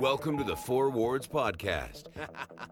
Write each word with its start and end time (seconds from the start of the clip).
Welcome 0.00 0.38
to 0.38 0.44
the 0.44 0.54
Four 0.54 0.90
Wards 0.90 1.26
Podcast. 1.26 2.04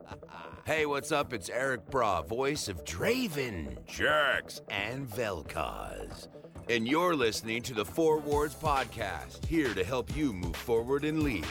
hey, 0.64 0.86
what's 0.86 1.10
up? 1.10 1.32
It's 1.32 1.50
Eric 1.50 1.90
Braa, 1.90 2.22
voice 2.22 2.68
of 2.68 2.84
Draven, 2.84 3.84
Jerks, 3.84 4.60
and 4.70 5.10
Vel'Koz. 5.10 6.28
And 6.70 6.86
you're 6.86 7.16
listening 7.16 7.62
to 7.62 7.74
the 7.74 7.84
Four 7.84 8.18
Wards 8.18 8.54
Podcast, 8.54 9.44
here 9.44 9.74
to 9.74 9.82
help 9.82 10.16
you 10.16 10.32
move 10.32 10.54
forward 10.54 11.04
in 11.04 11.24
League. 11.24 11.44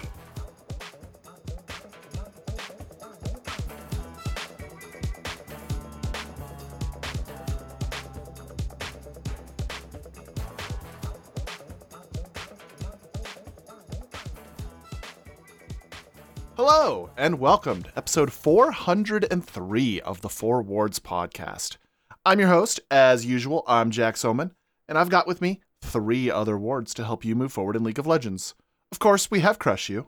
Hello, 16.85 17.09
and 17.17 17.39
welcome 17.39 17.81
to 17.81 17.89
episode 17.97 18.31
403 18.31 20.01
of 20.01 20.21
the 20.21 20.29
Four 20.29 20.61
Wards 20.61 20.99
podcast. 20.99 21.77
I'm 22.23 22.39
your 22.39 22.49
host, 22.49 22.79
as 22.91 23.25
usual. 23.25 23.63
I'm 23.65 23.89
Jaxomen, 23.89 24.51
and 24.87 24.95
I've 24.95 25.09
got 25.09 25.25
with 25.25 25.41
me 25.41 25.61
three 25.81 26.29
other 26.29 26.59
wards 26.59 26.93
to 26.93 27.03
help 27.03 27.25
you 27.25 27.35
move 27.35 27.51
forward 27.51 27.75
in 27.75 27.83
League 27.83 27.97
of 27.97 28.05
Legends. 28.05 28.53
Of 28.91 28.99
course, 28.99 29.31
we 29.31 29.39
have 29.39 29.57
CrushU. 29.57 30.05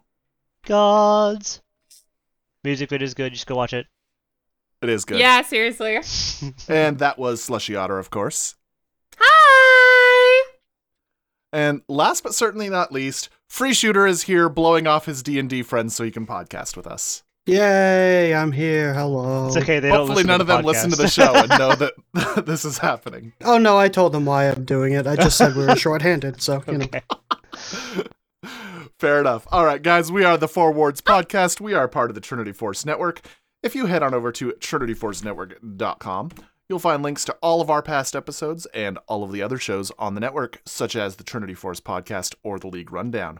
Gods. 0.67 1.63
Music 2.63 2.91
video's 2.91 3.15
good. 3.15 3.33
Just 3.33 3.47
go 3.47 3.55
watch 3.55 3.73
it. 3.73 3.87
It 4.83 4.89
is 4.89 5.03
good. 5.03 5.17
Yeah, 5.17 5.41
seriously. 5.41 5.97
And 6.69 6.99
that 6.99 7.17
was 7.17 7.41
Slushy 7.41 7.75
Otter, 7.75 7.97
of 7.97 8.11
course. 8.11 8.53
Hi. 9.17 10.51
And 11.51 11.81
last 11.89 12.21
but 12.21 12.35
certainly 12.35 12.69
not 12.69 12.91
least, 12.91 13.29
Free 13.47 13.73
Shooter 13.73 14.05
is 14.05 14.23
here 14.23 14.49
blowing 14.49 14.87
off 14.87 15.05
his 15.05 15.23
D&D 15.23 15.63
friends 15.63 15.95
so 15.95 16.03
he 16.03 16.11
can 16.11 16.27
podcast 16.27 16.75
with 16.75 16.85
us. 16.85 17.23
Yay, 17.45 18.35
I'm 18.35 18.51
here. 18.51 18.93
Hello. 18.93 19.47
It's 19.47 19.55
okay. 19.55 19.79
They 19.79 19.87
don't 19.87 19.99
Hopefully 19.99 20.25
none 20.25 20.39
to 20.39 20.41
of 20.41 20.47
the 20.47 20.57
them 20.57 20.65
listen 20.65 20.89
to 20.89 20.97
the 20.97 21.07
show 21.07 21.33
and 21.33 21.49
know 21.49 21.75
that 21.75 21.93
this 22.45 22.65
is 22.65 22.77
happening. 22.77 23.31
Oh 23.41 23.57
no, 23.57 23.77
I 23.77 23.87
told 23.87 24.11
them 24.11 24.25
why 24.25 24.49
I'm 24.49 24.65
doing 24.65 24.91
it. 24.93 25.07
I 25.07 25.15
just 25.15 25.37
said 25.37 25.55
we 25.55 25.65
were 25.65 25.75
shorthanded, 25.77 26.41
so 26.41 26.61
you 26.67 26.79
know. 26.79 26.87
Fair 28.99 29.21
enough. 29.21 29.47
All 29.49 29.63
right, 29.63 29.81
guys, 29.81 30.11
we 30.11 30.25
are 30.25 30.37
the 30.37 30.49
Four 30.49 30.73
Wards 30.73 30.99
podcast. 30.99 31.61
We 31.61 31.73
are 31.73 31.87
part 31.87 32.11
of 32.11 32.15
the 32.15 32.21
Trinity 32.21 32.51
Force 32.51 32.85
Network. 32.85 33.21
If 33.63 33.75
you 33.75 33.85
head 33.85 34.03
on 34.03 34.13
over 34.13 34.33
to 34.33 34.51
trinityforcenetwork.com, 34.51 36.31
you'll 36.69 36.79
find 36.79 37.03
links 37.03 37.25
to 37.25 37.33
all 37.41 37.61
of 37.61 37.69
our 37.69 37.81
past 37.81 38.15
episodes 38.15 38.65
and 38.67 38.97
all 39.07 39.23
of 39.23 39.31
the 39.31 39.41
other 39.41 39.57
shows 39.57 39.91
on 39.97 40.13
the 40.13 40.21
network, 40.21 40.61
such 40.65 40.95
as 40.95 41.15
the 41.15 41.23
Trinity 41.23 41.53
Force 41.53 41.79
podcast 41.79 42.35
or 42.43 42.59
the 42.59 42.67
League 42.67 42.91
Rundown. 42.91 43.39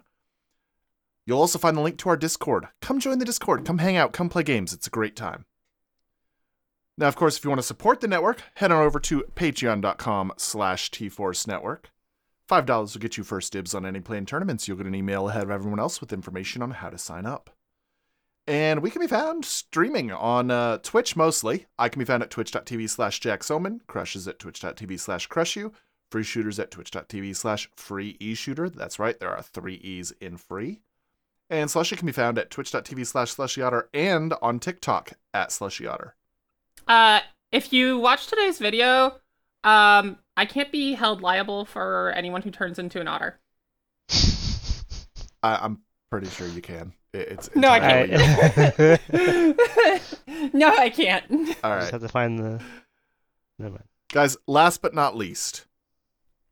You'll 1.25 1.39
also 1.41 1.59
find 1.59 1.75
the 1.75 1.81
link 1.81 1.97
to 1.99 2.09
our 2.09 2.17
Discord. 2.17 2.69
Come 2.81 2.99
join 2.99 3.19
the 3.19 3.25
Discord. 3.25 3.65
Come 3.65 3.79
hang 3.79 3.97
out. 3.97 4.13
Come 4.13 4.29
play 4.29 4.43
games. 4.43 4.71
It's 4.71 4.87
a 4.87 4.91
great 4.91 5.15
time. 5.15 5.45
Now, 6.97 7.07
of 7.07 7.15
course, 7.15 7.37
if 7.37 7.43
you 7.43 7.49
want 7.49 7.59
to 7.59 7.67
support 7.67 7.99
the 7.99 8.07
network, 8.07 8.41
head 8.55 8.71
on 8.71 8.81
over 8.81 8.99
to 9.01 9.25
patreon.com 9.35 10.33
slash 10.37 10.89
tforcenetwork. 10.89 11.85
Five 12.47 12.65
dollars 12.65 12.93
will 12.93 13.01
get 13.01 13.17
you 13.17 13.25
first 13.25 13.51
dibs 13.51 13.75
on 13.75 13.85
any 13.85 13.99
planned 13.99 14.29
tournaments. 14.29 14.67
You'll 14.67 14.77
get 14.77 14.87
an 14.87 14.95
email 14.95 15.27
ahead 15.27 15.43
of 15.43 15.51
everyone 15.51 15.81
else 15.81 15.99
with 15.99 16.13
information 16.13 16.61
on 16.61 16.71
how 16.71 16.89
to 16.89 16.97
sign 16.97 17.25
up. 17.25 17.56
And 18.47 18.81
we 18.81 18.89
can 18.89 19.01
be 19.01 19.07
found 19.07 19.43
streaming 19.43 20.09
on 20.11 20.49
uh, 20.49 20.77
Twitch 20.77 21.17
mostly. 21.17 21.65
I 21.77 21.89
can 21.89 21.99
be 21.99 22.05
found 22.05 22.23
at 22.23 22.31
twitch.tv 22.31 22.89
slash 22.89 23.19
jaxomen, 23.19 23.81
Crush 23.87 24.15
is 24.15 24.25
at 24.27 24.39
twitch.tv 24.39 24.97
slash 24.99 25.27
crushu, 25.27 25.73
Free 26.09 26.23
Shooters 26.23 26.57
at 26.57 26.71
twitch.tv 26.71 27.35
slash 27.35 27.69
free 27.75 28.15
e-shooter. 28.21 28.69
That's 28.69 28.99
right, 28.99 29.19
there 29.19 29.35
are 29.35 29.41
three 29.41 29.75
e's 29.75 30.11
in 30.21 30.37
free. 30.37 30.79
And 31.49 31.69
Slushy 31.69 31.97
can 31.97 32.05
be 32.05 32.13
found 32.13 32.37
at 32.37 32.49
twitch.tv 32.49 33.05
slash 33.05 33.35
slushyotter 33.35 33.83
and 33.93 34.33
on 34.41 34.59
TikTok 34.59 35.13
at 35.33 35.49
slushyotter. 35.49 36.11
Uh, 36.87 37.19
if 37.51 37.73
you 37.73 37.97
watch 37.99 38.27
today's 38.27 38.59
video, 38.59 39.15
um, 39.65 40.19
I 40.37 40.45
can't 40.45 40.71
be 40.71 40.93
held 40.93 41.21
liable 41.21 41.65
for 41.65 42.13
anyone 42.15 42.41
who 42.41 42.51
turns 42.51 42.79
into 42.79 43.01
an 43.01 43.09
otter. 43.09 43.39
I- 45.43 45.59
I'm 45.61 45.81
pretty 46.09 46.29
sure 46.29 46.47
you 46.47 46.61
can. 46.61 46.93
It- 47.13 47.27
It's 47.29 47.49
No, 47.55 47.69
I 47.69 47.79
can't. 47.79 48.11
no, 50.53 50.67
I 50.75 50.89
can't. 50.89 51.25
All 51.63 51.79
Just 51.79 51.91
have 51.91 52.01
to 52.01 52.07
find 52.09 52.37
the. 52.39 52.61
Never 53.59 53.71
mind. 53.71 53.83
Guys, 54.11 54.37
last 54.47 54.81
but 54.81 54.93
not 54.93 55.15
least, 55.17 55.65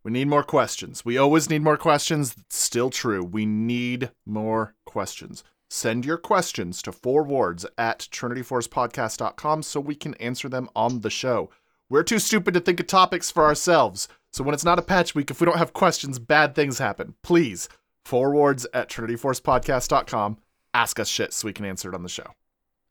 we 0.03 0.11
need 0.11 0.27
more 0.27 0.43
questions. 0.43 1.05
We 1.05 1.17
always 1.17 1.49
need 1.49 1.61
more 1.61 1.77
questions. 1.77 2.35
It's 2.37 2.57
still 2.57 2.89
true. 2.89 3.23
We 3.23 3.45
need 3.45 4.11
more 4.25 4.75
questions. 4.85 5.43
Send 5.69 6.05
your 6.05 6.17
questions 6.17 6.81
to 6.83 6.91
fourwards 6.91 7.65
at 7.77 7.99
trinityforcepodcast.com 8.11 9.63
so 9.63 9.79
we 9.79 9.95
can 9.95 10.13
answer 10.15 10.47
them 10.49 10.69
on 10.75 11.01
the 11.01 11.09
show. 11.09 11.49
We're 11.89 12.03
too 12.03 12.19
stupid 12.19 12.53
to 12.53 12.59
think 12.59 12.79
of 12.79 12.87
topics 12.87 13.31
for 13.31 13.43
ourselves. 13.45 14.07
So 14.31 14.43
when 14.43 14.53
it's 14.53 14.65
not 14.65 14.79
a 14.79 14.83
patch 14.83 15.15
week, 15.15 15.31
if 15.31 15.39
we 15.39 15.45
don't 15.45 15.57
have 15.57 15.73
questions, 15.73 16.19
bad 16.19 16.55
things 16.55 16.77
happen. 16.79 17.15
Please, 17.23 17.69
fourwards 18.05 18.65
at 18.73 18.89
trinityforcepodcast.com. 18.89 20.37
Ask 20.75 20.99
us 20.99 21.07
shit 21.07 21.31
so 21.31 21.47
we 21.47 21.53
can 21.53 21.63
answer 21.63 21.87
it 21.87 21.95
on 21.95 22.03
the 22.03 22.09
show. 22.09 22.33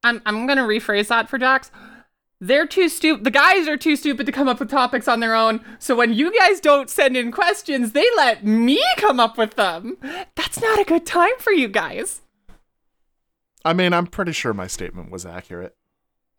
I'm 0.03 0.23
I'm 0.25 0.47
gonna 0.47 0.65
rephrase 0.65 1.09
that 1.09 1.29
for 1.29 1.37
Jax. 1.37 1.71
They're 2.41 2.67
too 2.67 2.89
stupid. 2.89 3.25
The 3.25 3.31
guys 3.31 3.69
are 3.69 3.77
too 3.77 3.95
stupid 3.95 4.25
to 4.25 4.33
come 4.33 4.49
up 4.49 4.59
with 4.59 4.71
topics 4.71 5.07
on 5.07 5.21
their 5.21 5.35
own. 5.35 5.61
So 5.79 5.95
when 5.95 6.15
you 6.15 6.35
guys 6.39 6.61
don't 6.61 6.89
send 6.89 7.15
in 7.15 7.31
questions, 7.31 7.93
they 7.93 8.07
let 8.17 8.43
me 8.43 8.83
come 8.97 9.21
up 9.21 9.37
with 9.37 9.57
them. 9.57 9.99
That's 10.35 10.63
not 10.63 10.81
a 10.81 10.85
good 10.85 11.05
time 11.05 11.37
for 11.39 11.53
you 11.53 11.69
guys. 11.69 12.23
I 13.67 13.75
mean, 13.75 13.93
I'm 13.93 14.07
pretty 14.07 14.33
sure 14.33 14.55
my 14.55 14.67
statement 14.67 15.11
was 15.11 15.27
accurate. 15.27 15.77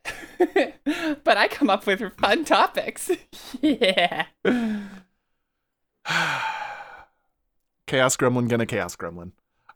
but 0.40 1.38
I 1.38 1.48
come 1.48 1.70
up 1.70 1.86
with 1.86 2.02
fun 2.18 2.44
topics. 2.44 3.12
yeah. 3.62 4.26
Chaos 7.86 8.18
Gremlin 8.18 8.50
gonna 8.50 8.66
Chaos 8.66 8.96
Gremlin. 8.96 9.34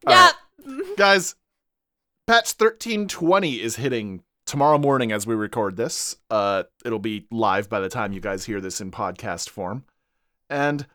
Yeah. 0.07 0.31
right. 0.67 0.97
Guys, 0.97 1.35
patch 2.29 2.53
1320 2.59 3.59
is 3.59 3.77
hitting 3.77 4.21
tomorrow 4.45 4.77
morning 4.77 5.11
as 5.11 5.25
we 5.25 5.33
record 5.33 5.77
this. 5.77 6.15
Uh, 6.29 6.61
it'll 6.85 6.99
be 6.99 7.25
live 7.31 7.67
by 7.67 7.79
the 7.79 7.89
time 7.89 8.13
you 8.13 8.19
guys 8.19 8.45
hear 8.45 8.61
this 8.61 8.79
in 8.79 8.91
podcast 8.91 9.49
form. 9.49 9.83
And 10.47 10.85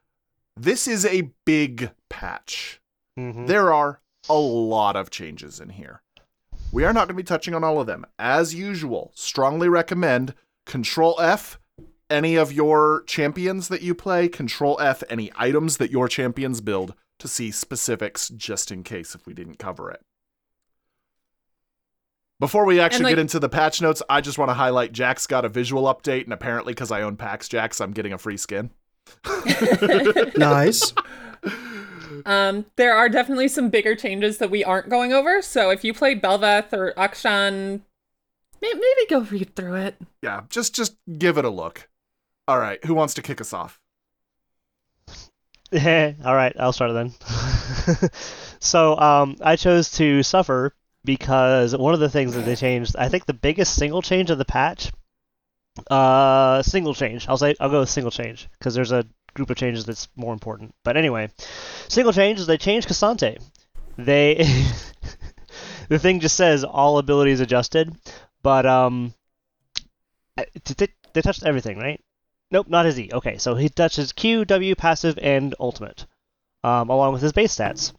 this 0.56 0.86
is 0.86 1.04
a 1.04 1.32
big 1.44 1.90
patch. 2.08 2.80
Mhm. 3.18 3.48
There 3.48 3.72
are 3.72 4.00
a 4.28 4.38
lot 4.38 4.94
of 4.94 5.10
changes 5.10 5.58
in 5.58 5.70
here. 5.70 6.02
We 6.70 6.84
are 6.84 6.92
not 6.92 7.08
going 7.08 7.16
to 7.16 7.24
be 7.24 7.24
touching 7.24 7.52
on 7.52 7.64
all 7.64 7.80
of 7.80 7.88
them. 7.88 8.06
As 8.16 8.54
usual, 8.54 9.10
strongly 9.16 9.68
recommend 9.68 10.34
Control 10.66 11.20
F 11.20 11.58
any 12.08 12.36
of 12.36 12.52
your 12.52 13.02
champions 13.08 13.66
that 13.70 13.82
you 13.82 13.92
play, 13.96 14.28
Control 14.28 14.78
F 14.80 15.02
any 15.10 15.32
items 15.34 15.78
that 15.78 15.90
your 15.90 16.06
champions 16.06 16.60
build 16.60 16.94
to 17.18 17.26
see 17.26 17.50
specifics 17.50 18.28
just 18.28 18.70
in 18.70 18.84
case 18.84 19.16
if 19.16 19.26
we 19.26 19.34
didn't 19.34 19.58
cover 19.58 19.90
it. 19.90 20.04
Before 22.40 22.64
we 22.64 22.80
actually 22.80 23.04
like- 23.04 23.12
get 23.12 23.18
into 23.20 23.38
the 23.38 23.48
patch 23.48 23.80
notes, 23.80 24.02
I 24.08 24.20
just 24.20 24.38
want 24.38 24.48
to 24.50 24.54
highlight 24.54 24.92
Jax's 24.92 25.26
got 25.26 25.44
a 25.44 25.48
visual 25.48 25.84
update, 25.84 26.24
and 26.24 26.32
apparently, 26.32 26.72
because 26.72 26.90
I 26.90 27.02
own 27.02 27.16
PAX 27.16 27.48
Jax, 27.48 27.80
I'm 27.80 27.92
getting 27.92 28.12
a 28.12 28.18
free 28.18 28.36
skin. 28.36 28.70
Nice. 30.36 30.92
Um, 32.26 32.64
there 32.76 32.96
are 32.96 33.08
definitely 33.08 33.48
some 33.48 33.68
bigger 33.68 33.94
changes 33.94 34.38
that 34.38 34.50
we 34.50 34.64
aren't 34.64 34.88
going 34.88 35.12
over. 35.12 35.42
So 35.42 35.70
if 35.70 35.84
you 35.84 35.92
play 35.92 36.14
Bel'Veth 36.18 36.72
or 36.72 36.92
Akshan, 36.96 37.82
maybe 38.62 38.80
go 39.10 39.20
read 39.20 39.54
through 39.54 39.74
it. 39.74 39.96
Yeah, 40.22 40.42
just 40.48 40.74
just 40.74 40.96
give 41.18 41.38
it 41.38 41.44
a 41.44 41.50
look. 41.50 41.88
All 42.48 42.58
right, 42.58 42.82
who 42.84 42.94
wants 42.94 43.14
to 43.14 43.22
kick 43.22 43.40
us 43.40 43.52
off? 43.52 43.80
All 45.72 46.34
right, 46.34 46.54
I'll 46.58 46.72
start 46.72 46.92
then. 46.92 47.12
so, 48.60 48.96
um, 48.98 49.36
I 49.42 49.56
chose 49.56 49.90
to 49.92 50.22
suffer 50.22 50.74
because 51.04 51.76
one 51.76 51.94
of 51.94 52.00
the 52.00 52.08
things 52.08 52.34
that 52.34 52.44
they 52.44 52.56
changed, 52.56 52.96
I 52.96 53.08
think 53.08 53.26
the 53.26 53.34
biggest 53.34 53.74
single 53.74 54.02
change 54.02 54.30
of 54.30 54.38
the 54.38 54.44
patch, 54.44 54.90
uh, 55.90 56.62
single 56.62 56.94
change. 56.94 57.28
I'll 57.28 57.36
say 57.36 57.54
I'll 57.60 57.70
go 57.70 57.80
with 57.80 57.90
single 57.90 58.10
change 58.10 58.48
because 58.58 58.74
there's 58.74 58.92
a 58.92 59.04
group 59.34 59.50
of 59.50 59.56
changes 59.56 59.84
that's 59.84 60.08
more 60.16 60.32
important. 60.32 60.74
But 60.84 60.96
anyway, 60.96 61.30
single 61.88 62.12
change 62.12 62.40
is 62.40 62.46
they 62.46 62.58
changed 62.58 62.88
K'Sante. 62.88 63.42
They 63.96 64.34
the 65.88 65.98
thing 65.98 66.20
just 66.20 66.36
says 66.36 66.64
all 66.64 66.98
abilities 66.98 67.40
adjusted, 67.40 67.94
but 68.42 68.66
um, 68.66 69.14
they, 70.36 70.88
they 71.12 71.22
touched 71.22 71.44
everything, 71.44 71.78
right? 71.78 72.00
Nope, 72.50 72.68
not 72.68 72.86
his 72.86 72.98
E. 72.98 73.10
Okay, 73.12 73.38
so 73.38 73.54
he 73.54 73.68
touches 73.68 74.12
Q, 74.12 74.44
W, 74.44 74.74
passive, 74.74 75.18
and 75.20 75.54
ultimate, 75.58 76.06
um, 76.62 76.88
along 76.88 77.12
with 77.12 77.22
his 77.22 77.32
base 77.32 77.56
stats. 77.56 77.92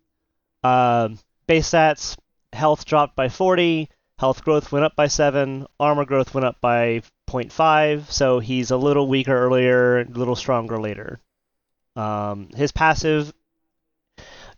Um, 0.63 1.19
base 1.47 1.69
stats: 1.69 2.17
health 2.55 2.85
dropped 2.85 3.15
by 3.15 3.29
40, 3.29 3.89
health 4.17 4.43
growth 4.43 4.71
went 4.71 4.85
up 4.85 4.95
by 4.95 5.07
7, 5.07 5.67
armor 5.79 6.05
growth 6.05 6.33
went 6.33 6.45
up 6.45 6.59
by 6.61 7.01
0.5, 7.27 8.11
so 8.11 8.39
he's 8.39 8.71
a 8.71 8.77
little 8.77 9.07
weaker 9.07 9.37
earlier, 9.37 9.99
a 9.99 10.05
little 10.05 10.35
stronger 10.35 10.79
later. 10.79 11.19
Um, 11.95 12.49
his 12.55 12.71
passive 12.71 13.33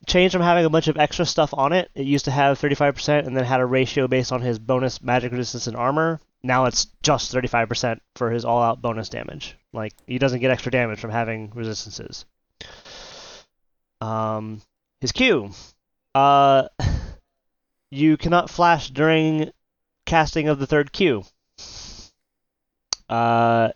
changed 0.05 0.33
from 0.33 0.41
having 0.41 0.65
a 0.65 0.69
bunch 0.69 0.87
of 0.87 0.97
extra 0.97 1.25
stuff 1.25 1.53
on 1.53 1.73
it. 1.73 1.89
It 1.93 2.05
used 2.05 2.25
to 2.25 2.31
have 2.31 2.59
35% 2.59 3.27
and 3.27 3.35
then 3.35 3.43
had 3.43 3.59
a 3.59 3.65
ratio 3.65 4.07
based 4.07 4.31
on 4.31 4.41
his 4.41 4.59
bonus 4.59 5.01
magic 5.01 5.31
resistance 5.31 5.67
and 5.67 5.75
armor. 5.75 6.19
Now 6.43 6.65
it's 6.65 6.85
just 7.03 7.33
35% 7.33 7.99
for 8.15 8.31
his 8.31 8.45
all 8.45 8.61
out 8.61 8.81
bonus 8.81 9.09
damage. 9.09 9.57
Like, 9.73 9.93
he 10.05 10.17
doesn't 10.17 10.39
get 10.39 10.51
extra 10.51 10.71
damage 10.71 10.99
from 10.99 11.11
having 11.11 11.51
resistances. 11.53 12.25
Um, 13.99 14.61
his 15.01 15.11
Q. 15.11 15.51
Uh, 16.15 16.67
you 17.91 18.17
cannot 18.17 18.49
flash 18.49 18.89
during 18.89 19.51
casting 20.05 20.47
of 20.47 20.59
the 20.59 20.67
third 20.67 20.91
Q. 20.91 21.23
Uh, 23.09 23.69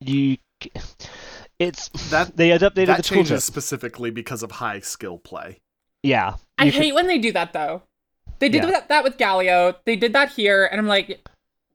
you, 0.00 0.38
it's 1.58 1.88
That 2.10 2.36
they 2.36 2.50
updated 2.50 2.86
that 2.86 2.96
the 2.98 3.02
changes 3.02 3.40
tooltip. 3.42 3.46
specifically 3.46 4.10
because 4.10 4.42
of 4.42 4.50
high 4.52 4.80
skill 4.80 5.18
play. 5.18 5.60
Yeah. 6.02 6.36
I 6.58 6.64
you 6.64 6.72
can- 6.72 6.82
hate 6.82 6.94
when 6.94 7.06
they 7.06 7.18
do 7.18 7.32
that 7.32 7.52
though. 7.52 7.82
They 8.38 8.48
did 8.48 8.64
Yeah. 8.64 8.70
that, 8.70 8.88
that 8.88 9.04
with 9.04 9.18
Galio. 9.18 9.76
They 9.84 9.96
did 9.96 10.14
that 10.14 10.30
here, 10.32 10.64
and 10.64 10.80
I'm 10.80 10.86
like, 10.86 11.28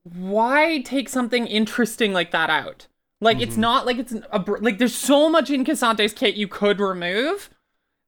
why 0.03 0.81
take 0.81 1.09
something 1.09 1.45
interesting 1.45 2.11
like 2.11 2.31
that 2.31 2.49
out? 2.49 2.87
Like 3.21 3.39
it's 3.39 3.55
Mhm. 3.55 3.59
not 3.59 3.85
like 3.85 3.97
it's 3.97 4.13
a 4.13 4.43
like 4.59 4.79
there's 4.79 4.95
so 4.95 5.29
much 5.29 5.49
in 5.51 5.63
K'Sante's 5.63 6.13
kit 6.13 6.35
you 6.35 6.47
could 6.47 6.79
remove. 6.79 7.49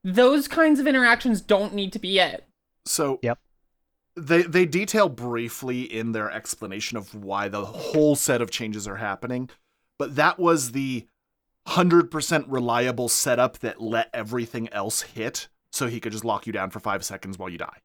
Those 0.07 0.47
kinds 0.47 0.79
of 0.79 0.87
interactions 0.87 1.41
don't 1.41 1.73
need 1.73 1.91
to 1.91 1.99
be 1.99 2.17
it. 2.17 2.45
So 2.85 3.19
Yep. 3.21 3.39
They 4.15 4.43
they 4.43 4.65
detail 4.65 5.09
briefly 5.09 5.81
in 5.81 6.13
their 6.13 6.31
explanation 6.31 6.97
of 6.97 7.13
why 7.13 7.49
the 7.49 7.65
whole 7.65 8.15
set 8.15 8.41
of 8.41 8.49
changes 8.49 8.87
are 8.87 8.95
happening, 8.95 9.49
but 9.99 10.15
that 10.15 10.39
was 10.39 10.71
the 10.71 11.05
100% 11.67 12.45
reliable 12.47 13.09
setup 13.09 13.59
that 13.59 13.81
let 13.81 14.09
everything 14.13 14.69
else 14.69 15.01
hit 15.01 15.49
so 15.73 15.87
he 15.87 15.99
could 15.99 16.13
just 16.13 16.23
lock 16.23 16.47
you 16.47 16.53
down 16.53 16.69
for 16.69 16.79
5 16.79 17.03
seconds 17.03 17.37
while 17.37 17.49
you 17.49 17.57
die. 17.57 17.77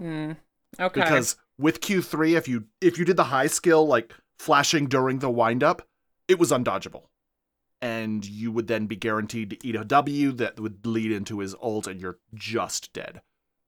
Hmm. 0.00 0.32
Okay. 0.80 1.00
Because 1.00 1.36
with 1.58 1.80
Q3 1.80 2.36
if 2.36 2.48
you 2.48 2.64
if 2.80 2.98
you 2.98 3.04
did 3.04 3.16
the 3.16 3.24
high 3.24 3.46
skill 3.46 3.86
like 3.86 4.12
flashing 4.36 4.88
during 4.88 5.20
the 5.20 5.30
windup, 5.30 5.86
it 6.26 6.40
was 6.40 6.50
undodgeable. 6.50 7.04
And 7.82 8.24
you 8.24 8.50
would 8.52 8.68
then 8.68 8.86
be 8.86 8.96
guaranteed 8.96 9.50
to 9.50 9.66
eat 9.66 9.76
a 9.76 9.84
W 9.84 10.32
that 10.32 10.58
would 10.58 10.86
lead 10.86 11.12
into 11.12 11.40
his 11.40 11.54
ult 11.62 11.86
and 11.86 12.00
you're 12.00 12.18
just 12.34 12.92
dead. 12.92 13.20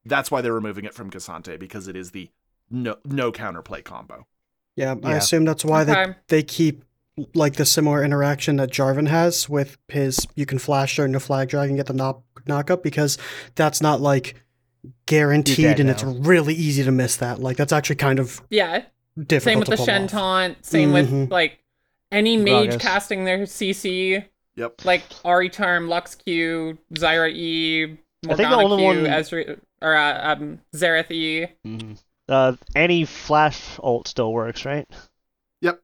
That's 0.05 0.31
why 0.31 0.41
they're 0.41 0.53
removing 0.55 0.85
it 0.87 0.95
from 0.95 1.11
K'Sante 1.11 1.59
because 1.59 1.89
it 1.89 1.97
is 1.97 2.13
the 2.13 2.31
no 2.71 2.97
no 3.05 3.31
counterplay 3.33 3.85
combo. 3.85 4.27
Yeah, 4.77 4.95
I 5.05 5.15
assume 5.15 5.45
that's 5.45 5.65
why 5.65 5.83
Okay. 5.83 5.93
they, 6.29 6.39
they 6.39 6.43
keep 6.43 6.85
like 7.35 7.55
the 7.57 7.67
similar 7.67 8.03
interaction 8.05 8.57
that 8.57 8.71
Jarvan 8.71 9.09
has 9.09 9.49
with 9.49 9.77
his 9.89 10.27
you 10.37 10.47
can 10.47 10.59
flash 10.59 10.97
during 10.97 11.13
the 11.13 11.21
flag 11.21 11.49
drag 11.49 11.69
and 11.69 11.77
get 11.77 11.87
the 11.87 11.93
knock 11.93 12.23
knock 12.47 12.71
up 12.71 12.83
because 12.83 13.19
that's 13.57 13.81
not 13.83 14.01
like 14.01 14.37
guaranteed 15.07 15.65
dead 15.65 15.81
and 15.81 15.91
it's 15.91 16.03
really 16.05 16.55
easy 16.55 16.85
to 16.85 16.93
miss 16.93 17.17
that. 17.17 17.41
Like 17.41 17.57
that's 17.57 17.73
actually 17.73 17.97
kind 17.97 18.19
of 18.19 18.41
yeah. 18.51 18.85
difficult 19.17 19.43
Same 19.43 19.59
with 19.59 19.67
to 19.67 19.71
the 19.73 19.77
pull 19.79 19.87
Shen 19.87 20.07
taunt. 20.07 20.65
Same 20.65 20.91
Mhm. 20.91 20.93
with 21.23 21.31
like 21.33 21.59
any 22.13 22.37
mage 22.37 22.71
Gragas. 22.75 22.81
casting 22.81 23.25
their 23.25 23.41
CC, 23.47 24.25
Yep. 24.57 24.85
like 24.85 25.09
Ahri 25.25 25.51
Charm, 25.53 25.89
Lux 25.89 26.15
Q, 26.15 26.79
Zyra 26.95 27.31
E, 27.33 27.85
I 27.85 27.87
think 28.35 28.39
the 28.39 28.57
Morgana 28.57 28.63
only 28.65 28.77
Q, 28.79 28.85
one- 28.87 29.07
Ezra, 29.07 29.57
or 29.81 29.95
uh, 29.95 30.33
um, 30.33 30.61
Xerath 30.75 31.11
E. 31.11 31.47
Mhm. 31.67 31.99
Uh, 32.29 32.53
any 32.75 33.05
flash 33.05 33.79
ult 33.83 34.09
still 34.09 34.33
works, 34.33 34.65
right? 34.65 34.87
Yep. 35.63 35.81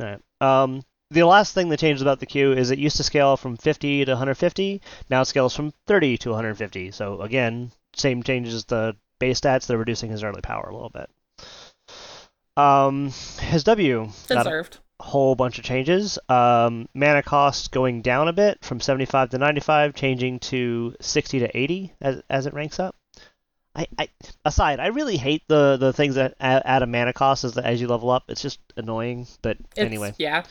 Alright. 0.00 0.20
Um, 0.40 0.82
the 1.10 1.22
last 1.24 1.54
thing 1.54 1.70
that 1.70 1.80
changed 1.80 2.02
about 2.02 2.20
the 2.20 2.26
Q 2.26 2.52
is 2.52 2.70
it 2.70 2.78
used 2.78 2.96
to 2.98 3.02
scale 3.04 3.36
from 3.36 3.56
50 3.56 4.04
to 4.04 4.12
150. 4.12 4.80
Now 5.08 5.22
it 5.22 5.24
scales 5.24 5.56
from 5.56 5.72
30 5.86 6.18
to 6.18 6.30
150. 6.30 6.90
So 6.90 7.20
again, 7.22 7.72
same 7.94 8.22
changes 8.22 8.64
the 8.66 8.96
base 9.18 9.40
stats. 9.40 9.66
They're 9.66 9.78
reducing 9.78 10.10
his 10.10 10.22
early 10.22 10.40
power 10.42 10.68
a 10.68 10.74
little 10.74 10.90
bit. 10.90 11.08
Um, 12.56 13.10
his 13.40 13.64
W 13.64 14.10
got 14.28 14.40
a 14.40 14.44
Deserved. 14.44 14.78
Whole 15.06 15.34
bunch 15.34 15.58
of 15.58 15.64
changes. 15.64 16.18
Um, 16.28 16.88
mana 16.94 17.22
cost 17.22 17.70
going 17.70 18.02
down 18.02 18.28
a 18.28 18.32
bit 18.32 18.58
from 18.62 18.80
75 18.80 19.30
to 19.30 19.38
95, 19.38 19.94
changing 19.94 20.40
to 20.40 20.94
60 21.00 21.38
to 21.40 21.56
80 21.56 21.92
as, 22.00 22.22
as 22.28 22.46
it 22.46 22.54
ranks 22.54 22.78
up. 22.80 22.94
I, 23.74 23.86
I 23.98 24.08
aside, 24.44 24.80
I 24.80 24.86
really 24.88 25.16
hate 25.18 25.42
the, 25.48 25.76
the 25.76 25.92
things 25.92 26.14
that 26.14 26.34
add, 26.40 26.62
add 26.64 26.82
a 26.82 26.86
mana 26.86 27.12
cost 27.12 27.44
as, 27.44 27.56
as 27.58 27.80
you 27.80 27.88
level 27.88 28.10
up. 28.10 28.24
It's 28.28 28.40
just 28.42 28.58
annoying. 28.76 29.26
But 29.42 29.58
It's, 29.58 29.78
anyway, 29.78 30.14
Yeah. 30.18 30.44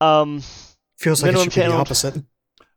um, 0.00 0.42
Feels 0.98 1.22
like 1.22 1.30
it 1.30 1.32
Minimum 1.32 1.50
should 1.50 1.60
be 1.62 1.66
the 1.68 1.74
opposite. 1.74 2.24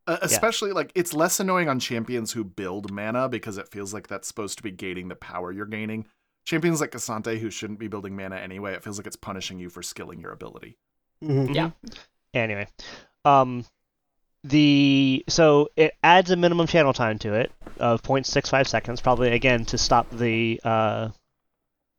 Uh, 0.08 0.18
especially 0.24 0.72
like 0.72 0.92
it's 0.96 1.14
less 1.14 1.40
annoying 1.40 1.70
on 1.70 1.80
champions 1.80 2.32
who 2.32 2.44
build 2.44 2.92
mana 2.92 3.30
because 3.30 3.58
it 3.60 3.68
feels 3.68 3.94
like 3.94 4.08
that's 4.08 4.28
supposed 4.28 4.58
to 4.58 4.64
be 4.64 4.72
gating 4.72 5.08
the 5.08 5.16
power 5.16 5.52
you're 5.52 5.68
gaining. 5.68 6.06
Champions 6.50 6.82
like 6.82 6.90
K'Sante 6.90 7.38
who 7.40 7.52
shouldn't 7.52 7.78
be 7.78 7.88
building 7.88 8.16
mana 8.16 8.36
anyway, 8.38 8.74
it 8.74 8.82
feels 8.84 8.98
like 8.98 9.06
it's 9.06 9.16
punishing 9.16 9.60
you 9.60 9.70
for 9.70 9.84
skilling 9.84 10.20
your 10.20 10.32
ability. 10.32 10.78
Mhm. 11.24 11.54
Yeah. 11.54 11.70
anyway, 12.34 12.68
um, 13.24 13.66
the 14.44 15.24
so 15.30 15.70
it 15.76 15.94
adds 16.04 16.32
a 16.32 16.36
minimum 16.36 16.66
channel 16.66 16.92
time 16.92 17.20
to 17.20 17.36
it 17.36 17.52
of 17.78 18.02
0.65 18.02 18.68
seconds, 18.68 19.00
probably 19.00 19.32
again 19.32 19.64
to 19.66 19.78
stop 19.78 20.10
the 20.10 20.60
uh, 20.64 21.10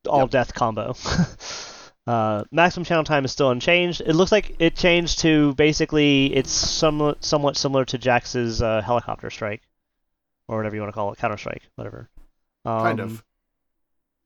all 0.08 0.23
Yep. 0.23 0.31
death 0.31 0.55
combo. 0.55 0.97
uh, 2.08 2.43
maximum 2.50 2.85
channel 2.85 3.05
time 3.05 3.25
is 3.25 3.31
still 3.31 3.50
unchanged. 3.50 4.00
It 4.00 4.14
looks 4.14 4.32
like 4.32 4.56
it 4.58 4.75
changed 4.75 5.20
to 5.20 5.55
basically 5.55 6.35
it's 6.35 6.50
somewhat 6.50 7.25
somewhat 7.25 7.56
similar 7.56 7.85
to 7.85 7.99
Jax's 7.99 8.61
uh, 8.62 8.82
helicopter 8.82 9.31
strike, 9.31 9.62
or 10.49 10.56
whatever 10.56 10.75
you 10.75 10.82
want 10.82 10.93
to 10.93 10.94
call 10.99 11.12
it, 11.12 11.19
counter 11.19 11.37
strike, 11.37 11.62
whatever. 11.76 12.08
Um, 12.64 12.82
Kind 12.82 13.00
of. 13.00 13.23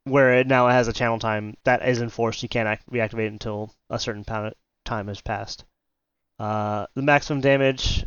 Where 0.04 0.40
it 0.40 0.46
now 0.46 0.68
it 0.68 0.72
has 0.72 0.88
a 0.88 0.92
channel 0.92 1.18
time 1.18 1.56
that 1.64 1.86
is 1.86 2.02
enforced. 2.02 2.42
You 2.42 2.48
can't 2.48 2.68
act- 2.68 2.90
reactivate 2.90 3.28
until 3.28 3.74
a 3.88 3.98
certain 3.98 4.24
time 4.24 5.08
has 5.08 5.20
passed. 5.20 5.64
Uh, 6.38 6.86
the 6.94 7.02
maximum 7.02 7.40
damage 7.40 8.04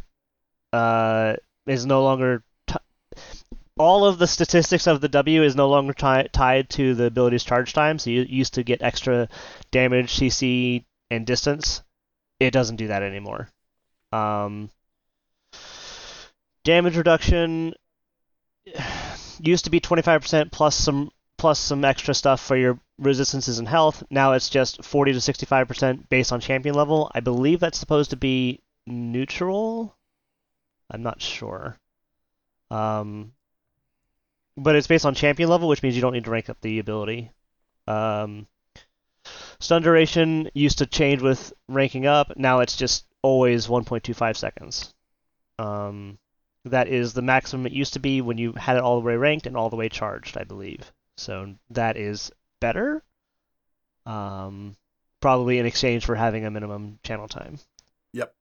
uh, 0.74 1.36
is 1.66 1.86
no 1.86 2.04
longer. 2.04 2.44
T- 2.68 2.76
all 3.78 4.06
of 4.06 4.20
the 4.20 4.28
statistics 4.28 4.88
of 4.88 5.02
the 5.02 5.08
W 5.08 5.44
is 5.44 5.56
no 5.56 5.70
longer 5.70 5.94
ti- 5.94 6.30
tied 6.32 6.70
to 6.72 6.94
the 6.94 7.06
ability's 7.06 7.44
charge 7.44 7.74
time. 7.74 7.98
So 7.98 8.10
you 8.10 8.22
used 8.22 8.56
to 8.56 8.64
get 8.64 8.82
extra 8.82 9.28
damage, 9.72 10.14
CC, 10.18 10.86
and 11.10 11.26
distance. 11.26 11.84
It 12.40 12.52
doesn't 12.52 12.76
do 12.76 12.88
that 12.88 13.04
anymore. 13.04 13.50
Um, 14.12 14.70
damage 16.64 16.98
reduction 16.98 17.74
used 19.40 19.66
to 19.66 19.72
be 19.72 19.80
25% 19.80 20.52
plus 20.52 20.76
some 20.76 21.12
plus 21.38 21.60
some 21.60 21.86
extra 21.86 22.14
stuff 22.14 22.42
for 22.42 22.58
your 22.58 22.80
resistances 22.98 23.60
and 23.60 23.68
health. 23.68 24.04
Now 24.10 24.34
it's 24.34 24.50
just 24.50 24.84
40 24.84 25.14
to 25.14 25.20
65% 25.20 26.10
based 26.10 26.32
on 26.32 26.40
champion 26.40 26.76
level. 26.76 27.12
I 27.14 27.20
believe 27.20 27.60
that's 27.60 27.78
supposed 27.78 28.10
to 28.10 28.16
be 28.16 28.62
neutral. 28.86 29.96
I'm 30.90 31.04
not 31.04 31.22
sure. 31.22 31.78
Um, 32.72 33.34
but 34.56 34.76
it's 34.76 34.88
based 34.88 35.06
on 35.06 35.14
champion 35.14 35.50
level, 35.50 35.68
which 35.68 35.84
means 35.84 35.96
you 35.96 36.02
don't 36.02 36.14
need 36.14 36.26
to 36.26 36.32
rank 36.32 36.50
up 36.50 36.60
the 36.62 36.80
ability. 36.80 37.32
Um, 37.88 38.48
stun 39.60 39.84
duration 39.84 40.50
used 40.54 40.80
to 40.80 40.86
change 40.86 41.22
with 41.22 41.54
ranking 41.68 42.08
up. 42.08 42.36
Now 42.36 42.60
it's 42.60 42.76
just 42.76 43.06
always 43.22 43.68
1.25 43.68 44.36
seconds. 44.36 44.94
Um, 45.60 46.18
that 46.66 46.88
is 46.88 47.14
the 47.14 47.22
maximum 47.22 47.66
it 47.66 47.74
used 47.74 47.94
to 47.94 48.00
be 48.00 48.22
when 48.22 48.38
you 48.38 48.54
had 48.54 48.78
it 48.78 48.84
all 48.84 49.00
the 49.00 49.06
way 49.06 49.16
ranked 49.16 49.46
and 49.48 49.56
all 49.56 49.70
the 49.70 49.76
way 49.76 49.90
charged, 49.90 50.38
I 50.38 50.44
believe. 50.44 50.92
So 51.18 51.56
that 51.72 51.98
is 51.98 52.32
better. 52.60 53.04
Um, 54.06 54.76
probably 55.20 55.60
in 55.60 55.66
exchange 55.66 56.06
for 56.06 56.16
having 56.16 56.46
a 56.46 56.52
minimum 56.52 57.00
channel 57.04 57.28
time. 57.28 57.60
Yep. 58.14 58.34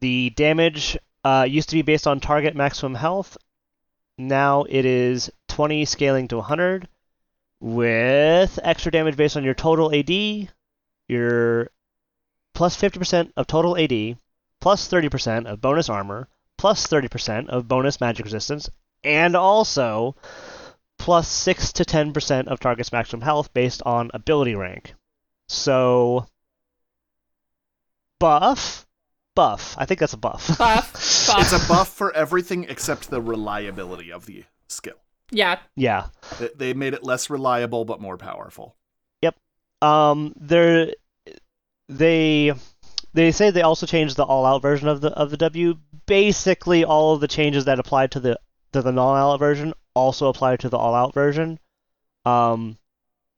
The 0.00 0.30
damage 0.30 0.98
uh, 1.22 1.46
used 1.48 1.68
to 1.70 1.76
be 1.76 1.82
based 1.82 2.06
on 2.06 2.20
target 2.20 2.56
maximum 2.56 2.94
health. 2.94 3.36
Now 4.18 4.64
it 4.68 4.84
is 4.84 5.30
20 5.48 5.84
scaling 5.84 6.28
to 6.28 6.36
100 6.36 6.88
with 7.60 8.58
extra 8.62 8.92
damage 8.92 9.16
based 9.16 9.36
on 9.36 9.44
your 9.44 9.54
total 9.54 9.94
AD, 9.94 10.10
your 11.08 11.70
plus 12.54 12.76
50% 12.76 13.32
of 13.36 13.46
total 13.46 13.76
AD, 13.76 14.18
plus 14.60 14.88
30% 14.88 15.46
of 15.46 15.60
bonus 15.60 15.88
armor, 15.88 16.28
plus 16.58 16.86
30% 16.86 17.48
of 17.48 17.68
bonus 17.68 18.00
magic 18.00 18.24
resistance, 18.24 18.70
and 19.02 19.36
also 19.36 20.14
plus 21.04 21.28
6 21.28 21.72
to 21.74 21.84
10% 21.84 22.46
of 22.48 22.60
target's 22.60 22.90
maximum 22.90 23.20
health 23.20 23.52
based 23.52 23.82
on 23.84 24.10
ability 24.14 24.54
rank. 24.54 24.94
So, 25.48 26.26
buff? 28.18 28.86
Buff. 29.34 29.74
I 29.78 29.84
think 29.84 30.00
that's 30.00 30.12
a 30.12 30.16
buff. 30.18 30.56
Buff. 30.58 30.92
Buff. 31.26 31.40
It's 31.40 31.52
a 31.52 31.68
buff 31.68 31.88
for 31.88 32.14
everything 32.14 32.64
except 32.64 33.10
the 33.10 33.20
reliability 33.20 34.12
of 34.12 34.26
the 34.26 34.44
skill. 34.68 34.94
yeah. 35.30 35.58
yeah. 35.76 36.06
They- 36.38 36.50
They 36.54 36.72
made 36.74 36.94
it 36.94 37.02
less 37.04 37.28
reliable 37.30 37.84
but 37.84 38.00
more 38.00 38.16
powerful. 38.16 38.76
Yep. 39.22 39.36
Um, 39.82 40.32
they're 40.36 40.92
they 41.88 42.52
they 43.12 43.30
say 43.30 43.50
they 43.50 43.60
also 43.62 43.84
changed 43.86 44.16
the 44.16 44.24
all-out 44.24 44.62
version 44.62 44.88
of 44.88 45.02
the 45.02 45.08
of 45.10 45.30
the 45.30 45.36
W 45.36 45.74
basically 46.06 46.82
all 46.84 47.12
of 47.14 47.20
the 47.20 47.28
changes 47.28 47.66
that 47.66 47.78
apply 47.78 48.06
to 48.08 48.20
the 48.20 48.40
to 48.72 48.80
the 48.80 48.90
non-all-out 48.92 49.38
version 49.38 49.74
also 49.94 50.28
apply 50.28 50.56
to 50.56 50.68
the 50.68 50.76
all-out 50.76 51.14
version. 51.14 51.58
Um, 52.24 52.78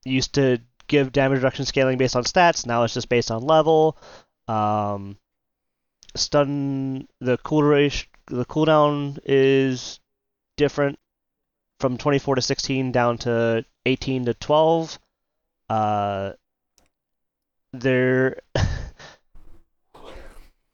used 0.05 0.35
to 0.35 0.59
give 0.87 1.13
damage 1.13 1.39
reduction 1.39 1.65
scaling 1.65 1.99
based 1.99 2.17
on 2.17 2.25
stats. 2.25 2.67
Now 2.67 2.85
it's 2.85 2.95
just 2.95 3.09
based 3.09 3.31
on 3.31 3.43
level. 3.43 3.97
Um, 4.49 5.19
stun 6.15 7.09
the 7.21 7.37
cool 7.39 7.61
duration, 7.61 8.09
the 8.27 8.45
cooldown 8.45 9.19
is 9.25 10.01
different 10.57 10.99
from 11.81 11.99
24 11.99 12.37
to 12.37 12.43
16 12.43 12.93
down 12.93 13.19
to 13.19 13.65
18 13.85 14.27
to 14.27 14.35
12. 14.35 14.99
Uh, 15.69 16.33
there 17.73 18.41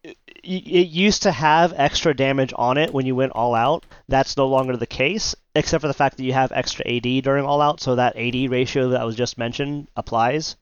it 0.04 0.88
used 0.88 1.22
to 1.22 1.32
have 1.32 1.72
extra 1.76 2.14
damage 2.14 2.52
on 2.56 2.76
it 2.78 2.92
when 2.92 3.06
you 3.06 3.14
went 3.14 3.32
all 3.32 3.54
out. 3.54 3.86
That's 4.08 4.36
no 4.36 4.46
longer 4.48 4.76
the 4.76 4.86
case, 4.86 5.34
except 5.54 5.82
for 5.82 5.88
the 5.88 5.94
fact 5.94 6.16
that 6.16 6.24
you 6.24 6.32
have 6.32 6.52
extra 6.52 6.86
AD 6.88 7.24
during 7.24 7.44
all 7.44 7.60
out, 7.60 7.80
so 7.80 7.96
that 7.96 8.16
AD 8.16 8.50
ratio 8.50 8.90
that 8.90 9.04
was 9.04 9.16
just 9.16 9.38
mentioned 9.38 9.88
applies. 9.96 10.56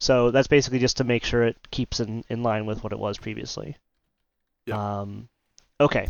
So 0.00 0.30
that's 0.32 0.48
basically 0.48 0.80
just 0.80 0.96
to 0.96 1.04
make 1.04 1.24
sure 1.24 1.44
it 1.44 1.70
keeps 1.70 2.00
in, 2.00 2.24
in 2.28 2.42
line 2.42 2.66
with 2.66 2.82
what 2.82 2.92
it 2.92 2.98
was 2.98 3.18
previously. 3.18 3.76
Yeah. 4.66 5.00
Um, 5.00 5.28
okay. 5.80 6.08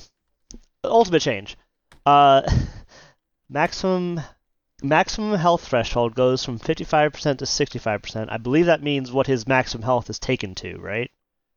Ultimate 0.82 1.20
change. 1.20 1.56
Uh, 2.06 2.42
maximum 3.50 4.20
maximum 4.82 5.38
health 5.38 5.64
threshold 5.68 6.14
goes 6.14 6.44
from 6.44 6.58
55% 6.58 7.38
to 7.38 7.44
65%. 7.44 8.26
I 8.30 8.38
believe 8.38 8.66
that 8.66 8.82
means 8.82 9.12
what 9.12 9.26
his 9.26 9.46
maximum 9.46 9.84
health 9.84 10.10
is 10.10 10.18
taken 10.18 10.54
to, 10.56 10.76
right? 10.78 11.10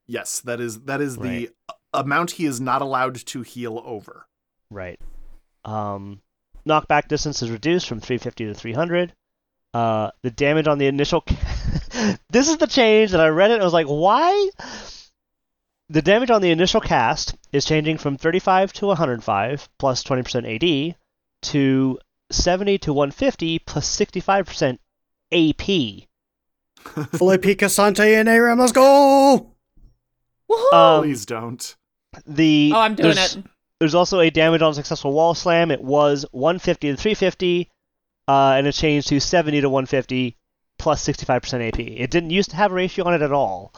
Yes, 0.05 0.39
that 0.41 0.60
is 0.60 0.82
that 0.82 1.01
is 1.01 1.17
Right. 1.17 1.50
the 1.50 1.77
amount 1.94 2.32
he 2.32 2.46
is 2.46 2.62
not 2.62 2.82
allowed 2.82 3.15
to 3.15 3.41
heal 3.41 3.82
over. 3.84 4.27
Right. 4.70 5.00
Um, 5.63 6.22
knockback 6.67 7.07
distance 7.07 7.41
is 7.41 7.51
reduced 7.51 7.88
from 7.88 8.00
350 8.00 8.45
to 8.45 8.53
300. 8.53 9.13
Uh, 9.74 10.12
the 10.22 10.31
damage 10.31 10.67
on 10.67 10.77
the 10.77 10.88
initial. 10.88 11.24
this 12.29 12.50
is 12.50 12.57
the 12.57 12.67
change 12.67 13.12
that 13.12 13.22
I 13.22 13.27
read 13.27 13.51
it 13.51 13.55
and 13.55 13.62
I 13.62 13.65
was 13.65 13.74
like, 13.74 13.88
why? 13.88 14.50
The 15.89 16.01
damage 16.01 16.31
on 16.31 16.41
the 16.41 16.51
initial 16.51 16.81
cast 16.81 17.36
is 17.51 17.65
changing 17.65 17.98
from 17.98 18.17
35 18.17 18.74
to 18.74 18.88
105 18.88 19.69
plus 19.77 20.03
20% 20.03 20.89
AD 20.91 20.95
to 21.43 22.00
70 22.31 22.77
to 22.79 22.93
150 22.93 23.60
plus 23.60 23.98
65% 23.98 24.79
AP. 25.31 26.07
Felipe 27.17 27.57
K'Sante 27.60 28.19
and 28.19 28.29
ARAM, 28.29 28.60
let's 28.60 28.72
go! 28.72 29.51
Woohoo! 30.50 30.74
Um, 30.74 31.03
Please 31.03 31.25
don't. 31.25 31.75
the 32.25 32.72
oh, 32.74 32.79
I'm 32.79 32.95
doing 32.95 33.17
it. 33.17 33.38
There's 33.86 33.94
also 33.94 34.20
a 34.20 34.32
damage 34.32 34.63
on 34.63 34.74
successful 34.74 35.13
wall 35.13 35.36
slam. 35.36 35.70
It 35.70 35.80
was 35.80 36.25
150 36.32 36.89
to 36.89 36.98
350, 36.98 37.70
uh, 38.27 38.54
and 38.58 38.65
it 38.65 38.72
changed 38.72 39.10
to 39.10 39.20
70 39.20 39.62
to 39.62 39.70
150 39.70 40.36
plus 40.80 41.08
65% 41.08 41.68
AP. 41.68 41.80
It 41.80 42.10
didn't 42.10 42.32
used 42.32 42.50
to 42.50 42.56
have 42.56 42.72
a 42.72 42.74
ratio 42.74 43.06
on 43.06 43.13
it 43.13 43.22
at 43.22 43.32
all. 43.32 43.75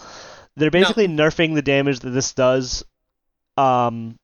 They're 0.56 0.72
basically 0.72 1.10
nerfing 1.10 1.56
the 1.56 1.62
damage 1.62 2.00
that 2.00 2.12
this 2.12 2.34
does 2.34 2.86
um, 3.58 4.18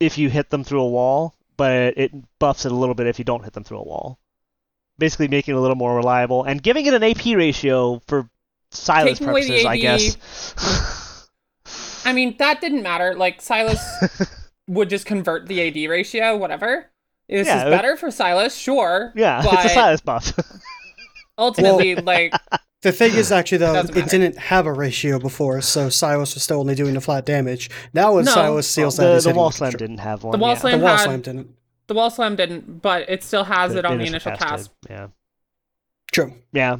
if 0.00 0.16
you 0.16 0.30
hit 0.30 0.48
them 0.48 0.64
through 0.64 0.80
a 0.80 0.88
wall, 0.88 1.34
but 1.58 1.98
it 1.98 2.12
buffs 2.38 2.64
it 2.64 2.72
a 2.72 2.74
little 2.74 2.94
bit 2.94 3.06
if 3.06 3.18
you 3.18 3.26
don't 3.26 3.44
hit 3.44 3.52
them 3.52 3.64
through 3.64 3.80
a 3.80 3.84
wall. 3.84 4.18
Basically 4.96 5.28
making 5.28 5.54
it 5.54 5.58
a 5.58 5.60
little 5.60 5.76
more 5.76 5.94
reliable 5.94 6.44
and 6.44 6.62
giving 6.62 6.86
it 6.86 6.94
an 6.94 7.02
AP 7.02 7.36
ratio 7.36 8.00
for 8.06 8.30
Sylas 8.70 9.18
Taking 9.18 9.26
purposes, 9.26 9.66
I 9.66 9.76
guess. 9.76 11.28
I 12.06 12.14
mean, 12.14 12.34
that 12.38 12.62
didn't 12.62 12.82
matter. 12.82 13.14
Like 13.14 13.42
Sylas 13.42 14.38
would 14.72 14.90
just 14.90 15.06
convert 15.06 15.46
the 15.46 15.60
AD 15.68 15.90
ratio, 15.90 16.36
whatever. 16.36 16.90
This 17.28 17.46
Yeah, 17.46 17.64
is 17.64 17.70
better 17.70 17.96
for 17.96 18.08
Sylas, 18.08 18.60
sure. 18.60 19.12
yeah, 19.14 19.42
but 19.42 19.64
it's 19.64 19.74
a 19.74 19.76
Sylas 19.78 20.04
buff. 20.04 20.32
ultimately, 21.38 21.94
like, 21.96 22.32
The 22.82 22.92
thing 22.92 23.14
is, 23.14 23.30
actually, 23.30 23.58
though, 23.58 23.74
Doesn't 23.74 23.96
it 23.96 24.08
didn't 24.08 24.36
have 24.38 24.66
a 24.66 24.72
ratio 24.72 25.18
before, 25.18 25.60
so 25.60 25.86
Sylas 25.86 26.34
was 26.34 26.42
still 26.42 26.60
only 26.60 26.74
doing 26.74 26.94
the 26.94 27.00
flat 27.00 27.24
damage. 27.24 27.70
Now, 27.94 28.14
when 28.14 28.24
No. 28.24 28.34
Sylas 28.34 28.64
seals 28.64 28.96
that, 28.96 29.22
the 29.22 29.30
the 29.30 29.36
wall 29.36 29.50
slam 29.52 29.72
didn't 29.72 29.98
have 29.98 30.24
one. 30.24 30.32
the 30.32 30.38
wall 30.38 30.50
yeah. 30.54 30.58
slam 30.58 30.78
The 30.80 30.84
wall 30.84 30.96
had 30.96 31.04
slam 31.04 31.20
didn't. 31.20 31.48
the 31.86 31.94
wall 31.94 32.10
slam 32.10 32.36
didn't, 32.36 32.82
but 32.82 33.08
it 33.08 33.22
still 33.22 33.44
has 33.44 33.74
it 33.74 33.84
on 33.84 33.98
the 33.98 34.04
initial 34.06 34.32
cast. 34.36 34.70
did, 34.82 34.90
Yeah. 34.90 35.06
True. 36.12 36.34
Yeah. 36.52 36.76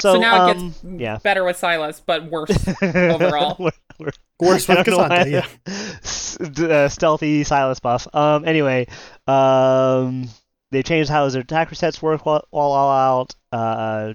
So, 0.00 0.14
So, 0.14 0.20
now 0.20 0.46
it 0.48 0.56
um, 0.56 0.68
gets 0.70 0.84
yeah. 0.84 1.18
better 1.22 1.44
with 1.44 1.60
Sylas, 1.60 2.00
but 2.04 2.30
worse 2.30 2.50
overall. 2.82 3.56
We're- 3.58 3.72
we're- 3.98 4.12
Worse 4.40 4.66
with 4.66 4.86
don't 4.86 4.96
why- 5.10 5.24
yeah. 5.26 5.46
Uh, 6.66 6.88
stealthy 6.88 7.44
Silas 7.44 7.80
buff. 7.80 8.08
Um. 8.14 8.46
Anyway, 8.46 8.86
um, 9.26 10.26
they 10.70 10.82
changed 10.82 11.10
how 11.10 11.26
his 11.26 11.34
attack 11.34 11.68
resets 11.68 12.00
work 12.00 12.24
while, 12.24 12.46
while 12.50 12.70
all 12.70 12.90
out. 13.20 13.34
Uh. 13.52 14.14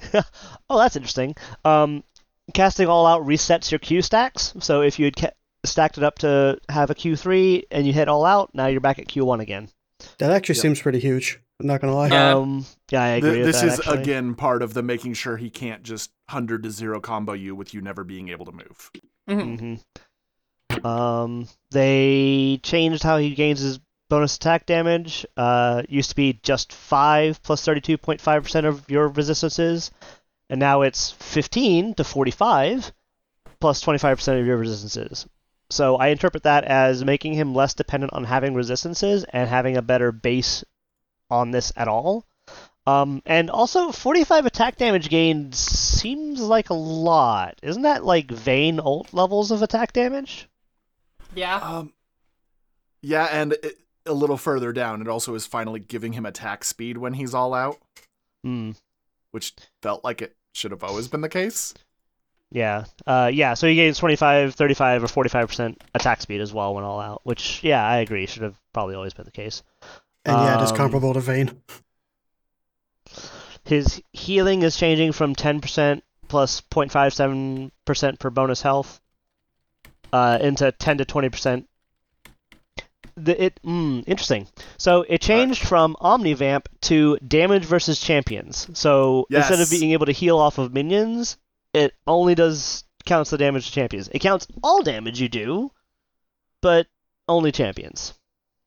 oh, 0.70 0.78
that's 0.78 0.96
interesting. 0.96 1.34
Um, 1.66 2.02
casting 2.54 2.88
all 2.88 3.04
out 3.04 3.26
resets 3.26 3.70
your 3.70 3.78
Q 3.80 4.00
stacks. 4.00 4.54
So 4.60 4.80
if 4.80 4.98
you 4.98 5.04
had 5.06 5.16
ca- 5.16 5.30
stacked 5.64 5.98
it 5.98 6.04
up 6.04 6.20
to 6.20 6.58
have 6.70 6.88
a 6.88 6.94
Q3 6.94 7.64
and 7.70 7.86
you 7.86 7.92
hit 7.92 8.08
all 8.08 8.24
out, 8.24 8.54
now 8.54 8.68
you're 8.68 8.80
back 8.80 8.98
at 8.98 9.08
Q1 9.08 9.40
again. 9.40 9.68
That 10.18 10.30
actually 10.30 10.54
Yep. 10.54 10.62
seems 10.62 10.80
pretty 10.80 11.00
huge. 11.00 11.40
I'm 11.60 11.66
not 11.66 11.80
gonna 11.80 11.94
lie. 11.94 12.08
Yeah. 12.08 12.34
Um. 12.34 12.64
Yeah, 12.90 13.02
I 13.02 13.08
agree 13.08 13.30
Th- 13.30 13.44
with 13.44 13.46
this 13.54 13.60
that. 13.62 13.66
is 13.72 13.78
actually. 13.80 14.02
again 14.02 14.34
part 14.34 14.62
of 14.62 14.74
the 14.74 14.82
making 14.82 15.14
sure 15.14 15.36
he 15.36 15.50
can't 15.50 15.82
just 15.82 16.10
hundred 16.28 16.62
to 16.62 16.70
zero 16.70 17.00
combo 17.00 17.32
you 17.32 17.54
with 17.56 17.74
you 17.74 17.80
never 17.80 18.04
being 18.04 18.28
able 18.28 18.46
to 18.46 18.52
move. 18.52 18.90
Mhm. 19.28 19.80
hmm 20.70 20.86
Um, 20.86 21.48
they 21.70 22.60
changed 22.62 23.02
how 23.02 23.16
he 23.18 23.34
gains 23.34 23.60
his 23.60 23.80
bonus 24.08 24.36
attack 24.36 24.66
damage. 24.66 25.26
Uh, 25.36 25.82
used 25.88 26.10
to 26.10 26.16
be 26.16 26.38
just 26.42 26.72
five 26.72 27.42
plus 27.42 27.64
thirty-two 27.64 27.98
point 27.98 28.20
five 28.20 28.42
percent 28.44 28.66
of 28.66 28.88
your 28.88 29.08
resistances, 29.08 29.90
and 30.48 30.60
now 30.60 30.82
it's 30.82 31.10
fifteen 31.10 31.94
to 31.94 32.04
forty-five 32.04 32.92
plus 33.60 33.80
twenty-five 33.80 34.18
percent 34.18 34.40
of 34.40 34.46
your 34.46 34.56
resistances. 34.58 35.26
So 35.70 35.96
I 35.96 36.08
interpret 36.08 36.44
that 36.44 36.64
as 36.64 37.04
making 37.04 37.34
him 37.34 37.52
less 37.54 37.74
dependent 37.74 38.12
on 38.14 38.24
having 38.24 38.54
resistances 38.54 39.24
and 39.30 39.48
having 39.48 39.76
a 39.76 39.82
better 39.82 40.12
base 40.12 40.64
on 41.30 41.50
this 41.50 41.72
at 41.76 41.88
all. 41.88 42.24
Um, 42.86 43.22
and 43.26 43.50
also 43.50 43.92
45 43.92 44.46
attack 44.46 44.76
damage 44.76 45.10
gain 45.10 45.52
seems 45.52 46.40
like 46.40 46.70
a 46.70 46.74
lot. 46.74 47.58
Isn't 47.62 47.82
that 47.82 48.04
like 48.04 48.30
Vayne 48.30 48.80
ult 48.80 49.12
levels 49.12 49.50
of 49.50 49.60
attack 49.62 49.92
damage? 49.92 50.48
Yeah. 51.34 51.56
Um, 51.56 51.92
yeah, 53.02 53.26
and 53.26 53.52
it, 53.52 53.78
a 54.06 54.12
little 54.14 54.38
further 54.38 54.72
down, 54.72 55.02
it 55.02 55.08
also 55.08 55.34
is 55.34 55.44
finally 55.44 55.80
giving 55.80 56.14
him 56.14 56.24
attack 56.24 56.64
speed 56.64 56.96
when 56.96 57.12
he's 57.12 57.34
all 57.34 57.52
out, 57.52 57.76
Hmm. 58.42 58.70
which 59.32 59.52
felt 59.82 60.02
like 60.02 60.22
it 60.22 60.34
should 60.54 60.70
have 60.70 60.82
always 60.82 61.08
been 61.08 61.20
the 61.20 61.28
case. 61.28 61.74
Yeah. 62.50 62.84
Uh, 63.06 63.30
yeah, 63.30 63.52
so 63.52 63.66
he 63.68 63.74
gains 63.74 63.98
25, 63.98 64.54
35, 64.54 65.04
or 65.04 65.06
45% 65.06 65.76
attack 65.94 66.22
speed 66.22 66.40
as 66.40 66.54
well 66.54 66.74
when 66.74 66.84
all 66.84 67.00
out, 67.00 67.20
which, 67.24 67.62
yeah, 67.62 67.86
I 67.86 67.98
agree, 67.98 68.24
should 68.24 68.42
have 68.44 68.58
probably 68.72 68.94
always 68.94 69.12
been 69.12 69.26
the 69.26 69.30
case. 69.30 69.62
And 70.28 70.36
yeah, 70.36 70.60
it 70.60 70.64
is 70.64 70.70
um, 70.70 70.76
comparable 70.76 71.14
to 71.14 71.20
Vayne. 71.20 71.62
His 73.64 74.02
healing 74.12 74.62
is 74.62 74.76
changing 74.76 75.12
from 75.12 75.34
10% 75.34 76.02
plus 76.28 76.60
0.57% 76.70 78.18
per 78.18 78.30
bonus 78.30 78.62
health 78.62 79.00
uh, 80.12 80.38
into 80.40 80.72
10 80.72 80.98
to 80.98 81.04
20%. 81.04 81.66
The, 83.16 83.44
it 83.44 83.60
mm, 83.64 84.04
interesting. 84.06 84.46
So 84.76 85.04
it 85.08 85.20
changed 85.20 85.66
from 85.66 85.96
Omnivamp 86.00 86.66
to 86.82 87.18
damage 87.18 87.64
versus 87.64 88.00
champions. 88.00 88.68
So 88.74 89.26
instead 89.30 89.60
of 89.60 89.70
being 89.70 89.92
able 89.92 90.06
to 90.06 90.12
heal 90.12 90.38
off 90.38 90.58
of 90.58 90.72
minions, 90.72 91.36
it 91.74 91.92
only 92.06 92.34
does 92.34 92.84
counts 93.04 93.30
the 93.30 93.38
damage 93.38 93.66
to 93.66 93.72
champions. 93.72 94.08
It 94.12 94.20
counts 94.20 94.46
all 94.62 94.82
damage 94.82 95.20
you 95.20 95.28
do, 95.28 95.72
but 96.60 96.86
only 97.26 97.50
champions. 97.52 98.14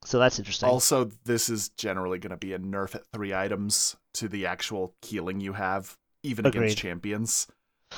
So 0.04 0.20
that's 0.20 0.40
interesting. 0.40 0.68
Also, 0.68 1.12
this 1.26 1.48
is 1.50 1.70
generally 1.70 2.18
going 2.20 2.32
to 2.32 2.38
be 2.38 2.54
a 2.54 2.60
nerf 2.60 2.96
at 2.96 3.06
three 3.14 3.34
items 3.34 3.96
to 4.14 4.28
the 4.28 4.48
actual 4.48 4.96
healing 5.02 5.40
you 5.40 5.54
have, 5.54 5.96
even 6.24 6.46
Agreed. 6.46 6.64
against 6.64 6.78
champions. 6.80 7.48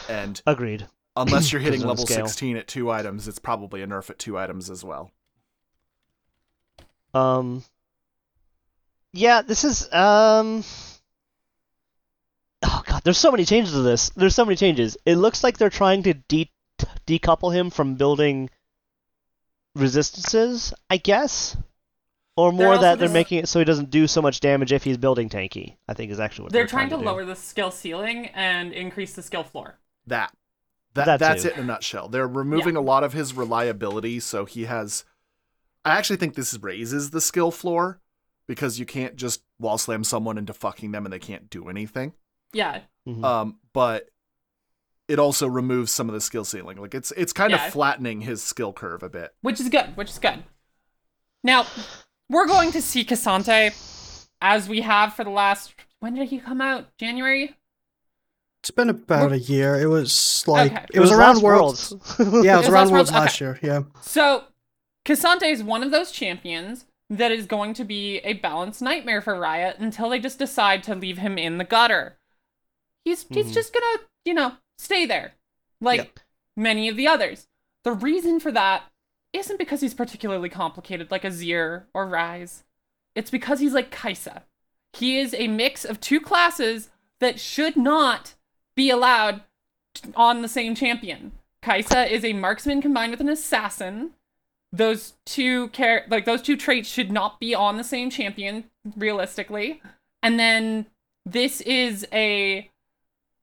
And 0.09 0.41
Agreed. 0.45 0.87
unless 1.15 1.51
you're 1.53 1.61
hitting 1.61 1.81
Because 1.81 2.01
of 2.01 2.07
the 2.07 2.13
level 2.13 2.27
16 2.27 2.57
at 2.57 2.67
two 2.67 2.91
items, 2.91 3.27
it's 3.27 3.39
probably 3.39 3.81
a 3.81 3.87
nerf 3.87 4.09
at 4.09 4.19
two 4.19 4.37
items 4.37 4.69
as 4.69 4.83
well. 4.83 5.11
Um. 7.13 7.63
Yeah, 9.13 9.41
this 9.43 9.63
is 9.63 9.91
um. 9.93 10.63
Oh 12.65 12.81
god, 12.85 13.03
there's 13.03 13.17
so 13.17 13.31
many 13.31 13.45
changes 13.45 13.73
to 13.73 13.81
this. 13.81 14.09
There's 14.09 14.35
so 14.35 14.45
many 14.45 14.55
changes. 14.55 14.97
It 15.05 15.15
looks 15.15 15.43
like 15.43 15.57
they're 15.57 15.69
trying 15.69 16.03
to 16.03 16.15
de- 16.15 16.51
decouple 17.05 17.53
him 17.53 17.69
from 17.69 17.95
building 17.95 18.49
resistances, 19.75 20.73
I 20.89 20.97
guess, 20.97 21.55
or 22.35 22.51
They're 22.51 22.65
more 22.65 22.77
that 22.77 22.97
they're 22.99 23.07
just- 23.07 23.13
making 23.13 23.39
it 23.39 23.47
so 23.47 23.59
he 23.59 23.65
doesn't 23.65 23.89
do 23.89 24.07
so 24.07 24.21
much 24.21 24.39
damage 24.39 24.71
if 24.73 24.83
he's 24.83 24.97
building 24.97 25.29
tanky. 25.29 25.77
I 25.87 25.93
think 25.93 26.11
is 26.11 26.19
actually 26.19 26.43
what 26.45 26.51
They're 26.53 26.61
they're, 26.63 26.67
trying 26.67 26.89
to 26.89 26.97
do. 26.97 27.03
lower 27.03 27.25
the 27.25 27.35
skill 27.35 27.71
ceiling 27.71 28.27
and 28.27 28.73
increase 28.73 29.13
the 29.13 29.21
skill 29.21 29.43
floor. 29.43 29.79
That. 30.07 30.31
That, 30.95 31.05
That 31.05 31.19
that's 31.19 31.43
too. 31.43 31.49
it 31.49 31.55
in 31.55 31.61
a 31.61 31.65
nutshell. 31.65 32.07
They're 32.07 32.27
removing 32.27 32.75
a 32.75 32.81
lot 32.81 33.03
of 33.03 33.13
his 33.13 33.33
reliability, 33.33 34.19
so 34.19 34.45
he 34.45 34.65
has 34.65 35.03
I 35.85 35.97
actually 35.97 36.17
think 36.17 36.35
this 36.35 36.57
raises 36.61 37.09
the 37.09 37.19
skill 37.21 37.51
floor 37.51 37.99
because 38.47 38.79
you 38.79 38.85
can't 38.85 39.15
just 39.15 39.41
wall 39.59 39.77
slam 39.77 40.03
someone 40.03 40.37
into 40.37 40.53
fucking 40.53 40.91
them 40.91 41.05
and 41.05 41.11
they 41.13 41.19
can't 41.19 41.49
do 41.49 41.67
anything. 41.67 42.13
Yeah. 42.53 42.81
Mhm. 43.07 43.23
Um, 43.23 43.59
but 43.73 44.09
it 45.07 45.19
also 45.19 45.47
removes 45.47 45.91
some 45.91 46.07
of 46.09 46.13
the 46.13 46.21
skill 46.21 46.45
ceiling. 46.45 46.77
Like 46.77 46.93
it's 46.95 47.11
it's 47.17 47.33
kind 47.33 47.51
Yeah. 47.51 47.65
of 47.67 47.73
flattening 47.73 48.21
his 48.21 48.41
skill 48.43 48.71
curve 48.71 49.03
a 49.03 49.09
bit. 49.09 49.33
which 49.41 49.59
is 49.59 49.69
good, 49.69 49.97
which 49.97 50.09
is 50.09 50.19
good. 50.19 50.43
Now, 51.43 51.65
we're 52.29 52.47
going 52.47 52.71
to 52.71 52.81
see 52.81 53.03
K'Sante 53.05 53.73
as 54.41 54.67
we 54.69 54.81
have 54.81 55.13
for 55.13 55.23
the 55.23 55.29
last. 55.29 55.73
When 55.99 56.15
did 56.15 56.29
he 56.29 56.39
come 56.39 56.61
out? 56.61 56.87
January? 56.97 57.55
It's 58.61 58.71
been 58.71 58.89
about 58.89 59.31
a 59.33 59.39
year. 59.39 59.75
It 59.79 59.87
was 59.87 60.43
like 60.47 60.71
Okay. 60.71 60.85
it, 60.93 60.99
was, 60.99 61.11
around 61.11 61.35
last 61.35 61.43
Worlds. 61.43 61.93
Yeah, 62.19 62.25
it 62.25 62.27
was 62.27 62.45
was 62.45 62.67
around 62.69 62.71
last 62.71 62.91
Worlds 62.91 62.91
Worlds? 62.91 63.11
last 63.11 63.41
year. 63.41 63.59
Yeah. 63.61 63.81
So, 64.01 64.45
K'Sante 65.05 65.51
is 65.51 65.61
one 65.63 65.83
of 65.83 65.91
those 65.91 66.11
champions 66.11 66.85
that 67.09 67.31
is 67.31 67.45
going 67.45 67.73
to 67.75 67.83
be 67.83 68.17
a 68.19 68.33
balanced 68.33 68.81
nightmare 68.81 69.21
for 69.21 69.37
Riot 69.37 69.77
until 69.79 70.09
they 70.09 70.19
just 70.19 70.39
decide 70.39 70.81
to 70.83 70.95
leave 70.95 71.17
him 71.17 71.37
in 71.37 71.57
the 71.57 71.65
gutter. 71.65 72.17
He's 73.03 73.25
he's 73.29 73.47
Mhm. 73.47 73.53
just 73.53 73.73
gonna, 73.73 73.99
you 74.23 74.33
know, 74.33 74.53
stay 74.77 75.05
there, 75.05 75.33
like 75.81 75.97
Yep. 75.99 76.19
many 76.55 76.87
of 76.87 76.95
the 76.95 77.07
others. 77.07 77.47
The 77.83 77.91
reason 77.91 78.39
for 78.39 78.51
that 78.53 78.83
isn't 79.33 79.57
because 79.57 79.81
he's 79.81 79.93
particularly 79.93 80.49
complicated 80.49 81.11
like 81.11 81.23
Azir 81.23 81.83
or 81.93 82.07
Ryze. 82.07 82.63
It's 83.15 83.31
because 83.31 83.59
he's 83.59 83.73
like 83.73 83.91
Kai'Sa. 83.91 84.43
He 84.93 85.19
is 85.19 85.33
a 85.33 85.47
mix 85.47 85.83
of 85.83 85.99
two 85.99 86.21
classes 86.21 86.89
that 87.19 87.39
should 87.39 87.75
not 87.75 88.35
be 88.75 88.89
allowed 88.89 89.41
on 90.15 90.41
the 90.41 90.47
same 90.47 90.75
champion. 90.75 91.31
Kai'Sa 91.63 92.09
is 92.09 92.23
a 92.23 92.33
marksman 92.33 92.81
combined 92.81 93.11
with 93.11 93.21
an 93.21 93.29
assassin. 93.29 94.11
Those 94.71 95.13
two 95.25 95.69
char- 95.69 96.05
like 96.09 96.25
those 96.25 96.41
two 96.41 96.57
traits 96.57 96.89
should 96.89 97.11
not 97.11 97.39
be 97.39 97.53
on 97.53 97.77
the 97.77 97.83
same 97.83 98.09
champion 98.09 98.65
realistically. 98.95 99.81
And 100.21 100.39
then 100.39 100.87
this 101.25 101.61
is 101.61 102.07
a 102.11 102.69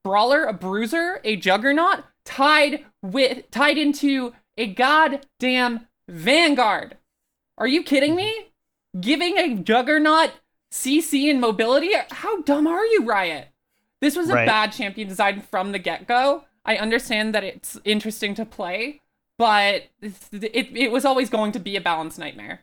brawler, 0.05 0.45
a 0.45 0.53
bruiser, 0.53 1.21
a 1.25 1.37
juggernaut 1.37 2.05
tied 2.25 2.85
with 3.03 3.51
tied 3.51 3.79
into 3.79 4.35
a 4.61 4.67
goddamn 4.67 5.87
vanguard. 6.09 6.97
Are 7.59 7.67
you 7.67 7.83
kidding 7.83 8.15
me? 8.15 8.49
Giving 9.01 9.37
a 9.39 9.55
juggernaut 9.57 10.33
CC 10.73 11.31
and 11.31 11.41
mobility? 11.41 11.93
How 12.11 12.43
dumb 12.43 12.67
are 12.67 12.85
you, 12.85 13.05
Riot? 13.05 13.49
This 14.01 14.17
was 14.17 14.31
a 14.31 14.35
Right. 14.35 14.47
bad 14.47 14.73
champion 14.73 15.09
design 15.09 15.41
from 15.41 15.73
the 15.73 15.79
get-go. 15.79 16.45
I 16.65 16.77
understand 16.77 17.35
that 17.35 17.45
it's 17.45 17.79
interesting 17.85 18.35
to 18.35 18.45
play, 18.45 19.01
but 19.39 19.85
it, 20.03 20.15
it, 20.33 20.77
it 20.77 20.91
was 20.93 21.05
always 21.05 21.31
going 21.31 21.53
to 21.53 21.59
be 21.59 21.77
a 21.77 21.81
balanced 21.81 22.19
nightmare. 22.19 22.61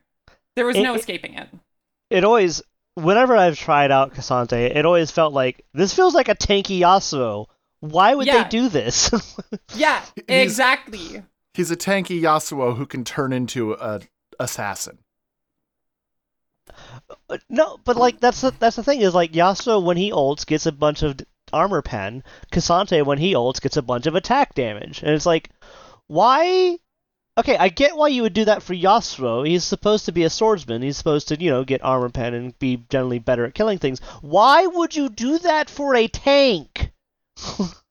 There 0.56 0.66
was 0.66 0.78
It- 0.78 0.84
no 0.84 0.96
escaping 0.96 1.34
it. 1.36 1.50
it 2.10 2.24
always 2.24 2.62
whenever 2.96 3.36
I've 3.38 3.58
tried 3.60 3.92
out 3.92 4.16
K'Sante, 4.16 4.76
it 4.76 4.84
always 4.86 5.12
felt 5.12 5.32
like 5.34 5.64
this 5.74 5.94
feels 5.94 6.16
like 6.16 6.30
a 6.30 6.36
tanky 6.36 6.80
Yasuo. 6.80 7.46
Why 7.80 8.16
would 8.16 8.26
Yeah. 8.26 8.44
they 8.44 8.50
do 8.50 8.70
this? 8.70 9.12
Yeah, 9.76 10.02
He's- 10.16 10.26
exactly. 10.28 11.24
He's 11.58 11.72
a 11.72 11.76
tanky 11.76 12.22
Yasuo 12.22 12.78
who 12.78 12.86
can 12.86 13.04
turn 13.04 13.34
into 13.34 13.74
a 13.74 14.02
assassin. 14.40 15.00
no, 17.50 17.80
but 17.84 17.98
like 17.98 18.20
that's 18.20 18.42
the, 18.42 18.54
that's 18.60 18.76
the 18.76 18.84
thing 18.84 19.02
is 19.02 19.16
like 19.16 19.32
Yasuo 19.32 19.84
when 19.84 19.98
he 19.98 20.12
ults 20.12 20.46
gets 20.46 20.68
a 20.68 20.72
bunch 20.72 21.02
of 21.02 21.20
armor 21.52 21.82
pen. 21.82 22.24
K'Sante 22.52 23.04
when 23.04 23.18
he 23.18 23.34
ults 23.34 23.60
gets 23.60 23.76
a 23.76 23.82
bunch 23.82 24.06
of 24.06 24.14
attack 24.14 24.54
damage, 24.54 25.02
and 25.02 25.10
it's 25.10 25.26
like, 25.26 25.50
why? 26.06 26.78
Okay, 27.40 27.58
I 27.58 27.70
get 27.70 27.98
why 27.98 28.10
you 28.10 28.22
would 28.22 28.34
do 28.34 28.46
that 28.46 28.62
for 28.62 28.76
Yasuo. 28.76 29.48
He's 29.48 29.64
supposed 29.64 30.06
to 30.06 30.12
be 30.12 30.26
a 30.26 30.30
swordsman. 30.30 30.84
He's 30.84 30.98
supposed 30.98 31.28
to, 31.30 31.42
you 31.42 31.50
know, 31.50 31.64
get 31.64 31.84
armor 31.84 32.10
pen 32.10 32.36
and 32.36 32.60
be 32.60 32.86
generally 32.92 33.18
better 33.18 33.46
at 33.46 33.56
killing 33.56 33.80
things. 33.80 34.00
Why 34.22 34.68
would 34.68 34.96
you 34.96 35.10
do 35.10 35.40
that 35.40 35.72
for 35.72 35.96
a 35.96 36.08
tank? 36.08 36.92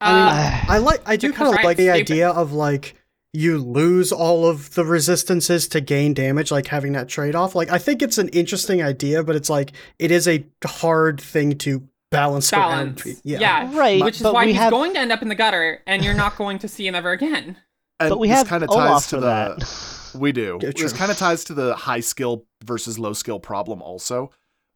I 0.00 0.12
mean, 0.12 0.22
Uh, 0.68 0.72
I 0.74 0.78
like. 0.78 1.00
I 1.06 1.16
do 1.16 1.32
kind 1.32 1.48
of 1.56 1.64
like 1.64 1.76
the 1.76 1.84
stupid. 1.84 2.00
idea 2.00 2.28
of 2.30 2.52
like 2.52 2.94
you 3.32 3.58
lose 3.58 4.12
all 4.12 4.46
of 4.46 4.74
the 4.74 4.84
resistances 4.84 5.68
to 5.68 5.80
gain 5.80 6.14
damage, 6.14 6.50
like 6.50 6.66
having 6.68 6.92
that 6.92 7.08
trade 7.08 7.34
off. 7.34 7.54
Like 7.54 7.70
I 7.70 7.78
think 7.78 8.02
it's 8.02 8.18
an 8.18 8.28
interesting 8.30 8.82
idea, 8.82 9.22
but 9.22 9.36
it's 9.36 9.50
like 9.50 9.72
it 9.98 10.10
is 10.10 10.26
a 10.28 10.44
hard 10.64 11.20
thing 11.20 11.58
to 11.58 11.86
balance. 12.10 12.52
around. 12.52 12.96
balance. 12.96 13.20
Yeah. 13.24 13.40
Yeah, 13.40 13.76
Right, 13.76 14.02
Which 14.02 14.16
is 14.16 14.22
but 14.22 14.32
why 14.32 14.46
he's 14.46 14.56
have- 14.56 14.70
going 14.70 14.94
to 14.94 15.00
end 15.00 15.12
up 15.12 15.22
in 15.22 15.28
the 15.28 15.34
gutter, 15.34 15.82
and 15.86 16.04
you're 16.04 16.14
not 16.14 16.36
going 16.36 16.58
to 16.60 16.68
see 16.68 16.86
him 16.86 16.94
ever 16.94 17.10
again. 17.12 17.56
And 17.98 18.10
but 18.10 18.18
we 18.18 18.28
have 18.28 18.46
kind 18.46 18.62
of 18.62 18.68
Olaf 18.68 18.88
ties 18.90 19.02
to 19.04 19.08
for 19.16 19.20
the 19.22 19.26
that. 19.26 20.10
we 20.20 20.30
do. 20.30 20.58
Yeah, 20.60 20.70
This 20.76 20.92
kind 20.92 21.10
of 21.10 21.16
ties 21.16 21.44
to 21.44 21.54
the 21.54 21.74
high 21.74 22.00
skill 22.00 22.44
versus 22.62 22.98
low 22.98 23.14
skill 23.14 23.40
problem 23.40 23.80
also. 23.80 24.30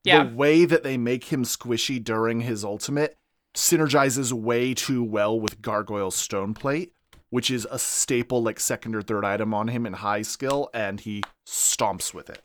Yeah. 0.04 0.24
The 0.24 0.34
way 0.34 0.64
that 0.64 0.82
they 0.84 0.96
make 0.96 1.24
him 1.24 1.44
squishy 1.44 2.02
during 2.02 2.40
his 2.40 2.64
ultimate 2.64 3.18
synergizes 3.54 4.32
way 4.32 4.74
too 4.74 5.02
well 5.02 5.38
with 5.38 5.60
Gargoyle's 5.62 6.16
Stone 6.16 6.54
Plate, 6.54 6.92
which 7.30 7.50
is 7.50 7.66
a 7.70 7.78
staple 7.78 8.42
like 8.42 8.60
second 8.60 8.94
or 8.94 9.02
third 9.02 9.24
item 9.24 9.54
on 9.54 9.68
him 9.68 9.86
in 9.86 9.94
high 9.94 10.22
skill, 10.22 10.70
and 10.72 11.00
he 11.00 11.22
stomps 11.46 12.14
with 12.14 12.30
it. 12.30 12.42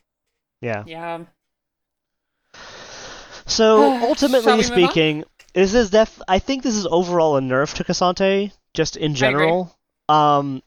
yeah. 0.61 0.83
Yeah. 0.85 1.25
So 3.45 3.91
ultimately 4.07 4.63
speaking, 4.63 5.23
this 5.53 5.73
is 5.73 5.89
def. 5.89 6.21
I 6.27 6.39
think 6.39 6.63
this 6.63 6.75
is 6.75 6.85
overall 6.85 7.37
a 7.37 7.41
nerf 7.41 7.75
to 7.75 7.83
K'Sante, 7.83 8.51
just 8.73 8.97
in 8.97 9.11
agree. 9.11 9.19
general. 9.19 9.77
Um, 10.09 10.61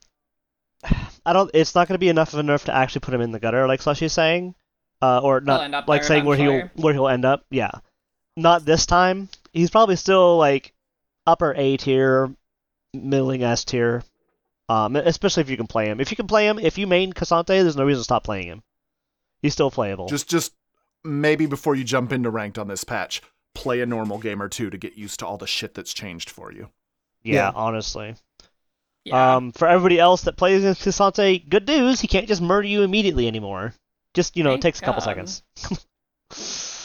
I 1.27 1.33
don't. 1.33 1.51
It's 1.55 1.75
not 1.75 1.89
going 1.89 1.95
to 1.95 1.99
be 1.99 2.09
enough 2.09 2.33
of 2.33 2.39
a 2.39 2.43
nerf 2.43 2.65
to 2.65 2.75
actually 2.75 3.01
put 3.01 3.15
him 3.15 3.21
in 3.21 3.33
the 3.33 3.41
gutter, 3.41 3.67
like 3.67 3.81
Slushy's 3.81 4.13
saying, 4.13 4.55
uh, 5.03 5.21
or 5.23 5.41
not 5.41 5.89
like 5.89 6.05
saying 6.05 6.25
where 6.25 6.37
he'll 6.37 6.71
where 6.77 6.95
he'll 6.95 7.09
end 7.09 7.25
up. 7.25 7.45
Yeah, 7.51 7.71
not 8.37 8.65
this 8.65 8.87
time. 8.87 9.29
He's 9.59 9.71
probably 9.71 9.97
still 9.97 10.37
like 10.37 10.73
upper 11.27 11.53
A 11.57 11.77
tier, 11.77 12.33
middling 12.95 13.43
S 13.43 13.65
tier. 13.65 14.05
Um, 14.69 14.95
especially 14.97 15.41
if 15.41 15.51
you 15.51 15.57
can 15.57 15.67
play 15.67 15.87
him. 15.87 16.01
If 16.01 16.11
you 16.11 16.17
can 16.17 16.27
play 16.29 16.47
him, 16.47 16.59
if 16.59 16.79
you 16.79 16.87
main 16.87 17.13
K'Sante, 17.13 17.47
there's 17.47 17.77
no 17.77 17.85
reason 17.85 18.01
to 18.01 18.05
stop 18.05 18.23
playing 18.23 18.47
him. 18.47 18.63
He's 19.43 19.55
still 19.55 19.71
playable. 19.71 20.09
Just 20.09 20.29
just 20.29 20.53
maybe 21.03 21.47
before 21.47 21.75
you 21.75 21.83
jump 21.83 22.13
into 22.13 22.31
ranked 22.31 22.59
on 22.59 22.69
this 22.69 22.85
patch, 22.85 23.21
play 23.55 23.81
a 23.81 23.87
normal 23.87 24.19
game 24.19 24.41
or 24.41 24.49
two 24.49 24.71
to 24.71 24.79
get 24.79 24.97
used 24.97 25.21
to 25.21 25.27
all 25.27 25.39
the 25.39 25.47
shit 25.47 25.75
that's 25.75 25.93
changed 25.93 26.31
for 26.31 26.53
you. 26.53 26.69
yeah, 27.23 27.35
yeah. 27.35 27.53
honestly. 27.55 28.15
Yeah. 29.05 29.37
Um, 29.37 29.53
for 29.53 29.67
everybody 29.67 29.99
else 29.99 30.23
that 30.23 30.37
plays 30.37 30.65
in 30.65 30.75
K'Sante, 30.75 31.49
good 31.49 31.67
news, 31.67 32.01
he 32.01 32.07
can't 32.07 32.29
just 32.29 32.43
murder 32.43 32.69
you 32.69 32.83
immediately 32.83 33.27
anymore. 33.27 33.75
Just, 34.15 34.37
you 34.37 34.45
know, 34.45 34.51
it 34.51 34.55
Thank 34.55 34.63
takes 34.63 34.81
a 34.81 34.85
couple 34.85 35.03
seconds. 35.03 35.43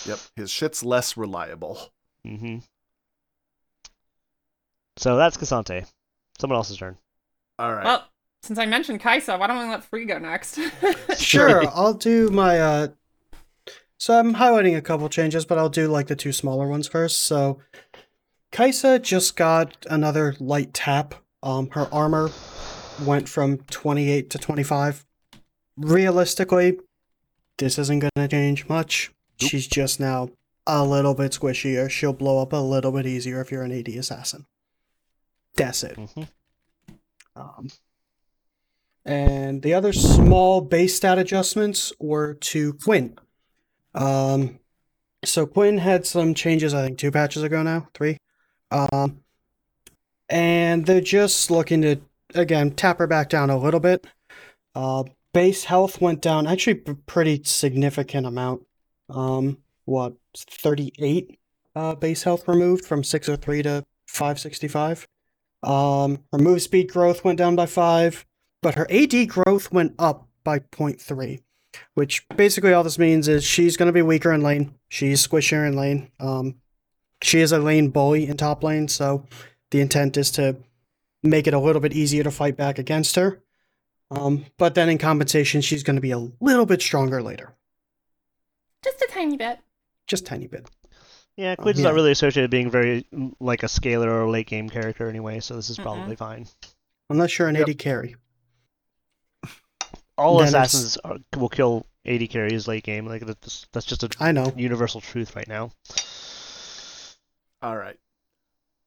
Yep, 0.05 0.19
his 0.35 0.51
shit's 0.51 0.83
less 0.83 1.15
reliable. 1.15 1.93
Hmm 2.25 2.57
So 4.97 5.17
that's 5.17 5.37
K'Sante. 5.37 5.85
Someone 6.39 6.57
else's 6.57 6.77
turn. 6.77 6.97
All 7.59 7.73
right. 7.73 7.85
well, 7.85 8.07
since 8.41 8.59
I 8.59 8.65
mentioned 8.65 8.99
Kai'Sa, 9.01 9.39
why 9.39 9.47
don't 9.47 9.59
we 9.59 9.65
let 9.69 9.83
Free 9.83 10.05
go 10.05 10.17
next? 10.19 10.59
Sure, 11.17 11.65
I'll 11.69 11.93
do 11.93 12.29
my. 12.29 12.59
uh 12.59 12.87
So 13.97 14.17
I'm 14.17 14.35
highlighting 14.35 14.75
a 14.75 14.81
couple 14.81 15.07
changes, 15.09 15.45
but 15.45 15.57
I'll 15.57 15.69
do 15.69 15.87
like 15.87 16.07
the 16.07 16.15
two 16.15 16.31
smaller 16.33 16.67
ones 16.67 16.87
first. 16.87 17.19
So, 17.23 17.59
Kai'Sa 18.51 19.01
just 19.01 19.35
got 19.35 19.85
another 19.89 20.35
light 20.39 20.73
tap. 20.73 21.15
Um, 21.41 21.69
her 21.71 21.87
armor 21.93 22.29
went 23.05 23.27
from 23.29 23.57
28 23.69 24.29
to 24.29 24.37
25. 24.37 25.05
Realistically, 25.77 26.77
this 27.57 27.79
isn't 27.79 27.99
gonna 27.99 28.27
change 28.27 28.67
much. 28.67 29.11
Nope. 29.41 29.49
She's 29.49 29.67
just 29.67 29.99
now 29.99 30.29
a 30.65 30.83
little 30.83 31.13
bit 31.13 31.31
squishier. 31.31 31.89
She'll 31.89 32.13
blow 32.13 32.41
up 32.41 32.53
a 32.53 32.57
little 32.57 32.91
bit 32.91 33.05
easier 33.05 33.41
if 33.41 33.51
you're 33.51 33.63
an 33.63 33.71
AD 33.71 33.89
assassin. 33.89 34.45
That's 35.55 35.83
it. 35.83 35.97
hmm 35.97 36.23
Um, 37.35 37.69
and 39.05 39.61
the 39.61 39.73
other 39.73 39.91
small 39.91 40.61
base 40.61 40.95
stat 40.95 41.19
adjustments 41.19 41.91
were 41.99 42.35
to 42.35 42.73
Quinn. 42.73 43.17
Um, 43.93 44.59
so 45.25 45.45
Quinn 45.45 45.77
had 45.77 46.05
some 46.05 46.33
changes, 46.33 46.73
I 46.73 46.85
think, 46.85 46.97
two 46.97 47.11
patches 47.11 47.43
ago 47.43 47.63
now, 47.63 47.87
three. 47.93 48.17
Um, 48.71 49.19
and 50.29 50.85
they're 50.85 51.01
just 51.01 51.51
looking 51.51 51.81
to 51.81 51.97
again 52.33 52.71
tap 52.71 52.97
her 52.99 53.07
back 53.07 53.29
down 53.29 53.49
a 53.49 53.57
little 53.57 53.79
bit. 53.79 54.07
Uh, 54.73 55.03
base 55.33 55.65
health 55.65 56.01
went 56.01 56.21
down 56.21 56.47
actually 56.47 56.81
a 56.87 56.95
pretty 56.95 57.43
significant 57.43 58.25
amount. 58.25 58.65
Um, 59.09 59.59
what 59.85 60.13
thirty 60.35 60.93
eight 60.99 61.39
uh, 61.75 61.95
base 61.95 62.23
health 62.23 62.47
removed 62.47 62.85
from 62.85 63.03
six 63.03 63.27
hundred 63.27 63.41
three 63.41 63.63
to 63.63 63.83
five 64.07 64.39
sixty 64.39 64.67
five. 64.67 65.07
Um, 65.63 66.19
her 66.31 66.37
move 66.37 66.61
speed 66.61 66.91
growth 66.91 67.23
went 67.23 67.37
down 67.37 67.55
by 67.55 67.65
five, 67.65 68.25
but 68.61 68.75
her 68.75 68.87
AD 68.91 69.29
growth 69.29 69.71
went 69.71 69.95
up 69.97 70.27
by 70.43 70.59
0.3. 70.59 71.41
Which 71.95 72.27
basically 72.29 72.73
all 72.73 72.83
this 72.83 72.99
means 72.99 73.27
is 73.27 73.43
she's 73.43 73.77
going 73.77 73.87
to 73.87 73.93
be 73.93 74.01
weaker 74.01 74.31
in 74.31 74.41
lane. 74.41 74.75
She's 74.89 75.25
squishier 75.25 75.67
in 75.67 75.75
lane. 75.75 76.11
Um, 76.19 76.55
she 77.21 77.39
is 77.39 77.51
a 77.51 77.59
lane 77.59 77.89
bully 77.89 78.27
in 78.27 78.37
top 78.37 78.63
lane, 78.63 78.87
so 78.87 79.25
the 79.71 79.81
intent 79.81 80.17
is 80.17 80.29
to 80.31 80.57
make 81.23 81.47
it 81.47 81.53
a 81.53 81.59
little 81.59 81.81
bit 81.81 81.93
easier 81.93 82.23
to 82.23 82.31
fight 82.31 82.57
back 82.57 82.77
against 82.77 83.15
her. 83.15 83.41
Um, 84.11 84.45
but 84.57 84.75
then 84.75 84.89
in 84.89 84.97
compensation, 84.97 85.61
she's 85.61 85.81
going 85.81 85.95
to 85.95 86.01
be 86.01 86.11
a 86.11 86.19
little 86.39 86.65
bit 86.65 86.81
stronger 86.81 87.23
later, 87.23 87.55
Just 88.83 89.01
a 89.01 89.07
tiny 89.09 89.37
bit. 89.37 89.59
Just 90.07 90.25
tiny 90.25 90.47
bit. 90.47 90.69
Yeah, 91.35 91.55
Quinn's 91.55 91.79
yeah. 91.79 91.85
not 91.85 91.95
really 91.95 92.11
associated 92.11 92.43
with 92.43 92.51
being 92.51 92.69
very 92.69 93.05
like 93.39 93.63
a 93.63 93.67
scaler 93.67 94.09
or 94.09 94.21
a 94.21 94.29
late 94.29 94.47
game 94.47 94.69
character 94.69 95.09
anyway, 95.09 95.39
so 95.39 95.55
this 95.55 95.69
is 95.69 95.77
Mm-mm. 95.79 95.83
probably 95.83 96.15
fine. 96.15 96.47
Unless 97.09 97.37
you're 97.39 97.47
an 97.47 97.55
Yep. 97.55 97.69
AD 97.69 97.79
carry. 97.79 98.15
All 100.17 100.37
Then 100.37 100.49
assassins 100.49 100.97
are, 100.97 101.17
will 101.37 101.49
kill 101.49 101.87
AD 102.05 102.29
carries 102.29 102.67
late 102.67 102.83
game. 102.83 103.07
Like 103.07 103.25
that's 103.25 103.65
that's 103.71 103.85
just 103.85 104.03
a 104.03 104.09
I 104.19 104.31
know. 104.31 104.53
universal 104.55 105.01
truth 105.01 105.35
right 105.35 105.47
now. 105.47 105.71
All 107.61 107.77
right. 107.77 107.97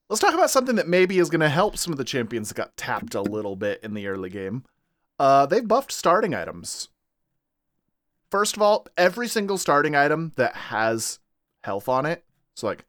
Let's 0.09 0.21
talk 0.21 0.33
about 0.33 0.49
something 0.49 0.75
that 0.77 0.87
maybe 0.87 1.17
is 1.19 1.29
going 1.29 1.41
to 1.41 1.49
help 1.49 1.77
some 1.77 1.91
of 1.91 1.97
the 1.97 2.05
champions 2.05 2.47
that 2.47 2.55
got 2.55 2.77
tapped 2.77 3.13
a 3.13 3.21
little 3.21 3.57
bit 3.57 3.81
in 3.83 3.93
the 3.93 4.07
early 4.07 4.29
game. 4.29 4.63
Uh, 5.19 5.45
they've 5.45 5.67
buffed 5.67 5.91
starting 5.91 6.33
items. 6.33 6.87
First 8.29 8.55
of 8.55 8.61
all, 8.61 8.87
every 8.97 9.27
single 9.27 9.57
starting 9.57 9.95
item 9.95 10.33
that 10.35 10.55
has 10.55 11.19
health 11.63 11.87
on 11.87 12.05
it, 12.05 12.25
so 12.55 12.67
like 12.67 12.85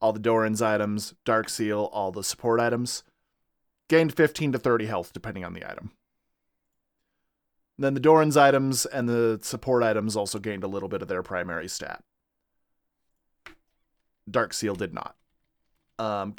all 0.00 0.12
the 0.12 0.20
Doran's 0.20 0.62
items, 0.62 1.14
Dark 1.24 1.48
Seal, 1.48 1.90
all 1.92 2.10
the 2.12 2.24
support 2.24 2.60
items, 2.60 3.02
gained 3.88 4.14
15 4.14 4.52
to 4.52 4.58
30 4.58 4.86
health 4.86 5.12
depending 5.12 5.44
on 5.44 5.52
the 5.52 5.68
item. 5.68 5.92
Then 7.78 7.94
the 7.94 8.00
Doran's 8.00 8.36
items 8.36 8.86
and 8.86 9.08
the 9.08 9.38
support 9.42 9.82
items 9.82 10.16
also 10.16 10.38
gained 10.38 10.64
a 10.64 10.68
little 10.68 10.88
bit 10.88 11.02
of 11.02 11.08
their 11.08 11.22
primary 11.22 11.68
stat. 11.68 12.02
Dark 14.30 14.52
Seal 14.52 14.74
did 14.74 14.94
not. 14.94 15.16
Um, 15.98 16.34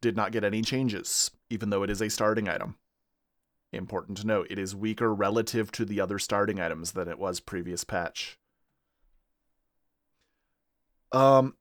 did 0.00 0.16
not 0.16 0.32
get 0.32 0.44
any 0.44 0.62
changes, 0.62 1.30
even 1.50 1.70
though 1.70 1.82
it 1.82 1.90
is 1.90 2.00
a 2.00 2.08
starting 2.08 2.48
item. 2.48 2.76
Important 3.72 4.16
to 4.18 4.26
note, 4.26 4.46
it 4.50 4.58
is 4.58 4.74
weaker 4.74 5.14
relative 5.14 5.70
to 5.72 5.84
the 5.84 6.00
other 6.00 6.18
starting 6.18 6.58
items 6.58 6.92
than 6.92 7.06
it 7.08 7.18
was 7.18 7.38
previous 7.40 7.84
patch. 7.84 8.38
Um, 11.12 11.54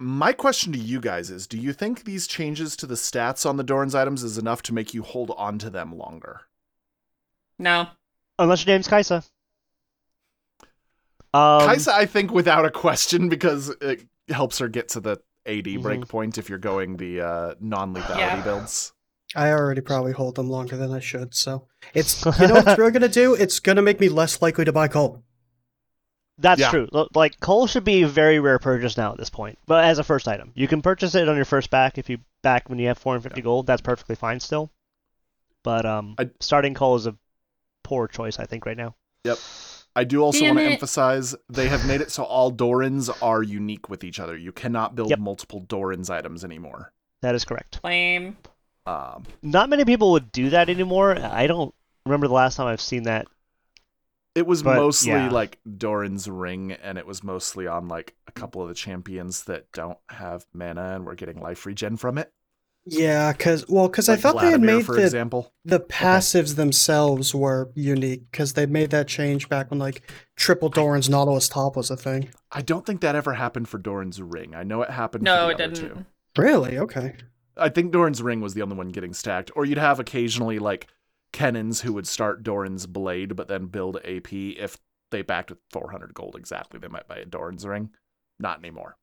my 0.00 0.32
question 0.32 0.72
to 0.72 0.78
you 0.78 1.00
guys 1.00 1.30
is: 1.30 1.46
Do 1.46 1.56
you 1.56 1.72
think 1.72 2.04
these 2.04 2.26
changes 2.26 2.74
to 2.76 2.86
the 2.86 2.94
stats 2.96 3.48
on 3.48 3.56
the 3.56 3.64
Doran's 3.64 3.94
items 3.94 4.24
is 4.24 4.38
enough 4.38 4.62
to 4.62 4.74
make 4.74 4.92
you 4.92 5.02
hold 5.02 5.32
on 5.36 5.58
to 5.60 5.70
them 5.70 5.96
longer? 5.96 6.42
No. 7.58 7.86
Unless 8.38 8.66
you're 8.66 8.74
James 8.76 8.88
Kai'Sa. 8.88 9.28
Um, 11.34 11.68
Kai'Sa, 11.68 11.92
I 11.92 12.06
think, 12.06 12.32
without 12.32 12.64
a 12.64 12.70
question, 12.70 13.28
because 13.28 13.68
it 13.80 14.06
helps 14.28 14.58
her 14.58 14.68
get 14.68 14.88
to 14.90 15.00
the 15.00 15.12
AD 15.46 15.64
Mhm. 15.76 15.82
breakpoint 15.82 16.38
if 16.38 16.48
you're 16.48 16.58
going 16.58 16.96
the 16.96 17.20
uh, 17.20 17.54
non-lethality 17.60 18.18
Yeah. 18.18 18.42
builds. 18.42 18.92
I 19.34 19.50
already 19.52 19.80
probably 19.80 20.12
hold 20.12 20.34
them 20.34 20.48
longer 20.48 20.76
than 20.76 20.92
I 20.92 21.00
should, 21.00 21.34
so 21.34 21.66
it's 21.94 22.24
you 22.40 22.46
know 22.48 22.54
what 22.54 22.68
it's 22.68 22.78
really 22.78 22.90
gonna 22.92 23.08
do? 23.08 23.34
It's 23.34 23.60
gonna 23.60 23.82
make 23.82 24.00
me 24.00 24.08
less 24.08 24.42
likely 24.42 24.64
to 24.64 24.72
buy 24.72 24.88
Cull. 24.88 25.22
That's 26.38 26.60
Yeah. 26.60 26.70
true. 26.70 26.88
Like 27.14 27.38
Cull 27.40 27.66
should 27.66 27.84
be 27.84 28.02
a 28.02 28.08
very 28.08 28.40
rare 28.40 28.58
purchase 28.58 28.96
now 28.96 29.12
at 29.12 29.18
this 29.18 29.30
point, 29.30 29.58
but 29.66 29.84
as 29.84 29.98
a 29.98 30.04
first 30.04 30.26
item, 30.28 30.52
you 30.54 30.66
can 30.68 30.82
purchase 30.82 31.14
it 31.14 31.28
on 31.28 31.36
your 31.36 31.44
first 31.44 31.70
back 31.70 31.98
if 31.98 32.08
you 32.10 32.18
back 32.42 32.68
when 32.68 32.78
you 32.78 32.88
have 32.88 32.98
450 32.98 33.40
gold. 33.42 33.66
That's 33.66 33.82
perfectly 33.82 34.16
fine 34.16 34.40
still. 34.40 34.70
But 35.62 35.86
um, 35.86 36.14
I- 36.18 36.30
starting 36.40 36.74
Cull 36.74 36.96
is 36.96 37.06
a 37.06 37.16
poor 37.84 38.08
choice, 38.08 38.38
I 38.38 38.46
think, 38.46 38.66
right 38.66 38.76
now. 38.76 38.96
Yep. 39.24 39.38
I 39.94 40.04
do 40.04 40.22
also 40.22 40.40
Damn 40.40 40.54
want 40.56 40.66
to 40.66 40.70
it. 40.70 40.74
emphasize 40.74 41.34
they 41.50 41.68
have 41.68 41.86
made 41.86 42.00
it 42.00 42.10
so 42.10 42.24
all 42.24 42.50
Dorans 42.50 43.10
are 43.22 43.42
unique 43.42 43.88
with 43.90 44.02
each 44.04 44.18
other. 44.18 44.36
You 44.36 44.50
cannot 44.50 44.94
build 44.96 45.10
Yep. 45.10 45.18
multiple 45.18 45.60
Dorans 45.66 46.08
items 46.10 46.44
anymore. 46.44 46.92
That 47.20 47.34
is 47.34 47.44
correct. 47.44 47.78
Lame. 47.84 48.36
Um, 48.86 49.24
Not 49.42 49.68
many 49.68 49.84
people 49.84 50.12
would 50.12 50.32
do 50.32 50.50
that 50.50 50.68
anymore. 50.68 51.16
I 51.16 51.46
don't 51.46 51.74
remember 52.06 52.26
the 52.28 52.34
last 52.34 52.56
time 52.56 52.66
I've 52.66 52.80
seen 52.80 53.04
that. 53.04 53.26
it 54.34 54.46
was 54.46 54.62
But, 54.62 54.76
mostly 54.76 55.10
yeah. 55.12 55.28
like 55.28 55.58
Doran's 55.76 56.28
ring, 56.28 56.72
and 56.72 56.96
it 56.98 57.06
was 57.06 57.22
mostly 57.22 57.66
on 57.66 57.88
like 57.88 58.14
a 58.26 58.32
couple 58.32 58.62
of 58.62 58.68
the 58.68 58.74
champions 58.74 59.44
that 59.44 59.70
don't 59.72 59.98
have 60.08 60.46
mana 60.54 60.94
and 60.94 61.04
we're 61.06 61.14
getting 61.14 61.40
life 61.40 61.66
regen 61.66 61.96
from 61.96 62.18
it. 62.18 62.32
Yeah, 62.84 63.32
cause 63.34 63.64
well, 63.68 63.88
cause 63.88 64.08
I 64.08 64.14
Like 64.14 64.20
thought 64.20 64.38
they 64.40 64.50
had 64.50 64.60
made 64.60 64.84
for 64.86 64.96
the 64.96 65.02
example. 65.02 65.52
the 65.64 65.78
passives 65.80 66.56
themselves 66.56 67.32
were 67.34 67.70
unique 67.76 68.30
because 68.30 68.54
they 68.54 68.66
made 68.66 68.90
that 68.90 69.06
change 69.08 69.48
back 69.48 69.70
when 69.70 69.78
like 69.78 70.02
triple 70.36 70.68
Doran's 70.68 71.08
Nautilus 71.08 71.48
top 71.48 71.76
was 71.76 71.90
a 71.90 71.96
thing. 71.96 72.30
I 72.52 72.62
don't 72.62 72.84
think 72.86 73.00
that 73.00 73.16
ever 73.16 73.34
happened 73.34 73.68
for 73.68 73.78
Doran's 73.78 74.20
ring. 74.22 74.54
I 74.54 74.62
know 74.62 74.82
it 74.82 74.90
happened. 74.90 75.24
No, 75.24 75.48
for 75.48 75.50
it 75.50 75.54
other 75.54 75.68
didn't. 75.68 75.74
two. 75.74 76.06
Really? 76.36 76.78
Okay. 76.78 77.16
I 77.56 77.68
think 77.68 77.92
Doran's 77.92 78.22
ring 78.22 78.40
was 78.40 78.54
the 78.54 78.62
only 78.62 78.76
one 78.76 78.88
getting 78.90 79.12
stacked. 79.12 79.50
Or 79.54 79.64
you'd 79.64 79.78
have 79.78 80.00
occasionally 80.00 80.58
like 80.58 80.88
Kennens 81.32 81.80
who 81.82 81.92
would 81.92 82.06
start 82.06 82.42
Doran's 82.42 82.86
blade, 82.86 83.36
but 83.36 83.48
then 83.48 83.66
build 83.66 83.98
AP 84.04 84.32
if 84.32 84.78
they 85.10 85.22
backed 85.22 85.50
with 85.50 85.58
400 85.70 86.14
gold 86.14 86.36
exactly. 86.36 86.78
They 86.78 86.88
might 86.88 87.08
buy 87.08 87.16
a 87.16 87.24
Doran's 87.26 87.66
ring. 87.66 87.90
Not 88.38 88.58
anymore. 88.58 88.96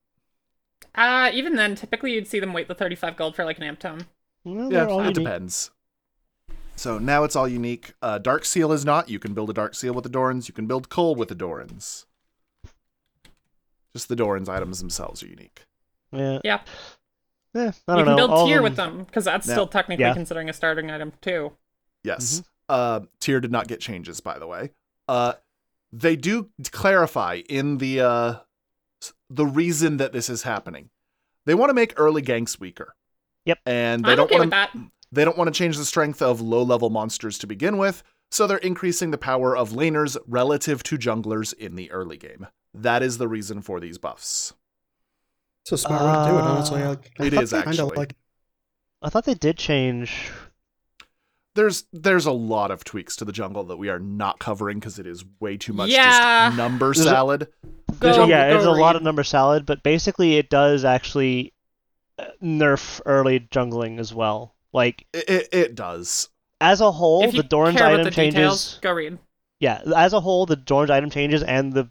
Uh, 0.95 1.29
even 1.33 1.55
then, 1.55 1.75
typically 1.75 2.13
you'd 2.13 2.27
see 2.27 2.39
them 2.39 2.53
wait 2.53 2.67
the 2.67 2.73
35 2.75 3.15
gold 3.15 3.35
for 3.35 3.45
like 3.45 3.57
an 3.57 3.63
amp 3.63 3.79
tome. 3.79 4.07
Well, 4.43 4.71
Yeah, 4.71 4.85
it 4.85 4.91
unique. 4.91 5.13
depends. 5.15 5.69
So 6.75 6.97
now 6.97 7.23
it's 7.25 7.35
all 7.35 7.47
unique. 7.47 7.93
Uh, 8.01 8.17
Dark 8.17 8.45
Seal 8.45 8.71
is 8.71 8.85
not. 8.85 9.09
You 9.09 9.19
can 9.19 9.33
build 9.33 9.49
a 9.49 9.53
Dark 9.53 9.75
Seal 9.75 9.93
with 9.93 10.03
the 10.05 10.09
Dorans. 10.09 10.47
You 10.47 10.53
can 10.53 10.65
build 10.65 10.89
Cull 10.89 11.13
with 11.13 11.27
the 11.29 11.35
Dorans. 11.35 12.05
Just 13.93 14.07
the 14.07 14.15
Dorans 14.15 14.47
items 14.49 14.79
themselves 14.79 15.21
are 15.23 15.27
unique. 15.27 15.65
Yeah. 16.11 16.39
Yeah. 16.43 16.61
Eh, 17.55 17.59
I 17.59 17.63
You 17.65 17.73
don't 17.87 17.97
can 17.97 18.05
know. 18.05 18.15
build 18.15 18.31
all 18.31 18.47
Tear 18.47 18.57
them- 18.57 18.63
with 18.63 18.75
them 18.75 19.03
because 19.05 19.25
that's 19.25 19.47
Yeah. 19.47 19.53
still 19.53 19.67
technically 19.67 20.05
Yeah. 20.05 20.13
considering 20.13 20.49
a 20.49 20.53
starting 20.53 20.91
item 20.91 21.13
too. 21.21 21.53
Yes. 22.03 22.43
Uh, 22.67 23.01
Tear 23.19 23.39
did 23.39 23.51
not 23.51 23.67
get 23.67 23.79
changes, 23.81 24.19
by 24.19 24.37
the 24.37 24.45
way. 24.47 24.71
Uh, 25.07 25.33
they 25.91 26.15
do 26.15 26.49
clarify 26.71 27.41
in 27.49 27.79
the 27.79 28.01
uh, 28.01 28.35
the 29.29 29.45
reason 29.45 29.97
that 29.97 30.11
this 30.13 30.29
is 30.29 30.43
happening. 30.43 30.89
They 31.45 31.55
want 31.55 31.69
to 31.71 31.73
make 31.73 31.93
early 31.97 32.21
ganks 32.21 32.59
weaker. 32.59 32.95
Yep. 33.45 33.59
And 33.65 34.05
they 34.05 34.11
I'm 34.11 34.17
don't 34.17 34.25
okay 34.27 34.37
want 34.39 34.51
to 34.51 34.55
that. 34.55 34.75
they 35.11 35.25
don't 35.25 35.37
want 35.37 35.47
to 35.51 35.57
change 35.57 35.77
the 35.77 35.85
strength 35.85 36.21
of 36.21 36.41
low 36.41 36.61
level 36.61 36.89
monsters 36.91 37.39
to 37.39 37.47
begin 37.47 37.77
with, 37.77 38.03
so 38.29 38.45
they're 38.45 38.57
increasing 38.59 39.09
the 39.09 39.17
power 39.17 39.57
of 39.57 39.69
laners 39.71 40.15
relative 40.27 40.83
to 40.83 40.97
junglers 40.97 41.53
in 41.55 41.75
the 41.75 41.89
early 41.89 42.17
game. 42.17 42.45
That 42.75 43.01
is 43.01 43.17
the 43.17 43.27
reason 43.27 43.63
for 43.63 43.79
these 43.79 43.97
buffs. 43.97 44.53
It's 45.71 45.83
a 45.83 45.87
smart 45.87 46.01
way 46.01 46.25
to 46.25 46.31
do 46.31 46.37
it, 46.37 46.41
honestly. 46.41 46.81
Uh, 46.81 46.89
Like, 46.89 47.11
I 47.19 47.29
thought 47.29 47.49
they 47.49 47.57
actually. 47.57 47.95
Like, 47.97 48.15
I 49.03 49.09
thought 49.09 49.25
they 49.25 49.33
did 49.35 49.57
change. 49.57 50.31
There's 51.55 51.85
there's 51.93 52.25
a 52.25 52.31
lot 52.31 52.71
of 52.71 52.83
tweaks 52.83 53.15
to 53.17 53.25
the 53.25 53.31
jungle 53.31 53.63
that 53.65 53.77
we 53.77 53.89
are 53.89 53.99
not 53.99 54.39
covering 54.39 54.79
because 54.79 54.97
it 54.97 55.05
is 55.05 55.23
way 55.39 55.57
too 55.57 55.73
much 55.73 55.89
Yeah. 55.89 56.47
just 56.49 56.57
number 56.57 56.93
salad. 56.93 57.47
Go- 57.99 58.23
a, 58.23 58.27
yeah, 58.27 58.49
go 58.49 58.57
it's 58.57 58.65
a 58.65 58.71
lot 58.71 58.95
of 58.95 59.03
number 59.03 59.23
salad, 59.23 59.65
but 59.65 59.83
basically 59.83 60.37
it 60.37 60.49
does 60.49 60.85
actually 60.85 61.53
uh, 62.17 62.25
nerf 62.41 63.01
early 63.05 63.41
jungling 63.41 63.99
as 63.99 64.13
well. 64.13 64.55
Like 64.73 65.05
It, 65.13 65.29
it, 65.29 65.49
it 65.51 65.75
does. 65.75 66.29
as 66.61 66.81
a 66.81 66.91
whole, 66.91 67.23
if 67.23 67.33
the 67.35 67.43
Doran's 67.43 67.81
item 67.81 68.01
about 68.01 68.03
the 68.05 68.11
changes. 68.11 68.33
details, 68.35 68.79
go 68.81 68.91
read. 68.93 69.17
Yeah, 69.59 69.81
as 69.95 70.13
a 70.13 70.19
whole, 70.21 70.45
the 70.45 70.55
Doran's 70.55 70.91
item 70.91 71.09
changes 71.09 71.43
and 71.43 71.73
the 71.73 71.89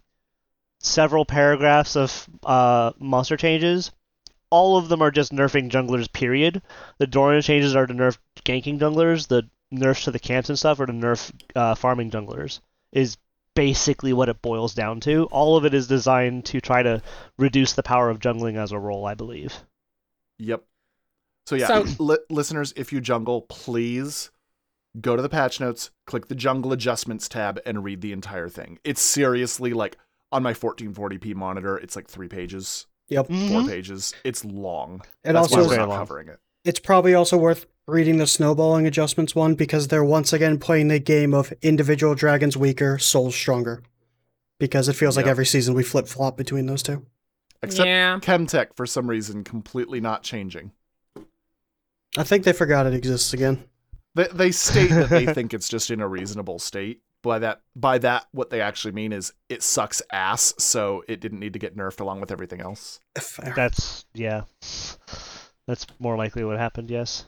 several 0.80 1.24
paragraphs 1.24 1.96
of 1.96 2.28
uh, 2.44 2.92
monster 2.98 3.36
changes, 3.36 3.90
all 4.50 4.76
of 4.76 4.88
them 4.88 5.02
are 5.02 5.10
just 5.10 5.32
nerfing 5.32 5.70
junglers. 5.70 6.10
Period. 6.12 6.62
The 6.98 7.06
Doran 7.06 7.42
changes 7.42 7.76
are 7.76 7.86
to 7.86 7.94
nerf 7.94 8.18
ganking 8.44 8.78
junglers. 8.78 9.28
The 9.28 9.48
nerfs 9.70 10.04
to 10.04 10.10
the 10.10 10.18
camps 10.18 10.48
and 10.48 10.58
stuff 10.58 10.80
are 10.80 10.86
to 10.86 10.92
nerf 10.92 11.32
uh, 11.54 11.74
farming 11.74 12.10
junglers. 12.10 12.60
Is 12.92 13.18
basically 13.54 14.12
what 14.12 14.28
it 14.28 14.40
boils 14.40 14.74
down 14.74 15.00
to. 15.00 15.24
All 15.32 15.56
of 15.56 15.64
it 15.64 15.74
is 15.74 15.88
designed 15.88 16.44
to 16.46 16.60
try 16.60 16.82
to 16.82 17.02
reduce 17.38 17.72
the 17.72 17.82
power 17.82 18.08
of 18.08 18.20
jungling 18.20 18.56
as 18.56 18.72
a 18.72 18.78
role, 18.78 19.04
I 19.04 19.14
believe. 19.14 19.52
Yep. 20.38 20.62
So 21.46 21.56
yeah, 21.56 21.66
So- 21.66 21.84
li- 21.98 22.18
listeners, 22.30 22.72
if 22.76 22.92
you 22.92 23.00
jungle, 23.00 23.42
please 23.42 24.30
go 25.00 25.16
to 25.16 25.22
the 25.22 25.28
patch 25.28 25.58
notes, 25.60 25.90
click 26.06 26.28
the 26.28 26.34
jungle 26.34 26.72
adjustments 26.72 27.28
tab, 27.28 27.60
and 27.66 27.82
read 27.84 28.00
the 28.00 28.12
entire 28.12 28.48
thing. 28.48 28.78
It's 28.84 29.00
seriously 29.00 29.72
like 29.72 29.96
on 30.32 30.42
my 30.42 30.52
1440p 30.52 31.34
monitor, 31.34 31.76
it's 31.78 31.96
like 31.96 32.08
three 32.08 32.28
pages, 32.28 32.86
yep. 33.08 33.26
four 33.26 33.34
Mhm. 33.36 33.68
pages. 33.68 34.14
It's 34.24 34.44
long. 34.44 35.02
It 35.24 35.32
That's 35.32 35.50
why 35.50 35.58
also 35.58 35.70
we're 35.70 35.76
not 35.78 35.88
long. 35.88 35.98
covering 35.98 36.28
it. 36.28 36.38
it's 36.64 36.80
probably 36.80 37.14
also 37.14 37.36
worth 37.38 37.66
reading 37.86 38.18
the 38.18 38.26
snowballing 38.26 38.86
adjustments 38.86 39.34
one 39.34 39.54
because 39.54 39.88
they're 39.88 40.04
once 40.04 40.32
again 40.32 40.58
playing 40.58 40.88
the 40.88 40.98
game 40.98 41.32
of 41.32 41.52
individual 41.62 42.14
dragons 42.14 42.56
weaker, 42.56 42.98
souls 42.98 43.34
stronger. 43.34 43.82
Because 44.58 44.88
it 44.88 44.94
feels 44.94 45.16
like 45.16 45.26
every 45.26 45.46
season 45.46 45.74
we 45.74 45.84
flip 45.84 46.08
flop 46.08 46.36
between 46.36 46.66
those 46.66 46.82
two. 46.82 47.06
Except 47.62 47.86
yeah. 47.86 48.18
Chemtech, 48.20 48.74
for 48.76 48.86
some 48.86 49.08
reason, 49.08 49.44
completely 49.44 50.00
not 50.00 50.22
changing. 50.24 50.72
I 52.16 52.24
think 52.24 52.44
they 52.44 52.52
forgot 52.52 52.86
it 52.86 52.92
exists 52.94 53.32
again. 53.32 53.64
They, 54.14 54.26
they 54.32 54.50
state 54.50 54.90
that 54.90 55.10
they 55.10 55.26
think 55.32 55.54
it's 55.54 55.68
just 55.68 55.90
in 55.92 56.00
a 56.00 56.08
reasonable 56.08 56.58
state. 56.58 57.00
By 57.28 57.38
that, 57.40 57.60
by 57.76 57.98
that, 57.98 58.26
what 58.32 58.48
they 58.48 58.62
actually 58.62 58.92
mean 58.92 59.12
is 59.12 59.32
it 59.50 59.62
sucks 59.62 60.00
ass, 60.10 60.54
so 60.58 61.04
it 61.06 61.20
didn't 61.20 61.40
need 61.40 61.52
to 61.52 61.58
get 61.58 61.76
nerfed 61.76 62.00
along 62.00 62.20
with 62.22 62.30
everything 62.32 62.60
else. 62.62 63.00
Fair. 63.18 63.52
That's 63.54 64.06
yeah. 64.14 64.42
That's 65.66 65.86
more 65.98 66.16
likely 66.16 66.42
what 66.44 66.56
happened. 66.58 66.90
Yes. 66.90 67.26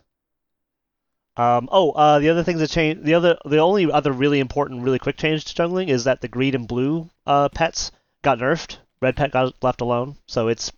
Um, 1.37 1.69
oh, 1.71 1.91
uh, 1.93 2.19
the 2.19 2.31
other 2.31 2.43
things 2.43 2.61
that 2.61 2.71
change, 2.71 3.03
the 3.05 3.15
other, 3.15 3.37
the 3.45 3.59
only 3.59 3.91
other 3.91 4.13
really 4.13 4.41
important, 4.41 4.83
really 4.83 4.99
quick 4.99 5.17
change 5.19 5.45
to 5.45 5.55
jungling 5.55 5.89
is 5.89 6.05
that 6.05 6.21
the 6.23 6.29
green 6.29 6.55
and 6.55 6.67
blue 6.67 7.09
uh, 7.27 7.49
pets 7.51 7.93
got 8.23 8.39
nerfed. 8.39 8.79
Red 9.03 9.17
pet 9.17 9.33
got 9.33 9.55
left 9.63 9.81
alone, 9.81 10.17
so 10.27 10.49
it's 10.49 10.73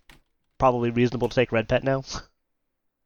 probably 0.57 0.89
reasonable 0.89 1.29
to 1.29 1.35
take 1.35 1.51
red 1.51 1.67
pet 1.69 1.83
now. 1.83 2.03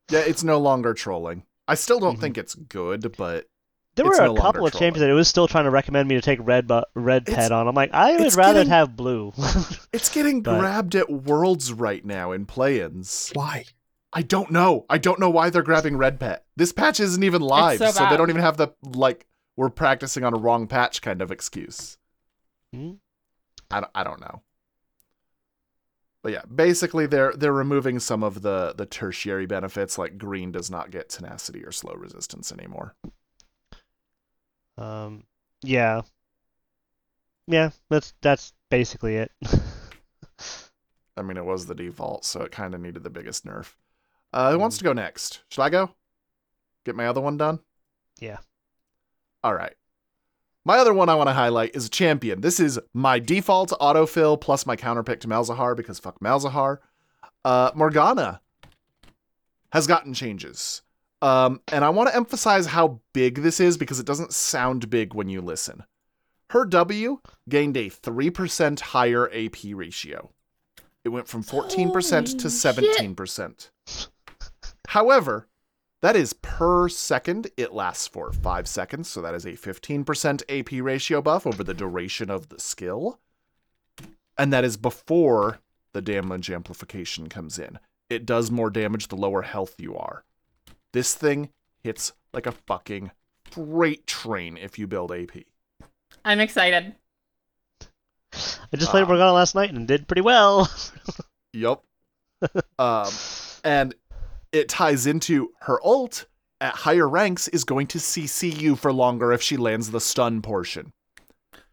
Yeah, 0.10 0.20
it's 0.22 0.42
no 0.44 0.58
longer 0.58 0.94
trolling. 0.94 1.44
I 1.68 1.76
still 1.76 2.00
don't 2.00 2.16
Mhm. 2.16 2.22
think 2.22 2.38
it's 2.38 2.56
good, 2.56 3.14
but 3.18 3.46
There 3.98 4.06
It's 4.06 4.20
were 4.20 4.26
no 4.26 4.32
a 4.32 4.34
longer 4.34 4.42
couple 4.44 4.68
of 4.68 4.74
changes 4.74 5.02
that 5.02 5.10
it 5.10 5.14
was 5.14 5.28
still 5.28 5.48
trying 5.48 5.64
to 5.66 5.72
recommend 5.72 6.08
me 6.08 6.16
to 6.16 6.22
take 6.22 6.40
red, 6.42 6.68
but 6.68 6.88
red 6.96 7.24
It's- 7.24 7.36
pet 7.36 7.52
on. 7.52 7.68
I'm 7.68 7.76
like, 7.76 7.92
I 7.94 8.16
would 8.16 8.36
rather 8.36 8.60
getting- 8.60 8.70
have 8.70 8.96
blue. 8.96 9.34
it's 9.92 10.10
getting 10.10 10.42
But- 10.42 10.60
grabbed 10.60 10.96
at 10.96 11.10
worlds 11.12 11.74
right 11.74 12.06
now 12.06 12.32
in 12.32 12.46
play-ins. 12.46 13.32
Why? 13.34 13.66
I 14.14 14.22
don't 14.22 14.52
know. 14.52 14.86
I 14.90 14.98
don't 15.00 15.20
know 15.20 15.30
why 15.30 15.50
they're 15.50 15.64
grabbing 15.64 15.98
red 15.98 16.20
pet. 16.20 16.46
This 16.56 16.72
patch 16.72 17.00
isn't 17.00 17.24
even 17.24 17.42
live, 17.42 17.80
so 17.80 17.92
so, 17.92 18.08
they 18.10 18.16
don't 18.18 18.30
even 18.30 18.42
have 18.42 18.58
the 18.58 18.70
like 18.84 19.26
we're 19.58 19.70
practicing 19.70 20.24
on 20.24 20.34
a 20.34 20.38
wrong 20.38 20.68
patch 20.68 21.02
kind 21.02 21.22
of 21.22 21.32
excuse. 21.32 21.98
Hmm? 22.74 22.94
I 23.72 23.82
don't, 23.82 23.92
I 23.96 24.04
don't 24.04 24.22
know. 24.22 24.44
But 26.24 26.32
yeah, 26.34 26.42
basically 26.54 27.06
they're 27.06 27.34
they're 27.34 27.54
removing 27.54 28.00
some 28.00 28.24
of 28.24 28.42
the 28.42 28.74
the 28.78 28.86
tertiary 28.86 29.46
benefits 29.46 29.98
like 29.98 30.18
green 30.18 30.52
does 30.52 30.70
not 30.70 30.92
get 30.92 31.10
tenacity 31.10 31.64
or 31.64 31.72
slow 31.72 31.94
resistance 31.94 32.52
anymore. 32.52 32.96
Um, 34.78 35.24
yeah, 35.64 36.02
yeah, 37.48 37.72
that's 37.90 38.14
that's 38.22 38.54
basically 38.70 39.16
it. 39.16 39.32
I 41.18 41.22
mean, 41.24 41.38
it 41.38 41.46
was 41.46 41.66
the 41.66 41.76
default, 41.76 42.26
so 42.26 42.42
it 42.42 42.52
kind 42.52 42.76
of 42.76 42.82
needed 42.82 43.04
the 43.04 43.10
biggest 43.10 43.46
nerf. 43.46 43.74
Uh, 44.34 44.52
who 44.52 44.60
wants 44.60 44.78
to 44.78 44.84
go 44.84 44.94
next? 44.94 45.42
Should 45.50 45.62
I 45.62 45.70
go? 45.70 45.90
Get 46.86 46.96
my 46.96 47.08
other 47.08 47.22
one 47.22 47.38
done? 47.38 47.60
Yeah. 48.20 48.38
All 49.44 49.54
right. 49.54 49.74
My 50.64 50.78
other 50.78 50.94
one 50.94 51.08
I 51.08 51.16
want 51.16 51.30
to 51.30 51.34
highlight 51.34 51.76
is 51.76 51.86
a 51.86 51.90
champion. 51.90 52.42
This 52.42 52.60
is 52.60 52.80
my 52.94 53.20
default 53.20 53.72
autofill 53.80 54.40
plus 54.40 54.66
my 54.66 54.76
counterpick 54.76 55.22
to 55.22 55.28
Malzahar 55.28 55.76
because 55.78 55.98
fuck 55.98 56.20
Malzahar. 56.20 56.80
Uh, 57.46 57.72
Morgana 57.74 58.42
has 59.72 59.88
gotten 59.88 60.14
changes. 60.14 60.82
Um, 61.22 61.62
and 61.72 61.84
I 61.84 61.90
want 61.90 62.10
to 62.10 62.16
emphasize 62.16 62.68
how 62.68 63.02
big 63.14 63.42
this 63.42 63.60
is 63.60 63.78
because 63.78 64.00
it 64.00 64.06
doesn't 64.06 64.34
sound 64.34 64.90
big 64.90 65.14
when 65.14 65.30
you 65.30 65.42
listen. 65.42 65.84
Her 66.52 66.64
W 66.66 67.20
gained 67.50 67.76
a 67.76 67.90
3% 67.90 68.80
higher 68.80 69.30
AP 69.34 69.58
ratio. 69.74 70.32
It 71.04 71.10
went 71.10 71.28
from 71.28 71.44
14% 71.44 72.40
to 72.40 72.48
17%. 72.48 73.70
However, 74.90 75.48
that 76.02 76.16
is 76.16 76.34
per 76.34 76.90
second. 76.90 77.50
It 77.58 77.74
lasts 77.74 78.08
for 78.08 78.32
5 78.32 78.68
seconds, 78.68 79.10
so 79.10 79.22
that 79.22 79.34
is 79.34 79.46
a 79.46 79.54
15% 79.54 80.44
AP 80.48 80.84
ratio 80.84 81.22
buff 81.22 81.48
over 81.48 81.64
the 81.64 81.74
duration 81.74 82.30
of 82.30 82.50
the 82.50 82.60
skill. 82.60 83.20
And 84.38 84.54
that 84.54 84.64
is 84.64 84.78
before 84.78 85.60
the 85.94 86.02
damage 86.02 86.52
amplification 86.52 87.28
comes 87.28 87.58
in. 87.58 87.80
It 88.10 88.26
does 88.26 88.52
more 88.52 88.70
damage 88.70 89.08
the 89.08 89.16
lower 89.16 89.42
health 89.42 89.76
you 89.80 89.98
are. 89.98 90.24
This 90.94 91.14
thing 91.16 91.50
hits 91.84 92.14
like 92.34 92.46
a 92.46 92.52
fucking 92.52 93.12
freight 93.50 94.08
train 94.08 94.58
if 94.58 94.78
you 94.80 94.88
build 94.88 95.12
AP. 95.12 95.44
I'm 96.26 96.40
excited. 96.40 96.96
I 98.34 98.76
just 98.76 98.92
played 98.92 99.04
Ah. 99.04 99.08
Morgana 99.08 99.34
last 99.34 99.56
night 99.56 99.72
and 99.74 99.88
did 99.88 100.08
pretty 100.08 100.22
well. 100.22 100.70
Yup. 101.54 101.84
um, 102.78 103.10
and 103.64 103.96
it 104.52 104.70
ties 104.70 105.08
into 105.08 105.52
her 105.62 105.80
ult 105.86 106.26
at 106.62 106.74
higher 106.76 107.08
ranks 107.08 107.48
is 107.48 107.64
going 107.64 107.88
to 107.88 107.98
CC 107.98 108.60
you 108.60 108.76
for 108.76 108.92
longer 108.92 109.32
if 109.32 109.42
she 109.42 109.58
lands 109.58 109.92
the 109.92 110.02
stun 110.02 110.42
portion. 110.42 110.92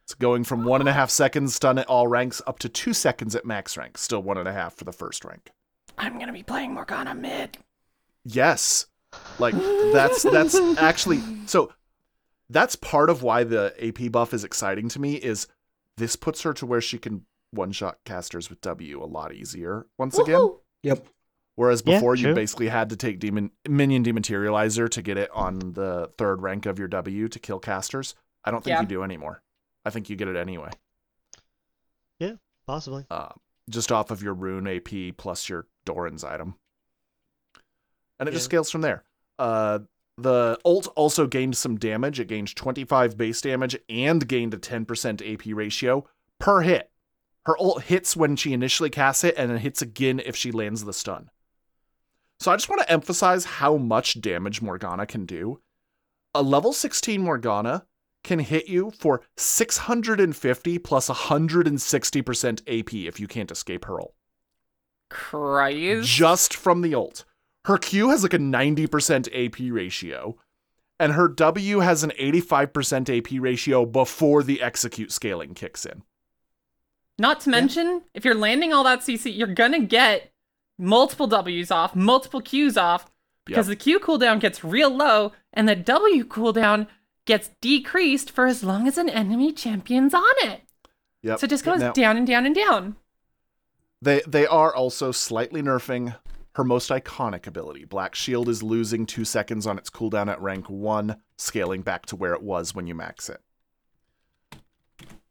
It's 0.05 0.15
going 0.15 0.45
from 0.45 0.65
one 0.65 0.81
and 0.81 0.89
a 0.89 0.93
half 0.93 1.11
seconds 1.11 1.55
stun 1.55 1.79
at 1.79 1.87
all 1.87 2.07
ranks 2.07 2.43
up 2.47 2.59
to 2.61 2.69
two 2.69 2.93
seconds 2.93 3.35
at 3.35 3.47
max 3.47 3.77
rank. 3.77 3.97
Still 3.99 4.23
one 4.23 4.37
and 4.39 4.47
a 4.49 4.53
half 4.53 4.75
for 4.75 4.85
the 4.85 4.93
first 4.93 5.25
rank. 5.25 5.51
I'm 5.97 6.19
gonna 6.19 6.33
be 6.33 6.43
playing 6.43 6.75
Morgana 6.75 7.15
mid. 7.15 7.57
Yes. 8.25 8.87
Like 9.39 9.55
that's 9.93 10.23
that's 10.23 10.55
actually 10.79 11.21
so 11.47 11.73
that's 12.51 12.77
part 12.77 13.11
of 13.11 13.23
why 13.23 13.43
the 13.45 13.75
AP 13.83 14.13
buff 14.13 14.33
is 14.35 14.45
exciting 14.45 14.89
to 14.91 15.01
me 15.01 15.15
is 15.15 15.47
this 15.97 16.15
puts 16.17 16.43
her 16.43 16.53
to 16.55 16.67
where 16.67 16.81
she 16.81 16.99
can 16.99 17.25
one 17.51 17.73
shot 17.73 17.99
casters 18.05 18.51
with 18.51 18.61
W 18.61 19.03
a 19.03 19.07
lot 19.07 19.33
easier 19.33 19.87
once 19.99 20.19
again. 20.19 20.51
Yep. 20.83 21.07
Whereas 21.57 21.83
Yeah, 21.87 21.97
before 21.97 22.17
you 22.17 22.35
basically 22.35 22.69
had 22.69 22.91
to 22.91 22.97
take 22.97 23.21
demon 23.21 23.51
minion 23.69 24.03
dematerializer 24.05 24.89
to 24.91 25.03
get 25.03 25.17
it 25.19 25.31
on 25.33 25.59
the 25.75 26.11
third 26.19 26.43
rank 26.43 26.67
of 26.67 26.79
your 26.79 26.89
W 26.89 27.29
to 27.29 27.39
kill 27.39 27.61
casters. 27.61 28.15
I 28.45 28.51
don't 28.51 28.63
think 28.63 28.75
Yeah. 28.75 28.81
you 28.83 28.87
do 28.89 29.03
anymore. 29.05 29.41
I 29.85 29.91
think 29.91 30.11
you 30.11 30.17
get 30.17 30.29
it 30.29 30.37
anyway. 30.37 30.71
Yeah, 32.19 32.33
possibly. 32.67 33.07
Uh, 33.11 33.31
just 33.71 33.91
off 33.93 34.11
of 34.11 34.23
your 34.23 34.35
rune 34.35 34.67
AP 34.67 35.13
plus 35.17 35.49
your 35.49 35.67
Doran's 35.85 36.25
item. 36.25 36.57
And 38.19 38.29
it 38.29 38.33
just 38.33 38.45
scales 38.45 38.71
from 38.71 38.81
there. 38.81 39.05
Uh, 39.39 39.81
the 40.17 40.59
ult 40.65 40.87
also 40.95 41.27
gained 41.27 41.57
some 41.57 41.77
damage. 41.77 42.21
It 42.21 42.29
gained 42.29 42.55
25 42.55 43.17
base 43.17 43.41
damage 43.41 43.77
and 43.89 44.27
gained 44.27 44.55
a 44.55 44.59
10% 44.59 45.33
AP 45.33 45.57
ratio 45.57 46.07
per 46.39 46.61
hit. 46.61 46.91
Her 47.47 47.59
ult 47.59 47.83
hits 47.83 48.17
when 48.17 48.37
she 48.37 48.53
initially 48.53 48.91
casts 48.91 49.25
it 49.25 49.35
and 49.37 49.51
then 49.51 49.59
hits 49.59 49.83
again 49.83 50.21
if 50.25 50.37
she 50.37 50.53
lands 50.53 50.85
the 50.85 50.93
stun. 50.93 51.31
So 52.41 52.53
I 52.53 52.57
just 52.57 52.69
want 52.69 52.83
to 52.83 52.91
emphasize 52.91 53.45
how 53.45 53.77
much 53.77 54.21
damage 54.21 54.63
Morgana 54.63 55.07
can 55.07 55.27
do. 55.27 55.61
A 56.35 56.43
level 56.43 56.73
16 56.73 57.21
Morgana 57.21 57.87
can 58.23 58.39
hit 58.39 58.69
you 58.69 58.91
for 58.91 59.23
650 59.37 60.79
plus 60.79 61.09
160% 61.09 62.81
AP 62.81 62.95
if 62.95 63.21
you 63.21 63.29
can't 63.29 63.51
escape 63.51 63.85
her 63.85 64.01
ult. 64.01 64.15
Christ. 65.11 66.09
Just 66.09 66.55
from 66.55 66.81
the 66.81 66.95
ult. 66.95 67.25
Her 67.65 67.79
Q 67.79 68.11
has 68.11 68.23
like 68.23 68.35
a 68.35 68.39
90% 68.39 69.29
AP 69.47 69.73
ratio, 69.73 70.37
and 71.01 71.13
her 71.13 71.29
W 71.29 71.79
has 71.81 72.05
an 72.05 72.13
85% 72.19 73.19
AP 73.19 73.41
ratio 73.43 73.87
before 73.87 74.43
the 74.43 74.61
execute 74.63 75.11
scaling 75.13 75.55
kicks 75.55 75.87
in. 75.87 76.03
Not 77.19 77.41
to 77.41 77.51
mention, 77.51 78.03
if 78.13 78.25
you're 78.25 78.35
landing 78.35 78.73
all 78.73 78.85
that 78.85 79.01
CC, 79.01 79.35
you're 79.37 79.47
gonna 79.47 79.81
get 79.81 80.33
multiple 80.79 81.27
W's 81.27 81.71
off, 81.71 81.95
multiple 81.95 82.41
Q's 82.41 82.77
off, 82.77 83.11
because 83.45 83.67
the 83.67 83.77
Q 83.77 84.01
cooldown 84.01 84.41
gets 84.41 84.65
real 84.65 84.91
low, 84.95 85.33
and 85.53 85.69
the 85.69 85.77
W 85.77 86.25
cooldown 86.25 86.87
gets 87.25 87.51
decreased 87.61 88.31
for 88.31 88.47
as 88.47 88.63
long 88.65 88.87
as 88.87 88.99
an 88.99 89.09
enemy 89.09 89.53
champion's 89.53 90.13
on 90.13 90.25
it. 90.39 90.63
Yep. 91.23 91.39
So 91.39 91.45
it 91.45 91.51
just 91.51 91.65
goes 91.65 91.81
Now- 91.81 91.93
down 91.93 92.17
and 92.19 92.27
down 92.27 92.45
and 92.45 92.55
down. 92.55 92.97
They 94.03 94.21
they 94.27 94.47
are 94.47 94.75
also 94.75 95.13
slightly 95.13 95.63
nerfing 95.63 96.17
her 96.55 96.65
most 96.65 96.91
iconic 96.91 97.47
ability. 97.47 97.85
Black 97.85 98.15
Shield 98.15 98.49
is 98.49 98.63
losing 98.63 99.07
two 99.07 99.25
seconds 99.25 99.67
on 99.67 99.79
its 99.79 99.91
cooldown 99.91 100.31
at 100.31 100.41
rank 100.41 100.71
one, 100.71 101.17
scaling 101.37 101.83
back 101.83 102.07
to 102.07 102.17
where 102.17 102.33
it 102.33 102.43
was 102.43 102.75
when 102.75 102.87
you 102.87 102.95
max 102.95 103.29
it. 103.29 103.41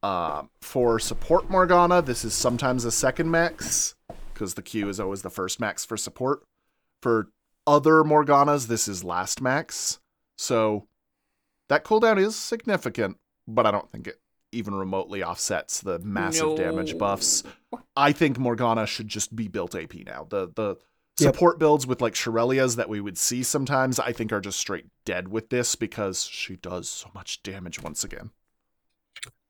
Um, 0.03 0.49
for 0.61 0.99
support 0.99 1.49
Morgana, 1.49 2.01
this 2.01 2.25
is 2.25 2.33
sometimes 2.33 2.83
a 2.83 2.91
second 2.91 3.31
max 3.31 3.95
because 4.33 4.55
the 4.55 4.61
Q 4.61 4.89
is 4.89 4.99
always 4.99 5.21
the 5.21 5.29
first 5.29 5.61
max 5.61 5.85
for 5.85 5.95
support. 5.95 6.43
For 7.01 7.29
other 7.65 8.03
Morganas, 8.03 8.67
this 8.67 8.89
is 8.89 9.05
last 9.05 9.41
max. 9.41 9.99
So 10.37 10.87
that 11.69 11.85
cooldown 11.85 12.19
is 12.19 12.35
significant, 12.35 13.17
but 13.47 13.65
I 13.65 13.71
don't 13.71 13.89
think 13.89 14.07
it 14.07 14.19
even 14.51 14.75
remotely 14.75 15.23
offsets 15.23 15.79
the 15.79 15.99
massive 15.99 16.57
damage 16.57 16.97
buffs. 16.97 17.43
I 17.95 18.11
think 18.11 18.37
Morgana 18.37 18.85
should 18.85 19.07
just 19.07 19.33
be 19.35 19.47
built 19.47 19.73
AP 19.73 19.93
now. 20.05 20.27
The 20.29 20.51
the 20.53 20.75
Yep. 21.19 21.35
support 21.35 21.59
builds 21.59 21.85
with 21.85 22.01
like 22.01 22.13
Shurelya's 22.13 22.75
that 22.75 22.89
we 22.89 22.99
would 22.99 23.17
see 23.17 23.43
sometimes, 23.43 23.99
I 23.99 24.11
think 24.13 24.31
are 24.33 24.41
just 24.41 24.59
straight 24.59 24.87
dead 25.05 25.27
with 25.27 25.49
this 25.49 25.75
because 25.75 26.23
she 26.23 26.55
does 26.55 26.89
so 26.89 27.09
much 27.13 27.43
damage 27.43 27.81
once 27.81 28.03
again. 28.03 28.31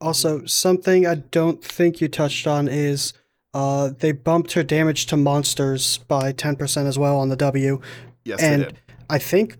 Also, 0.01 0.45
something 0.45 1.07
I 1.07 1.15
don't 1.15 1.63
think 1.63 2.01
you 2.01 2.09
touched 2.09 2.47
on 2.47 2.67
is 2.67 3.13
uh, 3.53 3.91
they 3.97 4.11
bumped 4.11 4.53
her 4.53 4.63
damage 4.63 5.05
to 5.07 5.17
monsters 5.17 5.99
by 5.99 6.33
10% 6.33 6.85
as 6.85 6.99
well 6.99 7.17
on 7.17 7.29
the 7.29 7.37
W. 7.37 7.79
Yes, 8.25 8.41
and 8.41 8.63
they 8.63 8.65
did. 8.65 8.79
I 9.09 9.19
think, 9.19 9.57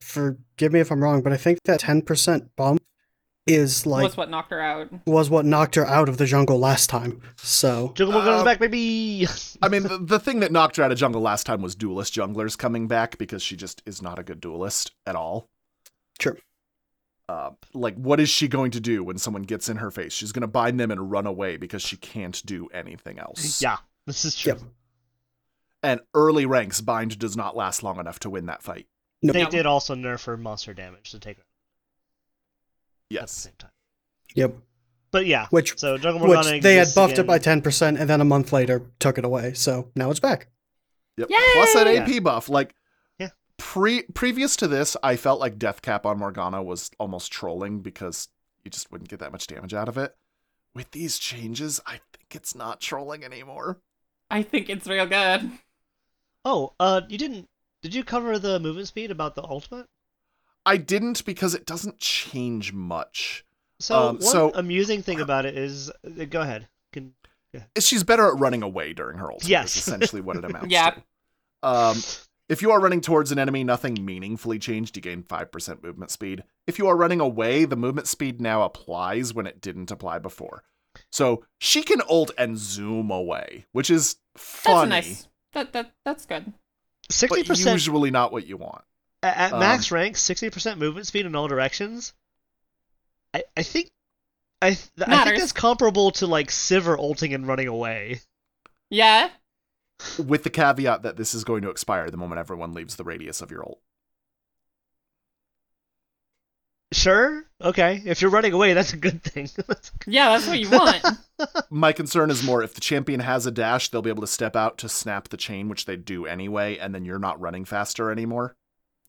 forgive 0.00 0.72
me 0.72 0.80
if 0.80 0.92
I'm 0.92 1.02
wrong, 1.02 1.22
but 1.22 1.32
I 1.32 1.36
think 1.36 1.58
that 1.64 1.80
10% 1.80 2.48
bump 2.54 2.80
is 3.46 3.84
like 3.86 4.02
was 4.04 4.16
what 4.16 4.30
knocked 4.30 4.50
her 4.50 4.60
out. 4.60 4.88
was 5.06 5.28
what 5.28 5.44
knocked 5.44 5.74
her 5.74 5.86
out 5.86 6.08
of 6.08 6.16
the 6.16 6.24
jungle 6.26 6.58
last 6.58 6.88
time. 6.88 7.20
So 7.36 7.92
Jungle 7.94 8.14
Morgana's 8.14 8.40
Uh, 8.40 8.44
back, 8.44 8.58
baby. 8.58 9.26
I 9.62 9.68
mean, 9.68 9.82
the, 9.82 9.98
the 9.98 10.18
thing 10.18 10.40
that 10.40 10.50
knocked 10.52 10.76
her 10.76 10.82
out 10.82 10.92
of 10.92 10.98
jungle 10.98 11.20
last 11.20 11.44
time 11.44 11.60
was 11.60 11.74
duelist 11.74 12.14
junglers 12.14 12.56
coming 12.56 12.88
back 12.88 13.18
because 13.18 13.42
she 13.42 13.56
just 13.56 13.82
is 13.84 14.00
not 14.00 14.18
a 14.18 14.22
good 14.22 14.40
duelist 14.40 14.92
at 15.06 15.14
all. 15.14 15.48
True. 16.18 16.36
Uh, 17.28 17.50
like, 17.72 17.94
what 17.96 18.20
is 18.20 18.28
she 18.28 18.48
going 18.48 18.70
to 18.70 18.80
do 18.80 19.02
when 19.02 19.18
someone 19.18 19.42
gets 19.42 19.68
in 19.68 19.78
her 19.78 19.90
face? 19.90 20.12
She's 20.12 20.32
going 20.32 20.42
to 20.42 20.46
bind 20.46 20.78
them 20.78 20.90
and 20.90 21.10
run 21.10 21.26
away 21.26 21.56
because 21.56 21.82
she 21.82 21.96
can't 21.96 22.44
do 22.44 22.68
anything 22.72 23.18
else. 23.18 23.60
yeah, 23.62 23.78
this 24.06 24.24
is 24.24 24.36
true. 24.36 24.52
Yep. 24.52 24.62
And 25.82 26.00
early 26.14 26.46
ranks 26.46 26.80
bind 26.80 27.18
does 27.18 27.36
not 27.36 27.56
last 27.56 27.82
long 27.82 27.98
enough 27.98 28.18
to 28.20 28.30
win 28.30 28.46
that 28.46 28.62
fight. 28.62 28.86
No. 29.22 29.32
They 29.32 29.44
did 29.46 29.64
also 29.66 29.94
nerf 29.94 30.24
her 30.26 30.36
monster 30.36 30.72
damage 30.74 31.10
to 31.12 31.18
take 31.18 31.38
her 31.38 31.42
at 33.06 33.10
the 33.10 33.14
Yes. 33.22 33.32
same 33.32 33.52
time. 33.58 33.70
Yep. 34.34 34.56
But 35.10 35.26
yeah, 35.26 35.46
Which 35.50 35.78
so 35.78 35.96
Jungle 35.96 36.26
which 36.26 36.34
Morgana 36.36 36.60
they 36.60 36.74
had 36.74 36.82
exists 36.82 36.94
buffed 36.96 37.18
it 37.18 37.26
by 37.26 37.38
ten 37.38 37.62
percent, 37.62 37.98
and 37.98 38.10
then 38.10 38.20
a 38.20 38.24
month 38.24 38.52
later 38.52 38.90
took 38.98 39.16
it 39.16 39.24
away. 39.24 39.54
So 39.54 39.90
now 39.94 40.10
it's 40.10 40.18
back. 40.20 40.48
Yep. 41.16 41.30
Yay! 41.30 41.36
Plus 41.52 41.72
that 41.74 41.86
Yeah. 41.86 42.02
AP 42.02 42.18
buff. 42.22 42.48
Like 42.48 42.74
Yeah. 43.20 43.28
pre 43.56 44.02
previous 44.02 44.56
to 44.56 44.66
this, 44.66 44.96
I 45.04 45.14
felt 45.14 45.38
like 45.38 45.56
Death 45.58 45.82
Cap 45.82 46.04
on 46.04 46.18
Morgana 46.18 46.62
was 46.64 46.90
almost 46.98 47.30
trolling 47.30 47.78
because 47.80 48.28
you 48.64 48.72
just 48.72 48.90
wouldn't 48.90 49.08
get 49.08 49.20
that 49.20 49.30
much 49.30 49.46
damage 49.46 49.72
out 49.72 49.88
of 49.88 49.96
it. 49.96 50.16
With 50.74 50.90
these 50.90 51.18
changes, 51.20 51.80
I 51.86 52.00
think 52.12 52.34
it's 52.34 52.56
not 52.56 52.80
trolling 52.80 53.22
anymore. 53.22 53.78
I 54.30 54.42
think 54.42 54.68
it's 54.68 54.88
real 54.88 55.06
good. 55.06 55.48
Oh, 56.44 56.74
uh, 56.80 57.02
you 57.08 57.18
didn't? 57.18 57.48
Did 57.82 57.94
you 57.94 58.02
cover 58.02 58.36
the 58.40 58.58
movement 58.58 58.88
speed 58.88 59.12
about 59.12 59.36
the 59.36 59.44
ultimate? 59.44 59.86
I 60.66 60.76
didn't 60.76 61.24
because 61.24 61.54
it 61.54 61.66
doesn't 61.66 62.00
change 62.00 62.72
much. 62.72 63.44
So 63.80 63.94
Um, 64.08 64.14
one 64.16 64.22
so- 64.22 64.52
amusing 64.54 65.02
thing 65.02 65.20
about 65.20 65.44
it 65.46 65.56
is, 65.56 65.90
uh, 65.90 66.24
go 66.28 66.40
ahead. 66.40 66.68
Can 66.92 67.14
She's 67.78 68.02
better 68.02 68.26
at 68.28 68.38
running 68.40 68.62
away 68.62 68.92
during 68.94 69.18
her 69.18 69.30
ultimate. 69.30 69.48
Yes. 69.48 69.76
is 69.76 69.86
essentially 69.86 70.20
what 70.20 70.36
it 70.36 70.44
amounts 70.44 70.68
Yeah. 70.70 70.90
to. 70.90 71.02
Um, 71.62 71.96
if 72.48 72.62
you 72.62 72.72
are 72.72 72.80
running 72.80 73.00
towards 73.00 73.30
an 73.30 73.38
enemy, 73.38 73.62
nothing 73.62 74.04
meaningfully 74.04 74.58
changed. 74.58 74.96
You 74.96 75.02
gain 75.02 75.22
5% 75.22 75.82
movement 75.82 76.10
speed. 76.10 76.42
If 76.66 76.78
you 76.78 76.88
are 76.88 76.96
running 76.96 77.20
away, 77.20 77.64
the 77.64 77.76
movement 77.76 78.08
speed 78.08 78.40
now 78.40 78.62
applies 78.64 79.32
when 79.34 79.46
it 79.46 79.60
didn't 79.60 79.90
apply 79.92 80.18
before. 80.18 80.64
So 81.12 81.44
she 81.58 81.82
can 81.82 82.00
ult 82.08 82.32
and 82.36 82.58
zoom 82.58 83.10
away, 83.10 83.66
which 83.72 83.88
is 83.90 84.16
funny. 84.36 84.90
That's 84.90 85.06
nice. 85.08 85.28
That 85.52 85.72
that 85.72 85.92
that's 86.04 86.26
good. 86.26 86.52
sixty 87.10 87.42
but 87.42 87.48
percent 87.48 87.72
usually 87.74 88.10
not 88.10 88.32
what 88.32 88.46
you 88.46 88.56
want. 88.56 88.84
At 89.24 89.52
um, 89.52 89.60
max 89.60 89.90
rank, 89.90 90.16
sixty 90.16 90.50
percent 90.50 90.78
movement 90.78 91.06
speed 91.06 91.26
in 91.26 91.34
all 91.34 91.48
directions. 91.48 92.12
I 93.32 93.44
I 93.56 93.62
think. 93.62 93.90
I, 94.62 94.68
th- 94.70 94.78
I 94.96 95.04
think 95.04 95.08
Matters. 95.08 95.38
that's 95.40 95.52
comparable 95.52 96.10
to 96.12 96.26
like 96.26 96.48
Sivir 96.48 96.96
ulting 96.96 97.34
and 97.34 97.46
running 97.46 97.68
away. 97.68 98.20
Yeah. 98.88 99.28
With 100.18 100.42
the 100.42 100.48
caveat 100.50 101.02
that 101.02 101.16
this 101.16 101.34
is 101.34 101.44
going 101.44 101.62
to 101.62 101.68
expire 101.70 102.10
the 102.10 102.16
moment 102.16 102.38
everyone 102.38 102.72
leaves 102.72 102.96
the 102.96 103.04
radius 103.04 103.42
of 103.42 103.50
your 103.50 103.62
ult. 103.62 103.80
Sure, 106.92 107.44
okay. 107.60 108.00
If 108.06 108.22
you're 108.22 108.30
running 108.30 108.52
away, 108.52 108.72
that's 108.72 108.92
a 108.92 108.96
good 108.96 109.22
thing. 109.22 109.48
Yeah, 110.06 110.28
that's 110.30 110.46
what 110.46 110.58
you 110.60 110.70
want. 110.70 111.02
My 111.70 111.92
concern 111.92 112.30
is 112.30 112.44
more 112.44 112.62
if 112.62 112.74
the 112.74 112.80
champion 112.80 113.20
has 113.20 113.46
a 113.46 113.50
dash, 113.50 113.88
they'll 113.88 114.02
be 114.02 114.10
able 114.10 114.20
to 114.20 114.26
step 114.26 114.54
out 114.54 114.76
to 114.78 114.88
snap 114.88 115.28
the 115.30 115.36
chain, 115.38 115.68
which 115.68 115.86
they 115.86 115.96
do 115.96 116.26
anyway, 116.26 116.76
and 116.78 116.94
then 116.94 117.04
you're 117.04 117.18
not 117.18 117.40
running 117.40 117.64
faster 117.64 118.10
anymore. 118.10 118.54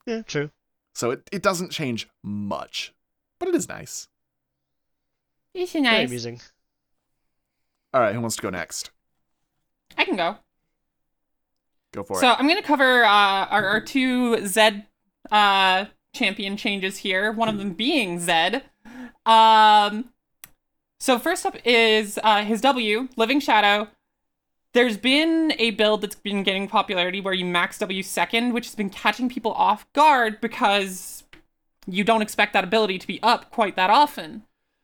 Yeah, 0.06 0.22
true. 0.24 0.50
So 0.94 1.12
it, 1.12 1.30
it 1.32 1.42
doesn't 1.42 1.72
change 1.72 2.08
much, 2.24 2.94
but 3.40 3.50
it 3.50 3.56
is 3.56 3.68
nice. 3.68 4.08
It's 5.54 5.72
Very 5.72 5.84
nice. 5.84 6.08
amusing. 6.10 6.42
All 7.94 8.02
right, 8.02 8.14
who 8.14 8.22
wants 8.22 8.36
to 8.36 8.42
go 8.42 8.50
next? 8.50 8.92
I 9.98 10.04
can 10.06 10.16
go. 10.16 10.38
Go 11.94 12.04
for 12.04 12.16
So 12.20 12.28
it. 12.30 12.34
So 12.34 12.36
I'm 12.40 12.48
gonna 12.48 12.62
cover 12.62 13.06
uh, 13.06 13.10
our, 13.10 13.66
our 13.66 13.82
two 13.82 14.46
Zed 14.46 14.86
uh, 15.32 15.86
champion 16.14 16.58
changes 16.58 16.98
here. 16.98 17.32
One 17.32 17.48
of 17.50 17.58
them 17.58 17.74
being 17.74 18.20
Zed. 18.20 18.64
Um, 19.26 20.10
so 21.00 21.18
first 21.20 21.46
up 21.46 21.56
is 21.66 22.20
uh, 22.24 22.44
his 22.44 22.62
W, 22.62 23.08
Living 23.16 23.40
Shadow. 23.40 23.88
There's 24.76 24.98
been 24.98 25.54
a 25.58 25.72
build 25.72 26.02
that's 26.02 26.16
been 26.16 26.44
getting 26.44 26.68
popularity 26.68 27.22
where 27.22 27.34
you 27.34 27.46
max 27.46 27.78
W 27.78 28.04
second, 28.04 28.52
which 28.52 28.66
has 28.66 28.76
been 28.76 28.90
catching 28.90 29.30
people 29.30 29.54
off 29.54 29.92
guard 29.94 30.42
because 30.42 31.24
you 31.88 32.04
don't 32.04 32.22
expect 32.22 32.52
that 32.52 32.66
ability 32.66 33.00
to 33.00 33.08
be 33.08 33.24
up 33.24 33.52
quite 33.52 33.78
that 33.78 33.90
often. 33.90 34.44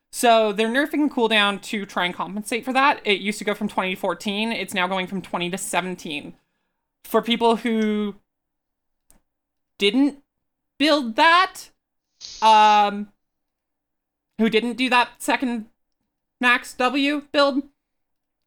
So 0.09 0.53
they're 0.53 0.69
nerfing 0.69 1.09
the 1.09 1.13
cooldown 1.13 1.61
to 1.63 1.85
try 1.85 2.05
and 2.05 2.15
compensate 2.15 2.63
for 2.63 2.71
that. 2.71 3.01
It 3.03 3.19
used 3.19 3.37
to 3.39 3.43
go 3.43 3.53
from 3.53 3.67
20 3.67 3.95
to 3.95 3.99
14. 3.99 4.53
It's 4.53 4.73
now 4.73 4.87
going 4.87 5.07
from 5.07 5.21
20 5.21 5.49
to 5.49 5.57
17 5.57 6.35
for 7.03 7.21
people 7.21 7.57
who 7.57 8.15
didn't 9.77 10.23
build 10.79 11.17
that 11.17 11.69
um 12.41 13.11
who 14.37 14.49
didn't 14.49 14.77
do 14.77 14.89
that 14.89 15.09
second 15.17 15.65
max 16.39 16.73
w 16.75 17.23
build 17.33 17.63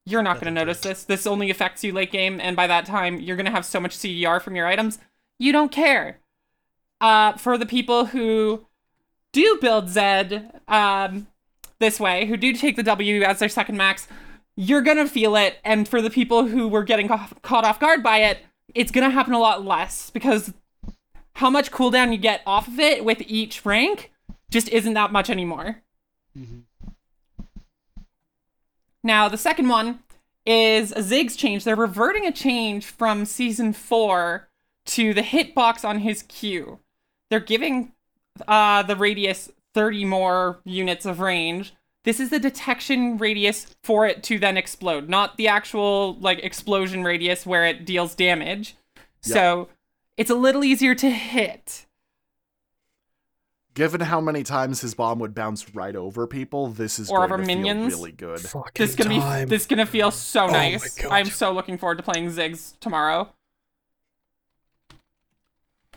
you're 0.07 0.23
not 0.23 0.35
going 0.40 0.47
to 0.55 0.61
notice 0.61 0.81
this. 0.81 1.05
This 1.05 1.27
only 1.27 1.49
affects 1.51 1.83
you 1.83 1.93
late 1.93 2.12
game 2.12 2.40
and 2.40 2.55
by 2.57 2.67
that 2.67 2.85
time 2.87 3.21
you're 3.21 3.37
going 3.37 3.47
to 3.47 3.53
have 3.53 3.64
so 3.64 3.81
much 3.81 3.97
cdr 3.97 4.40
from 4.43 4.55
your 4.57 4.67
items 4.67 4.99
you 5.38 5.51
don't 5.53 5.73
care. 5.73 6.19
Uh 7.01 7.33
for 7.37 7.59
the 7.59 7.67
people 7.67 8.07
who 8.07 8.67
do 9.33 9.59
build 9.61 9.88
zed 9.88 10.61
um 10.69 11.27
this 11.81 11.99
way 11.99 12.27
who 12.27 12.37
do 12.37 12.53
take 12.53 12.77
the 12.77 12.83
w 12.83 13.23
as 13.23 13.38
their 13.40 13.49
second 13.49 13.77
max 13.77 14.07
you're 14.57 14.83
gonna 14.83 15.09
feel 15.09 15.35
it. 15.35 15.57
And 15.64 15.88
for 15.88 16.01
the 16.01 16.11
people 16.11 16.47
who 16.47 16.69
were 16.69 16.85
getting 16.85 17.09
ca- 17.09 17.29
caught 17.43 17.64
off 17.64 17.81
guard 17.81 18.03
by 18.03 18.19
it 18.19 18.38
it's 18.75 18.93
gonna 18.93 19.11
happen 19.11 19.33
a 19.33 19.38
lot 19.38 19.64
less 19.64 20.11
because 20.11 20.53
how 21.35 21.51
much 21.51 21.73
cooldown 21.73 22.12
you 22.12 22.19
get 22.19 22.43
off 22.47 22.69
of 22.69 22.79
it 22.79 23.05
with 23.05 23.21
each 23.27 23.64
rank 23.67 24.12
just 24.51 24.69
isn't 24.69 24.95
that 24.95 25.11
much 25.11 25.29
anymore. 25.31 25.83
Mhm. 26.38 26.62
Now 29.05 29.29
the 29.29 29.38
second 29.38 29.69
one 29.69 30.01
is 30.45 30.93
a 30.93 31.01
ziggs 31.01 31.37
change 31.37 31.64
they're 31.64 31.77
reverting 31.77 32.27
a 32.27 32.33
change 32.33 32.87
from 32.87 33.25
season 33.25 33.73
4 33.73 34.49
to 34.87 35.14
the 35.14 35.23
hitbox 35.23 35.85
on 35.85 36.01
his 36.01 36.23
q 36.25 36.81
they're 37.31 37.40
giving 37.40 37.93
uh, 38.49 38.83
the 38.83 38.97
radius 38.97 39.51
30 39.75 40.05
more 40.05 40.59
units 40.64 41.07
of 41.07 41.21
range 41.21 41.75
this 42.05 42.21
is 42.21 42.29
the 42.29 42.38
detection 42.38 43.17
radius 43.17 43.67
for 43.83 44.07
it 44.07 44.23
to 44.25 44.38
then 44.38 44.57
explode, 44.57 45.09
not 45.09 45.37
the 45.37 45.49
actual 45.49 46.17
like 46.21 46.38
explosion 46.40 47.03
radius 47.03 47.47
where 47.47 47.64
it 47.64 47.85
deals 47.85 48.14
damage. 48.14 48.77
So 49.23 49.69
it's 50.19 50.31
a 50.31 50.35
little 50.35 50.64
easier 50.64 50.95
to 50.95 51.11
hit. 51.11 51.84
Given 53.75 54.01
how 54.03 54.21
many 54.21 54.45
times 54.45 54.81
his 54.83 54.95
bomb 54.95 55.19
would 55.19 55.35
bounce 55.35 55.75
right 55.75 55.97
over 55.97 56.27
people, 56.29 56.69
this 56.69 56.99
is 57.01 57.11
Or 57.11 57.27
going 57.27 57.41
to 57.41 57.47
minions. 57.47 57.89
feel 57.93 57.99
really 57.99 58.13
good. 58.13 58.41
Fucking 58.41 58.71
This 58.77 58.91
is 58.91 58.97
gonna 58.97 59.19
time. 59.19 59.45
be 59.47 59.51
this 59.51 59.63
is 59.63 59.67
gonna 59.67 59.85
feel 59.87 60.13
so 60.13 60.45
Oh 60.45 60.51
nice. 60.51 61.05
I'm 61.11 61.27
so 61.27 61.51
looking 61.53 61.77
forward 61.77 61.97
to 61.97 62.05
playing 62.05 62.29
Ziggs 62.31 62.79
tomorrow. 62.79 63.35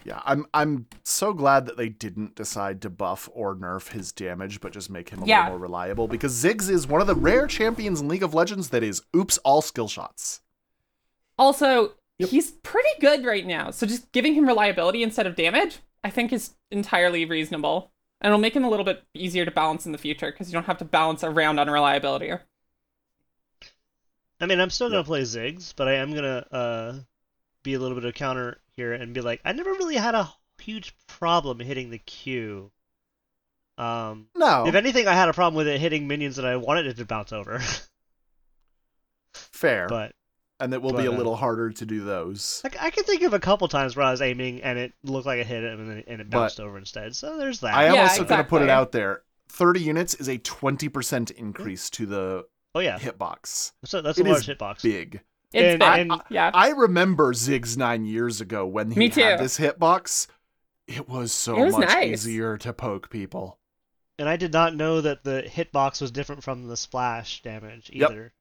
Yeah, 0.03 0.21
I'm 0.25 0.45
I'm 0.53 0.87
so 1.03 1.33
glad 1.33 1.65
that 1.65 1.75
they 1.77 1.89
didn't 1.89 2.35
decide 2.35 2.81
to 2.83 2.89
buff 2.89 3.27
or 3.33 3.55
nerf 3.55 3.89
his 3.91 4.11
damage, 4.13 4.61
but 4.61 4.71
just 4.71 4.89
make 4.89 5.09
him 5.09 5.21
a 5.21 5.25
Yeah. 5.25 5.39
little 5.43 5.51
more 5.59 5.59
reliable. 5.59 6.07
Because 6.07 6.33
Ziggs 6.41 6.69
is 6.69 6.87
one 6.87 7.01
of 7.01 7.07
the 7.07 7.15
rare 7.15 7.45
champions 7.45 7.99
in 7.99 8.07
League 8.07 8.23
of 8.23 8.33
Legends 8.33 8.69
that 8.69 8.83
is 8.83 9.01
oops 9.15 9.37
all 9.39 9.61
skill 9.61 9.87
shots. 9.89 10.41
Also, 11.37 11.93
he's 12.17 12.51
pretty 12.51 12.89
good 13.01 13.25
right 13.25 13.45
now, 13.45 13.69
so 13.69 13.85
just 13.85 14.11
giving 14.13 14.33
him 14.33 14.47
reliability 14.47 15.03
instead 15.03 15.27
of 15.27 15.35
damage, 15.35 15.79
I 16.07 16.09
think 16.09 16.31
is 16.31 16.51
entirely 16.71 17.25
reasonable. 17.25 17.91
And 18.21 18.29
it'll 18.29 18.39
make 18.39 18.55
him 18.55 18.63
a 18.63 18.69
little 18.69 18.85
bit 18.85 19.03
easier 19.13 19.43
to 19.43 19.51
balance 19.51 19.85
in 19.85 19.91
the 19.91 19.97
future 19.97 20.31
because 20.31 20.47
you 20.47 20.53
don't 20.53 20.65
have 20.65 20.77
to 20.77 20.85
balance 20.85 21.21
around 21.21 21.59
unreliability. 21.59 22.31
I 24.39 24.45
mean, 24.45 24.61
I'm 24.61 24.69
still 24.69 24.89
gonna 24.89 25.03
play 25.03 25.23
Ziggs, 25.23 25.73
but 25.75 25.89
I 25.89 25.95
am 25.95 26.13
gonna 26.13 26.47
uh, 26.49 26.99
be 27.61 27.73
a 27.73 27.79
little 27.79 27.95
bit 27.95 28.05
of 28.05 28.13
counter 28.15 28.61
here 28.77 28.93
and 28.93 29.13
be 29.13 29.19
like, 29.19 29.41
I 29.43 29.51
never 29.51 29.71
really 29.71 29.97
had 29.97 30.15
a 30.15 30.33
huge 30.61 30.95
problem 31.07 31.59
hitting 31.59 31.89
the 31.89 31.99
Q. 31.99 32.71
Um, 33.77 34.29
No, 34.33 34.65
if 34.65 34.75
anything, 34.75 35.09
I 35.09 35.13
had 35.13 35.27
a 35.27 35.33
problem 35.33 35.55
with 35.55 35.67
it 35.67 35.81
hitting 35.81 36.07
minions 36.07 36.37
that 36.37 36.45
I 36.45 36.55
wanted 36.55 36.87
it 36.87 36.95
to 36.97 37.05
bounce 37.05 37.33
over. 37.33 37.59
fair, 39.33 39.87
but 39.89 40.13
and 40.59 40.73
it 40.73 40.81
will 40.81 40.91
be 40.91 40.97
but, 40.97 41.07
a 41.07 41.13
uh, 41.13 41.17
little 41.17 41.35
harder 41.35 41.69
to 41.71 41.85
do 41.85 42.03
those. 42.03 42.61
I, 42.65 42.87
I 42.87 42.89
can 42.89 43.03
think 43.03 43.21
of 43.23 43.33
a 43.33 43.39
couple 43.39 43.67
times 43.67 43.95
where 43.95 44.05
I 44.05 44.11
was 44.11 44.21
aiming 44.21 44.61
and 44.63 44.79
it 44.79 44.93
looked 45.03 45.25
like 45.27 45.39
it 45.39 45.47
hit 45.47 45.63
it 45.63 45.77
and, 45.79 45.89
then, 45.89 46.03
and 46.07 46.21
it 46.21 46.29
But- 46.29 46.37
bounced 46.37 46.59
over 46.59 46.77
instead. 46.77 47.15
So 47.15 47.37
there's 47.37 47.59
that. 47.61 47.73
I 47.75 47.85
am 47.85 47.95
Yeah, 47.95 48.01
also 48.03 48.23
going 48.23 48.41
to 48.43 48.49
put 48.49 48.61
it 48.61 48.69
out 48.69 48.91
there. 48.91 49.21
30 49.49 49.79
units 49.81 50.13
is 50.15 50.27
a 50.27 50.37
20% 50.39 51.31
increase 51.31 51.89
to 51.91 52.05
the 52.05 52.45
oh 52.75 52.79
yeah, 52.79 52.99
hitbox. 52.99 53.71
so 53.85 54.01
that's 54.01 54.17
It 54.19 54.25
a 54.27 54.29
large 54.29 54.47
is 54.49 54.55
hitbox. 54.55 54.81
Big. 54.83 55.21
It's 55.53 55.73
And- 55.73 55.79
big. 55.79 56.11
and- 56.11 56.21
yeah. 56.29 56.51
I 56.53 56.69
remember 56.69 57.33
Ziggs 57.33 57.77
nine 57.77 58.05
years 58.05 58.41
ago 58.41 58.65
when 58.65 58.91
he 58.91 58.99
Me 58.99 59.09
had 59.09 59.37
too. 59.37 59.43
this 59.43 59.57
hitbox. 59.57 60.27
It 60.87 61.07
was 61.09 61.31
so 61.31 61.57
It 61.61 61.65
was 61.65 61.77
much 61.77 61.89
nice. 61.89 62.11
easier 62.11 62.57
to 62.57 62.73
poke 62.73 63.09
people. 63.09 63.59
And 64.19 64.27
I 64.27 64.35
did 64.35 64.51
not 64.53 64.73
know 64.75 65.01
that 65.01 65.23
the 65.23 65.43
hitbox 65.47 66.01
was 66.01 66.11
different 66.11 66.43
from 66.43 66.67
the 66.67 66.77
splash 66.77 67.41
damage 67.43 67.89
Yep. 67.93 68.31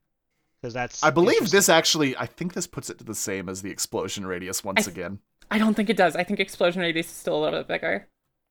Either. 0.75 0.87
Because 0.87 1.01
that's 1.01 1.03
I 1.03 1.11
believe 1.11 1.51
this 1.51 1.69
actually, 1.69 2.17
I 2.17 2.27
think 2.27 2.55
this 2.55 2.67
puts 2.67 2.91
it 2.91 2.99
to 2.99 3.05
the 3.05 3.15
same 3.15 3.49
as 3.49 3.63
the 3.63 3.71
explosion 3.71 4.27
radius 4.27 4.65
once 4.65 4.89
I- 4.89 4.91
again. 4.91 5.19
I 5.49 5.59
don't 5.59 5.75
think 5.75 5.91
it 5.91 5.97
does. 5.97 6.17
I 6.17 6.25
think 6.25 6.41
explosion 6.41 6.83
radius 6.83 7.07
is 7.07 7.13
still 7.13 7.39
a 7.39 7.43
little 7.43 7.61
bit 7.61 7.69
bigger. 7.69 8.09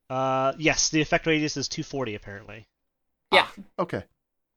Uh, 0.09 0.53
yes, 0.57 0.89
the 0.89 1.01
effect 1.01 1.27
radius 1.27 1.57
is 1.57 1.67
240 1.67 2.15
apparently. 2.15 2.67
Yeah. 3.33 3.47
Okay. 3.77 4.03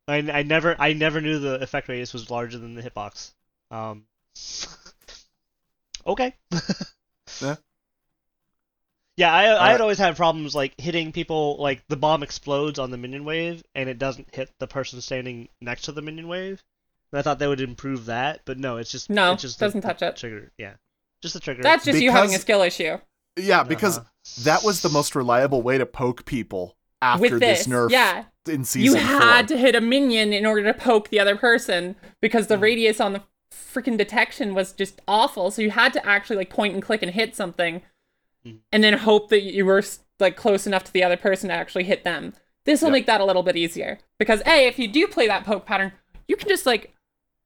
I, 0.06 0.18
I 0.18 0.42
never 0.44 0.76
I 0.78 0.92
never 0.92 1.20
knew 1.20 1.38
the 1.40 1.61
effect 1.61 1.88
radius 1.88 2.12
was 2.12 2.30
larger 2.30 2.59
than 2.59 2.74
the 2.74 2.82
hitbox. 2.82 3.32
Um. 3.70 4.04
okay. 6.06 6.34
Yeah. 7.42 7.56
Yeah, 9.16 9.32
I, 9.32 9.68
I 9.68 9.72
had 9.72 9.80
always 9.80 9.98
had 9.98 10.16
problems 10.16 10.54
like 10.54 10.80
hitting 10.80 11.11
people. 11.11 11.56
Like 11.59 11.82
the 11.88 11.96
bomb 11.96 12.22
explodes 12.22 12.78
on 12.78 12.92
the 12.92 12.96
minion 12.96 13.24
wave, 13.24 13.64
and 13.74 13.88
it 13.88 13.98
doesn't 13.98 14.32
hit 14.32 14.50
the 14.59 14.68
person 14.68 15.00
standing 15.00 15.48
next 15.61 15.82
to 15.82 15.92
the 15.92 16.02
minion 16.02 16.28
wave. 16.28 16.62
And 17.12 17.18
I 17.18 17.22
thought 17.22 17.38
they 17.38 17.46
would 17.46 17.61
improve 17.61 18.06
that, 18.06 18.42
but 18.44 18.59
no, 18.59 18.76
it's 18.76 18.90
just 18.90 19.09
No, 19.11 19.32
it's 19.32 19.42
just 19.42 19.59
doesn't 19.59 19.80
the, 19.80 19.86
touch 19.88 20.00
the 20.00 20.09
it. 20.09 20.16
Trigger, 20.16 20.52
yeah, 20.59 20.74
just 21.22 21.34
the 21.34 21.40
trigger. 21.40 21.62
That's 21.62 21.84
just 21.84 22.00
you 22.00 22.11
having 22.11 22.34
a 22.34 22.38
skill 22.38 22.62
issue. 22.62 22.98
Yeah, 23.38 23.62
because 23.62 23.98
Uh-huh. 23.98 24.09
that 24.44 24.62
was 24.64 24.82
the 24.82 24.88
most 24.88 25.14
reliable 25.14 25.62
way 25.62 25.78
to 25.78 25.86
poke 25.86 26.24
people 26.26 26.76
after 27.00 27.22
With 27.22 27.40
this, 27.40 27.61
this, 27.61 27.66
nerf 27.68 27.90
yeah. 27.90 28.24
in 28.48 28.64
season, 28.64 28.98
You 29.00 29.06
had 29.06 29.48
four. 29.48 29.56
to 29.56 29.62
hit 29.62 29.74
a 29.76 29.80
minion 29.80 30.32
in 30.32 30.44
order 30.44 30.64
to 30.64 30.74
poke 30.74 31.09
the 31.11 31.20
other 31.20 31.36
person 31.36 31.94
because 32.20 32.48
the 32.48 32.59
radius 32.59 33.00
on 33.00 33.12
the 33.12 33.22
freaking 33.52 33.96
detection 33.96 34.52
was 34.54 34.72
just 34.72 35.00
awful. 35.06 35.50
So 35.52 35.62
you 35.62 35.70
had 35.70 35.92
to 35.94 36.04
actually 36.04 36.36
like 36.36 36.50
point 36.50 36.74
and 36.74 36.82
click 36.82 37.00
and 37.02 37.12
hit 37.12 37.36
something, 37.36 37.82
Mhm. 38.44 38.59
and 38.72 38.82
then 38.84 38.94
hope 38.94 39.28
that 39.30 39.42
you 39.42 39.64
were 39.64 39.82
like 40.20 40.36
close 40.36 40.66
enough 40.66 40.84
to 40.84 40.92
the 40.92 41.04
other 41.04 41.16
person 41.16 41.48
to 41.48 41.54
actually 41.54 41.84
hit 41.84 42.02
them. 42.04 42.34
This 42.64 42.82
will 42.82 42.88
Yep. 42.88 42.92
make 42.92 43.06
that 43.06 43.20
a 43.20 43.24
little 43.24 43.44
bit 43.44 43.56
easier 43.56 44.00
because 44.18 44.42
a 44.44 44.66
if 44.66 44.78
you 44.78 44.88
do 44.88 45.06
play 45.06 45.26
that 45.28 45.44
poke 45.44 45.64
pattern, 45.64 45.92
you 46.26 46.36
can 46.36 46.48
just 46.48 46.66
like 46.66 46.92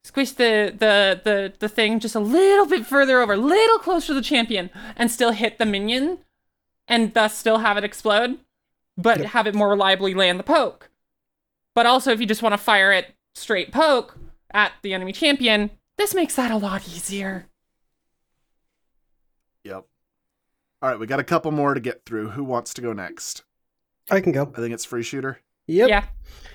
squish 0.05 0.33
the 0.33 0.75
the 0.77 1.21
the 1.23 1.53
the 1.59 1.69
thing 1.69 2.01
just 2.01 2.15
a 2.15 2.21
little 2.21 2.67
bit 2.67 2.87
further 2.87 3.21
over, 3.21 3.35
a 3.35 3.37
little 3.37 3.79
closer 3.79 4.09
to 4.09 4.15
the 4.15 4.23
champion, 4.23 4.71
and 4.97 5.11
still 5.11 5.33
hit 5.33 5.59
the 5.59 5.67
minion, 5.67 6.19
and 6.89 7.15
thus 7.15 7.37
still 7.37 7.59
have 7.59 7.77
it 7.77 7.85
explode, 7.85 8.39
but 8.97 9.19
Yep. 9.19 9.27
have 9.29 9.47
it 9.47 9.55
more 9.55 9.71
reliably 9.71 10.15
land 10.15 10.39
the 10.39 10.45
poke. 10.45 10.91
But 11.75 11.87
also, 11.87 12.11
if 12.13 12.21
you 12.21 12.27
just 12.27 12.43
want 12.43 12.53
to 12.53 12.59
fire 12.59 12.93
it 12.93 13.15
straight 13.35 13.73
poke 13.73 14.19
at 14.51 14.73
the 14.83 14.93
enemy 14.93 15.13
champion, 15.13 15.71
this 15.97 16.15
makes 16.15 16.35
that 16.37 16.51
a 16.51 16.57
lot 16.57 16.87
easier. 16.89 17.47
Yep. 19.65 19.85
All 20.83 20.89
right, 20.91 20.99
we 20.99 21.07
got 21.07 21.21
a 21.21 21.25
couple 21.25 21.51
more 21.53 21.75
to 21.75 21.81
get 21.81 22.05
through. 22.05 22.31
Who 22.31 22.45
wants 22.45 22.75
to 22.75 22.83
go 22.83 22.93
next? 22.93 23.45
I 24.11 24.21
can 24.21 24.33
go. 24.33 24.53
I 24.55 24.61
think 24.61 24.75
it's 24.75 24.85
free 24.85 25.05
shooter. 25.05 25.41
Yep. 25.67 25.89
Yeah. 25.89 26.05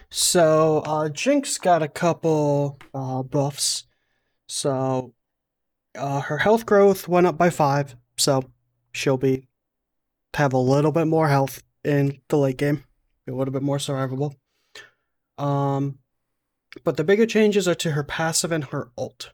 So 0.09 0.83
uh, 0.85 1.09
Jinx 1.09 1.57
got 1.57 1.83
a 1.83 1.87
couple 1.87 2.79
uh, 2.93 3.23
buffs. 3.23 3.85
So 4.47 5.13
uh, 5.97 6.21
her 6.21 6.37
health 6.37 6.65
growth 6.65 7.07
went 7.07 7.27
up 7.27 7.37
by 7.37 7.49
five. 7.49 7.95
So 8.17 8.43
she'll 8.93 9.17
be 9.17 9.47
have 10.33 10.53
a 10.53 10.57
little 10.57 10.91
bit 10.91 11.07
more 11.07 11.27
health 11.29 11.63
in 11.83 12.19
the 12.27 12.37
late 12.37 12.57
game, 12.57 12.83
be 13.25 13.31
a 13.31 13.35
little 13.35 13.51
bit 13.51 13.63
more 13.63 13.77
survivable. 13.77 14.35
Um, 15.37 15.99
but 16.83 16.97
the 16.97 17.03
bigger 17.03 17.25
changes 17.25 17.67
are 17.67 17.75
to 17.75 17.91
her 17.91 18.03
passive 18.03 18.51
and 18.51 18.65
her 18.65 18.91
ult. 18.97 19.31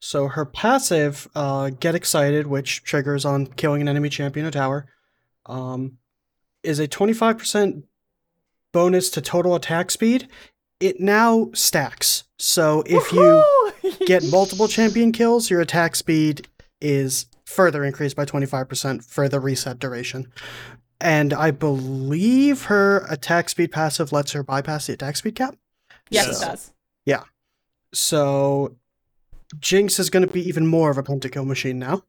So 0.00 0.28
her 0.28 0.44
passive, 0.44 1.28
uh, 1.34 1.70
get 1.70 1.94
excited, 1.94 2.46
which 2.46 2.84
triggers 2.84 3.24
on 3.24 3.46
killing 3.46 3.80
an 3.80 3.88
enemy 3.88 4.10
champion 4.10 4.46
or 4.46 4.50
tower, 4.50 4.86
um, 5.46 5.98
is 6.62 6.78
a 6.78 6.86
twenty 6.86 7.14
five 7.14 7.38
percent 7.38 7.84
bonus 8.74 9.08
to 9.10 9.22
total 9.22 9.54
attack 9.54 9.90
speed, 9.90 10.28
it 10.80 11.00
now 11.00 11.48
stacks. 11.54 12.24
So 12.38 12.82
if 12.84 13.10
you 13.12 13.42
get 14.06 14.22
multiple 14.30 14.68
champion 14.78 15.12
kills, 15.12 15.48
your 15.48 15.62
attack 15.62 15.96
speed 15.96 16.46
is 16.82 17.24
further 17.46 17.84
increased 17.84 18.16
by 18.16 18.26
25% 18.26 19.02
for 19.02 19.28
the 19.30 19.40
reset 19.40 19.78
duration. 19.78 20.30
And 21.00 21.32
I 21.32 21.50
believe 21.52 22.64
her 22.64 23.06
attack 23.08 23.48
speed 23.48 23.72
passive 23.72 24.12
lets 24.12 24.32
her 24.32 24.42
bypass 24.42 24.86
the 24.88 24.92
attack 24.94 25.16
speed 25.16 25.36
cap. 25.36 25.56
yes, 26.10 26.26
So- 26.26 26.46
it 26.46 26.50
does. 26.50 26.72
Yeah. 27.06 27.22
So 27.92 28.76
Jinx 29.60 29.98
is 29.98 30.10
going 30.10 30.26
to 30.26 30.32
be 30.32 30.46
even 30.48 30.66
more 30.66 30.90
of 30.90 30.98
a 30.98 31.02
pentakill 31.02 31.46
machine 31.46 31.78
now. 31.78 32.02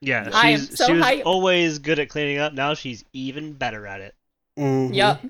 yeah, 0.00 0.28
I 0.32 0.50
am 0.50 0.58
she's, 0.60 0.76
so 0.78 0.86
she 0.86 0.92
was 0.94 1.04
hyped. 1.04 1.22
always 1.26 1.78
good 1.78 1.98
at 1.98 2.08
cleaning 2.08 2.38
up. 2.38 2.52
Now 2.54 2.74
she's 2.74 3.04
even 3.12 3.52
better 3.52 3.86
at 3.86 4.00
it. 4.00 4.14
Mhm. 4.58 4.94
Yep. 4.94 5.22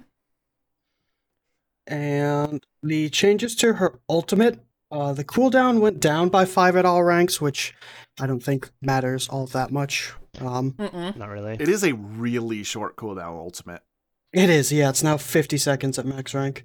And 1.89 2.64
the 2.82 3.09
changes 3.09 3.57
to 3.57 3.74
her 3.74 3.99
ultimate, 4.09 4.61
uh, 4.93 5.12
the 5.14 5.24
cooldown 5.24 5.80
went 5.80 6.01
down 6.01 6.28
by 6.28 6.45
five 6.45 6.76
at 6.76 6.84
all 6.84 7.03
ranks, 7.03 7.41
which 7.41 7.74
I 8.20 8.26
don't 8.26 8.43
think 8.43 8.70
matters 8.82 9.28
all 9.28 9.47
that 9.49 9.70
much. 9.72 10.12
Um, 10.41 10.72
Mm-mm. 10.72 11.16
Not 11.16 11.30
really. 11.30 11.55
It 11.55 11.68
is 11.68 11.82
a 11.82 11.95
really 11.95 12.62
short 12.62 12.97
cooldown 12.97 13.39
ultimate. 13.39 13.82
it 14.32 14.51
is, 14.51 14.70
yeah. 14.70 14.91
It's 14.91 15.03
now 15.03 15.16
fifty 15.16 15.57
seconds 15.57 15.99
at 15.99 16.05
max 16.07 16.34
rank, 16.34 16.64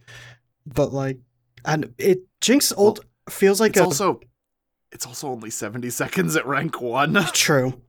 but 0.65 0.93
like, 0.93 1.19
and 1.65 1.93
it 1.97 2.19
Jinx 2.41 2.74
ult 2.78 2.99
feels 3.30 3.59
like 3.61 3.71
It's 3.71 3.80
a 3.80 3.86
also 3.86 4.19
it's 4.91 5.07
also 5.07 5.30
only 5.30 5.49
70 5.49 5.89
seconds 5.89 6.36
at 6.36 6.45
rank 6.45 6.80
1. 6.80 7.13
true, 7.34 7.82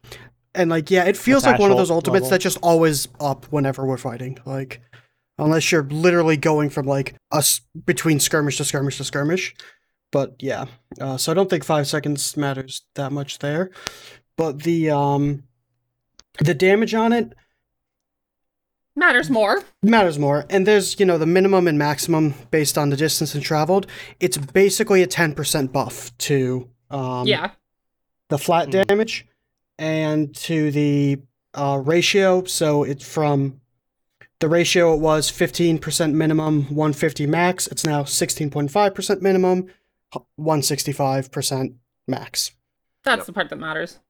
and 0.55 0.71
like, 0.71 0.91
yeah, 0.91 1.05
it 1.05 1.17
feels 1.17 1.45
like 1.45 1.59
one 1.59 1.71
of 1.71 1.77
those 1.77 1.91
ultimates 1.91 2.23
level. 2.23 2.31
that 2.31 2.41
just 2.41 2.59
always 2.63 3.09
up 3.21 3.45
whenever 3.51 3.85
we're 3.85 3.99
fighting. 3.99 4.39
Like, 4.47 4.81
unless 5.39 5.71
you're 5.73 5.85
literally 5.85 6.37
going 6.37 6.71
from 6.71 6.87
like 6.87 7.15
us 7.33 7.61
between 7.87 8.21
skirmish 8.21 8.57
to 8.59 8.65
skirmish 8.65 8.97
to 8.99 9.05
skirmish. 9.05 9.55
But 10.13 10.37
yeah, 10.39 10.67
uh, 11.01 11.17
so 11.17 11.33
I 11.33 11.35
don't 11.35 11.51
think 11.51 11.65
five 11.65 11.87
seconds 11.89 12.37
matters 12.37 12.83
that 12.95 13.11
much 13.13 13.41
there. 13.41 13.71
But 14.37 14.63
the 14.63 14.91
um, 14.91 15.45
the 16.39 16.55
damage 16.55 16.95
on 16.95 17.13
it 17.13 17.33
Matters 18.97 19.29
more. 19.29 19.61
matters 19.83 20.21
more. 20.21 20.45
And 20.49 20.67
there's 20.69 21.01
you 21.01 21.07
know 21.07 21.19
the 21.19 21.27
minimum 21.27 21.67
and 21.67 21.77
maximum 21.77 22.35
based 22.53 22.79
on 22.79 22.91
the 22.91 22.97
distance 22.97 23.35
and 23.35 23.43
traveled. 23.43 23.89
It's 24.21 24.37
basically 24.39 25.03
a 25.03 25.07
ten 25.09 25.35
percent 25.35 25.73
buff 25.73 26.17
to 26.19 26.69
um, 26.91 27.27
yeah. 27.27 27.51
the 28.29 28.39
flat 28.39 28.69
Mhm. 28.69 28.87
damage 28.87 29.27
and 29.81 30.33
to 30.37 30.71
the 30.71 31.19
uh, 31.55 31.81
ratio. 31.85 32.45
So 32.45 32.85
it's 32.85 33.05
from 33.07 33.61
the 34.45 34.51
ratio 34.51 34.93
it 34.93 35.01
was 35.01 35.33
15% 35.33 36.13
minimum, 36.13 36.65
150 36.65 37.27
max. 37.27 37.67
It's 37.67 37.87
now 37.87 38.03
16.5% 38.03 39.23
minimum, 39.23 39.69
165% 40.39 41.75
max. 42.07 42.53
That's 43.05 43.21
Yep. 43.21 43.27
the 43.27 43.33
part 43.33 43.49
that 43.49 43.57
matters. 43.57 44.01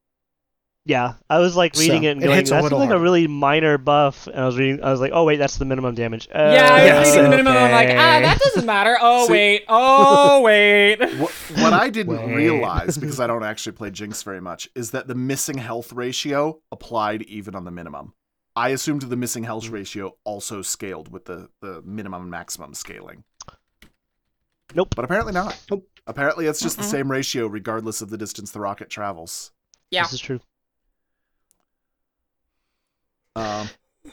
Yeah, 0.87 1.15
I 1.31 1.39
was 1.39 1.55
like 1.57 1.77
reading 1.77 2.03
So, 2.03 2.09
it 2.09 2.11
and 2.13 2.21
going, 2.23 2.35
hits 2.37 2.51
a 2.51 2.55
"That's 2.55 2.65
little 2.65 2.79
like 2.81 2.91
a 2.91 2.99
really 2.99 3.27
minor 3.29 3.79
buff." 3.79 4.27
And 4.27 4.39
I 4.39 4.45
was 4.45 4.59
reading, 4.59 4.83
I 4.85 4.91
was 4.91 5.01
like, 5.01 5.13
"Oh 5.15 5.25
wait, 5.25 5.37
that's 5.37 5.57
the 5.57 5.65
minimum 5.65 5.95
damage." 5.95 6.29
yeah, 6.31 6.41
I 6.41 6.49
was 6.49 6.53
yes, 6.85 7.07
reading 7.17 7.23
the 7.23 7.31
minimum. 7.31 7.55
I'm 7.57 7.71
like, 7.71 7.89
ah, 7.91 8.21
that 8.21 8.39
doesn't 8.45 8.67
matter. 8.67 8.99
Oh 9.01 9.27
See- 9.27 9.33
wait. 9.33 9.65
Oh 9.69 10.43
wait. 10.45 10.97
what, 11.19 11.31
what 11.31 11.73
I 11.73 11.89
didn't 11.89 12.15
Wait. 12.27 12.35
realize, 12.35 12.99
because 13.01 13.19
I 13.19 13.27
don't 13.29 13.45
actually 13.45 13.73
play 13.73 13.93
Jinx 13.93 14.23
very 14.25 14.43
much, 14.43 14.69
is 14.75 14.91
that 14.91 15.07
the 15.09 15.15
missing 15.15 15.57
health 15.57 15.91
ratio 15.93 16.61
applied 16.71 17.23
even 17.23 17.55
on 17.55 17.65
the 17.65 17.71
minimum. 17.71 18.13
I 18.57 18.69
assumed 18.71 19.03
the 19.03 19.17
missing 19.17 19.45
health 19.45 19.69
ratio 19.69 20.17
also 20.25 20.63
scaled 20.63 21.11
with 21.13 21.25
the, 21.25 21.49
the 21.61 21.83
minimum 21.85 22.23
and 22.23 22.31
maximum 22.31 22.75
scaling. 22.75 23.25
Nope. 24.75 24.95
But 24.95 25.05
apparently 25.05 25.33
not. 25.33 25.61
Nope. 25.71 25.89
Apparently 26.07 26.47
it's 26.47 26.61
just 26.61 26.77
the 26.77 26.83
Mm-mm. 26.83 26.91
same 26.91 27.11
ratio 27.11 27.47
regardless 27.47 28.01
of 28.03 28.11
the 28.11 28.19
distance 28.19 28.51
the 28.53 28.61
rocket 28.61 28.91
travels. 28.91 29.51
Yeah. 29.91 30.03
This 30.03 30.15
is 30.15 30.21
true. 30.21 30.41
Um, 33.37 33.69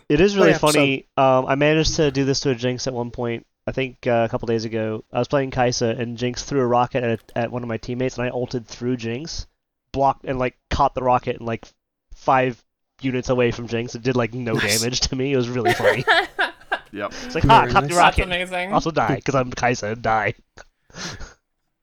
It 0.10 0.22
is 0.22 0.36
Oh, 0.36 0.40
really 0.40 0.52
yeah, 0.52 0.58
so- 0.58 0.72
funny. 0.72 1.08
Um, 1.18 1.46
I 1.46 1.56
managed 1.56 1.96
to 1.98 2.12
do 2.12 2.26
this 2.26 2.40
to 2.42 2.50
a 2.52 2.56
Jinx 2.56 2.88
at 2.88 2.94
one 2.94 3.12
point. 3.12 3.46
I 3.68 3.72
think 3.72 4.08
uh, 4.08 4.24
a 4.26 4.30
couple 4.30 4.48
days 4.48 4.66
ago. 4.66 5.04
I 5.14 5.20
was 5.20 5.28
playing 5.28 5.52
Kai'Sa, 5.52 6.00
and 6.00 6.18
Jinx 6.18 6.44
threw 6.44 6.62
a 6.62 6.66
rocket 6.68 7.04
at, 7.04 7.20
at 7.36 7.52
one 7.52 7.62
of 7.62 7.70
my 7.70 7.78
teammates, 7.78 8.18
and 8.18 8.26
I 8.26 8.30
ulted 8.32 8.66
through 8.66 8.98
Jinx, 8.98 9.46
blocked, 9.92 10.26
and 10.26 10.40
like 10.40 10.58
caught 10.72 10.96
the 10.96 11.04
rocket 11.04 11.38
and 11.38 11.46
like 11.46 11.68
five 12.16 12.64
units 13.04 13.30
away 13.30 13.52
from 13.52 13.68
Jinx. 13.68 13.96
It 13.96 14.02
did 14.04 14.16
like 14.16 14.34
no 14.34 14.54
Nice. 14.54 14.80
damage 14.82 15.00
to 15.02 15.16
me. 15.16 15.34
It 15.34 15.38
was 15.38 15.50
really 15.50 15.74
funny. 15.74 16.04
yep. 16.92 17.14
It's 17.26 17.36
like, 17.36 17.44
ha, 17.44 17.62
Very 17.62 17.72
caught 17.72 17.74
nice. 17.74 17.74
the 17.74 17.82
That's 17.82 17.94
rocket. 17.96 18.24
amazing. 18.24 18.74
Also 18.74 18.92
die 18.92 19.16
because 19.16 19.36
I'm 19.36 19.52
Kai'Sa 19.52 19.94
and 19.94 20.02
die. 20.02 20.34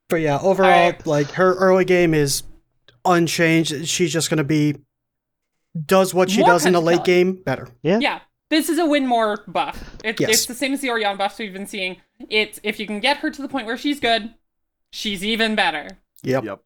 But 0.09 0.21
yeah, 0.23 0.39
overall, 0.41 0.71
Alright. 0.71 1.07
like 1.07 1.31
her 1.33 1.55
early 1.55 1.85
game 1.85 2.15
is 2.15 2.43
unchanged. 3.05 3.87
She's 3.87 4.13
just 4.13 4.31
going 4.31 4.39
to 4.39 4.45
be 4.45 4.77
does 5.87 6.15
what 6.15 6.31
she 6.31 6.41
More 6.41 6.51
does 6.51 6.67
in 6.67 6.73
the 6.73 6.81
late 6.81 7.05
game 7.05 7.35
better. 7.35 7.69
Yeah. 7.83 7.99
Yeah, 8.01 8.21
this 8.51 8.69
is 8.71 8.79
a 8.79 8.87
win 8.87 9.07
more 9.07 9.45
buff. 9.47 9.97
It, 10.03 10.19
Yes. 10.19 10.31
It's 10.31 10.47
the 10.47 10.55
same 10.55 10.73
as 10.73 10.81
the 10.81 10.91
Orion 10.91 11.17
buffs 11.19 11.39
we've 11.39 11.53
been 11.53 11.67
seeing. 11.67 11.99
It's 12.31 12.59
if 12.63 12.81
you 12.81 12.87
can 12.87 13.01
get 13.01 13.19
her 13.19 13.31
to 13.31 13.43
the 13.43 13.49
point 13.49 13.67
where 13.67 13.77
she's 13.77 14.01
good, 14.01 14.35
she's 14.91 15.23
even 15.25 15.55
better. 15.55 15.89
Yep. 16.23 16.45
Yep. 16.45 16.61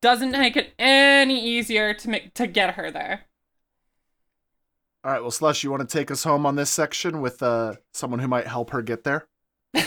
Doesn't 0.00 0.30
make 0.32 0.56
it 0.56 0.74
any 0.78 1.42
easier 1.44 1.92
to 1.94 2.08
make 2.08 2.34
to 2.34 2.46
get 2.46 2.74
her 2.74 2.90
there. 2.90 3.22
All 5.04 5.12
right, 5.12 5.20
well, 5.20 5.30
Slush, 5.30 5.62
you 5.62 5.70
want 5.70 5.88
to 5.88 5.98
take 5.98 6.10
us 6.10 6.24
home 6.24 6.44
on 6.44 6.56
this 6.56 6.70
section 6.70 7.20
with 7.20 7.42
uh, 7.42 7.74
someone 7.94 8.20
who 8.20 8.28
might 8.28 8.46
help 8.46 8.70
her 8.70 8.82
get 8.82 9.04
there? 9.04 9.26
Do 9.74 9.80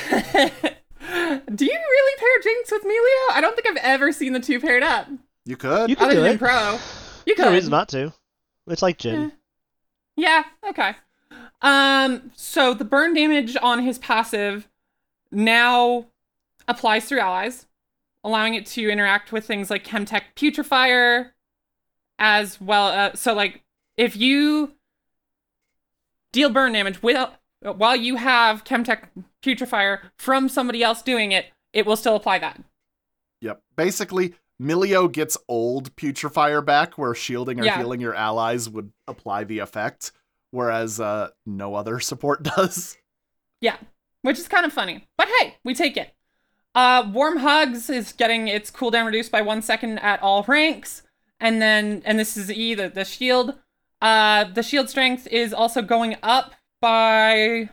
you 1.65 1.73
really 1.79 2.17
pair 2.17 2.41
Jinx 2.43 2.71
with 2.71 2.83
Milio? 2.83 3.35
I 3.35 3.39
don't 3.41 3.55
think 3.55 3.67
I've 3.67 3.83
ever 3.83 4.11
seen 4.11 4.33
the 4.33 4.39
two 4.39 4.59
paired 4.59 4.83
up. 4.83 5.07
You 5.45 5.55
could. 5.57 5.89
You 5.89 5.95
can 5.95 6.05
Other 6.05 6.15
do 6.15 6.21
than 6.21 6.35
it. 6.35 6.39
Pro. 6.39 6.77
You 7.25 7.35
No 7.37 7.43
could. 7.45 7.53
reason 7.53 7.71
not 7.71 7.89
to. 7.89 8.13
It's 8.67 8.81
like 8.81 8.97
Jhin. 8.99 9.31
Yeah, 10.15 10.43
okay. 10.69 10.95
Um, 11.61 12.31
so 12.35 12.73
the 12.73 12.85
burn 12.85 13.13
damage 13.13 13.57
on 13.61 13.79
his 13.83 13.97
passive 13.99 14.67
now 15.31 16.05
applies 16.67 17.05
through 17.05 17.19
allies, 17.19 17.65
allowing 18.23 18.53
it 18.55 18.65
to 18.67 18.89
interact 18.89 19.31
with 19.31 19.45
things 19.45 19.69
like 19.69 19.83
Chemtech 19.85 20.23
Putrefier, 20.35 21.31
as 22.19 22.59
well. 22.61 22.87
Uh, 22.87 23.13
so, 23.15 23.33
like, 23.33 23.61
if 23.97 24.15
you 24.15 24.73
deal 26.31 26.49
burn 26.49 26.73
damage 26.73 27.01
without, 27.03 27.35
while 27.61 27.95
you 27.95 28.15
have 28.15 28.63
Chemtech 28.63 29.09
Putrefier 29.43 29.99
from 30.17 30.47
somebody 30.49 30.83
else 30.83 31.01
doing 31.01 31.31
it, 31.31 31.47
it 31.73 31.85
will 31.85 31.95
still 31.95 32.15
apply 32.15 32.39
that. 32.39 32.61
Yep. 33.41 33.61
Basically, 33.75 34.35
Milio 34.61 35.11
gets 35.11 35.37
old 35.47 35.95
putrefier 35.95 36.63
back 36.63 36.97
where 36.97 37.15
shielding 37.15 37.59
or 37.59 37.63
Yeah. 37.63 37.77
healing 37.79 37.99
your 38.01 38.13
allies 38.13 38.69
would 38.69 38.91
apply 39.07 39.43
the 39.45 39.59
effect, 39.59 40.11
whereas 40.51 40.99
uh 40.99 41.29
no 41.45 41.73
other 41.73 41.99
support 41.99 42.43
does. 42.55 42.97
Yeah, 43.61 43.77
which 44.21 44.37
is 44.37 44.47
kind 44.47 44.65
of 44.65 44.71
funny. 44.73 45.07
But 45.17 45.27
hey, 45.39 45.55
we 45.63 45.73
take 45.73 45.97
it. 45.97 46.13
Uh, 46.73 47.09
Warm 47.11 47.37
Hugs 47.37 47.89
is 47.89 48.13
getting 48.13 48.47
its 48.47 48.71
cooldown 48.71 49.05
reduced 49.05 49.31
by 49.31 49.41
one 49.41 49.61
second 49.61 49.99
at 49.99 50.21
all 50.21 50.43
ranks. 50.47 51.03
And 51.39 51.61
then, 51.61 52.01
and 52.05 52.19
this 52.19 52.37
is 52.37 52.51
E, 52.51 52.73
the, 52.75 52.89
the 52.89 53.03
shield. 53.03 53.55
Uh, 54.01 54.45
the 54.45 54.63
shield 54.63 54.89
strength 54.89 55.27
is 55.27 55.53
also 55.53 55.81
going 55.81 56.15
up 56.23 56.53
by. 56.79 57.69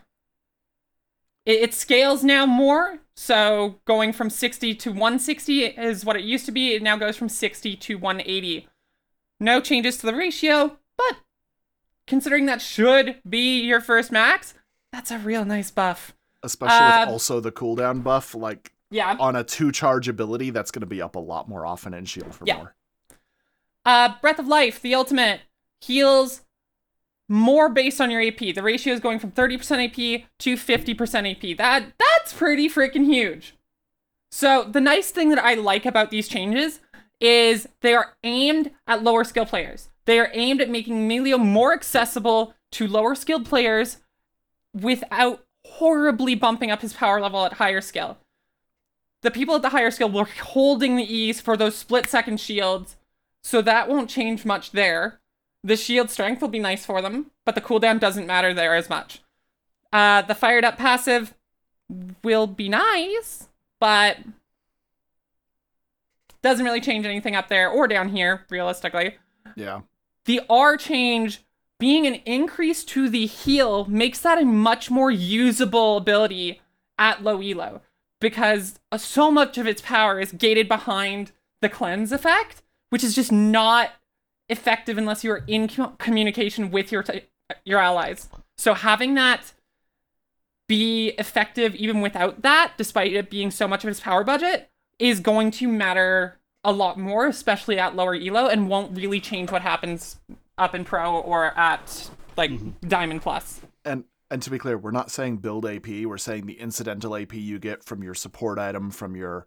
It, 1.46 1.62
it 1.62 1.74
scales 1.74 2.24
now 2.24 2.46
more. 2.46 2.99
So 3.14 3.80
going 3.84 4.12
from 4.12 4.30
60 4.30 4.74
to 4.76 4.90
160 4.90 5.64
is 5.64 6.05
what 6.05 6.16
it 6.16 6.24
used 6.24 6.46
to 6.46 6.53
be. 6.53 6.74
It 6.74 6.82
now 6.82 6.96
goes 6.96 7.16
from 7.16 7.28
60 7.28 7.76
to 7.76 7.94
180. 7.96 8.68
No 9.40 9.61
changes 9.61 9.99
to 9.99 10.07
the 10.07 10.14
ratio, 10.14 10.78
but 10.96 11.18
considering 12.07 12.46
that 12.46 12.61
should 12.61 13.20
be 13.28 13.61
your 13.61 13.80
first 13.80 14.11
max, 14.11 14.55
that's 14.92 15.11
a 15.11 15.18
real 15.18 15.44
nice 15.44 15.70
buff. 15.70 16.14
Especially 16.42 16.76
Uh, 16.76 17.01
with 17.01 17.09
also 17.11 17.40
the 17.40 17.53
cooldown 17.53 18.03
buff, 18.03 18.34
like 18.34 18.72
Yeah. 18.91 19.16
on 19.20 19.36
a 19.36 19.45
two 19.45 19.70
charge 19.72 20.09
ability, 20.09 20.51
that's 20.51 20.70
gonna 20.70 20.86
be 20.86 21.03
up 21.03 21.14
a 21.16 21.18
lot 21.20 21.49
more 21.49 21.66
often 21.66 21.93
in 21.95 22.05
shield 22.05 22.34
for 22.34 22.45
Yeah. 22.47 22.57
more. 22.57 22.74
Uh, 23.84 24.14
Breath 24.20 24.39
of 24.39 24.47
Life, 24.47 24.80
the 24.80 24.95
ultimate, 24.95 25.43
heals 25.80 26.43
more 27.28 27.68
based 27.68 28.01
on 28.01 28.11
your 28.11 28.20
AP. 28.22 28.53
The 28.53 28.62
ratio 28.62 28.95
is 28.95 29.01
going 29.01 29.18
from 29.18 29.30
30% 29.32 29.80
AP 29.82 30.26
to 30.39 30.57
50% 30.57 31.26
AP. 31.26 31.55
That 31.55 31.93
that's 31.99 32.32
pretty 32.32 32.68
freaking 32.68 33.05
huge. 33.05 33.55
So 34.30 34.64
the 34.64 34.80
nice 34.80 35.11
thing 35.11 35.28
that 35.30 35.43
I 35.43 35.55
like 35.55 35.86
about 35.86 36.11
these 36.11 36.28
changes 36.28 36.80
is 37.20 37.66
they 37.80 37.95
are 37.95 38.16
aimed 38.24 38.70
at 38.86 39.03
lower 39.03 39.24
skill 39.24 39.47
players. 39.47 39.89
They 40.07 40.18
are 40.18 40.30
aimed 40.32 40.61
at 40.61 40.70
making 40.70 41.09
Milio 41.09 41.39
more 41.39 41.72
accessible 41.74 42.55
to 42.72 42.86
lower 42.86 43.14
skilled 43.14 43.45
players 43.47 43.99
without 44.74 45.45
horribly 45.66 46.34
bumping 46.34 46.70
up 46.70 46.80
his 46.82 46.93
power 46.93 47.20
level 47.20 47.45
at 47.45 47.55
higher 47.55 47.80
skill. 47.80 48.18
The 49.22 49.30
people 49.30 49.56
at 49.56 49.62
the 49.62 49.70
higher 49.70 49.90
skill 49.90 50.10
were 50.10 50.24
holding 50.24 50.96
the 50.96 51.14
E's 51.14 51.40
for 51.40 51.56
those 51.56 51.76
split 51.76 52.08
second 52.08 52.40
shields 52.40 52.96
so 53.42 53.62
that 53.62 53.88
won't 53.88 54.10
change 54.10 54.44
much 54.44 54.72
there. 54.72 55.20
The 55.64 55.76
shield 55.76 56.10
strength 56.10 56.40
will 56.40 56.48
be 56.48 56.60
nice 56.60 56.86
for 56.86 57.02
them, 57.02 57.30
but 57.44 57.54
the 57.54 57.60
cooldown 57.60 57.98
doesn't 57.98 58.26
matter 58.26 58.54
there 58.54 58.74
as 58.74 58.88
much. 58.88 59.22
Uh, 59.92 60.22
the 60.22 60.34
fired 60.34 60.64
up 60.64 60.76
passive 60.76 61.34
will 62.22 62.46
be 62.46 62.68
nice, 62.68 63.48
but 63.80 64.18
doesn't 66.42 66.64
really 66.64 66.80
change 66.80 67.04
anything 67.04 67.34
up 67.34 67.48
there 67.48 67.68
or 67.68 67.88
down 67.88 68.10
here, 68.10 68.44
realistically. 68.50 69.16
Yeah. 69.56 69.80
The 70.26 70.42
R 70.48 70.76
change 70.76 71.42
being 71.78 72.06
an 72.06 72.14
increase 72.26 72.84
to 72.84 73.08
the 73.08 73.26
heal 73.26 73.84
makes 73.86 74.20
that 74.20 74.40
a 74.40 74.44
much 74.44 74.90
more 74.90 75.10
usable 75.10 75.96
ability 75.96 76.60
at 76.98 77.22
low 77.22 77.40
elo 77.40 77.80
because 78.20 78.78
uh, 78.90 78.98
so 78.98 79.30
much 79.30 79.58
of 79.58 79.66
its 79.66 79.82
power 79.82 80.20
is 80.20 80.32
gated 80.32 80.68
behind 80.68 81.32
the 81.60 81.68
cleanse 81.68 82.12
effect, 82.12 82.62
which 82.90 83.04
is 83.04 83.14
just 83.14 83.32
not 83.32 83.92
effective 84.48 84.98
unless 84.98 85.24
you 85.24 85.30
are 85.30 85.44
in 85.46 85.68
com- 85.68 85.96
communication 85.98 86.70
with 86.70 86.90
your 86.90 87.02
t- 87.02 87.22
your 87.64 87.78
allies. 87.78 88.28
So 88.56 88.74
having 88.74 89.14
that 89.14 89.52
be 90.68 91.08
effective 91.18 91.74
even 91.74 92.00
without 92.00 92.42
that, 92.42 92.74
despite 92.76 93.12
it 93.12 93.30
being 93.30 93.50
so 93.50 93.66
much 93.66 93.84
of 93.84 93.90
its 93.90 94.00
power 94.00 94.24
budget, 94.24 94.70
is 94.98 95.20
going 95.20 95.50
to 95.52 95.68
matter 95.68 96.38
a 96.64 96.72
lot 96.72 96.98
more, 96.98 97.26
especially 97.26 97.78
at 97.78 97.96
lower 97.96 98.14
elo, 98.14 98.48
and 98.48 98.68
won't 98.68 98.96
really 98.96 99.20
change 99.20 99.50
what 99.50 99.62
happens 99.62 100.18
up 100.58 100.74
in 100.74 100.84
pro 100.84 101.16
or 101.16 101.58
at 101.58 102.10
like 102.36 102.50
diamond 102.86 103.22
plus. 103.22 103.60
And 103.84 104.04
and 104.30 104.42
to 104.42 104.50
be 104.50 104.58
clear, 104.58 104.76
we're 104.78 104.90
not 104.90 105.10
saying 105.10 105.38
build 105.38 105.64
AP, 105.66 105.86
we're 106.04 106.18
saying 106.18 106.46
the 106.46 106.60
incidental 106.60 107.16
AP 107.16 107.34
you 107.34 107.58
get 107.58 107.82
from 107.84 108.02
your 108.02 108.14
support 108.14 108.58
item, 108.58 108.90
from 108.90 109.16
your 109.16 109.46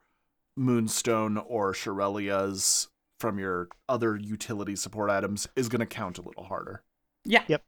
Moonstone 0.55 1.37
or 1.37 1.73
Shurelya's, 1.73 2.87
from 3.19 3.37
your 3.39 3.69
other 3.87 4.15
utility 4.15 4.75
support 4.75 5.09
items 5.09 5.47
is 5.55 5.69
gonna 5.69 5.85
count 5.85 6.17
a 6.17 6.21
little 6.21 6.43
harder. 6.45 6.83
Yeah. 7.23 7.43
Yep. 7.47 7.63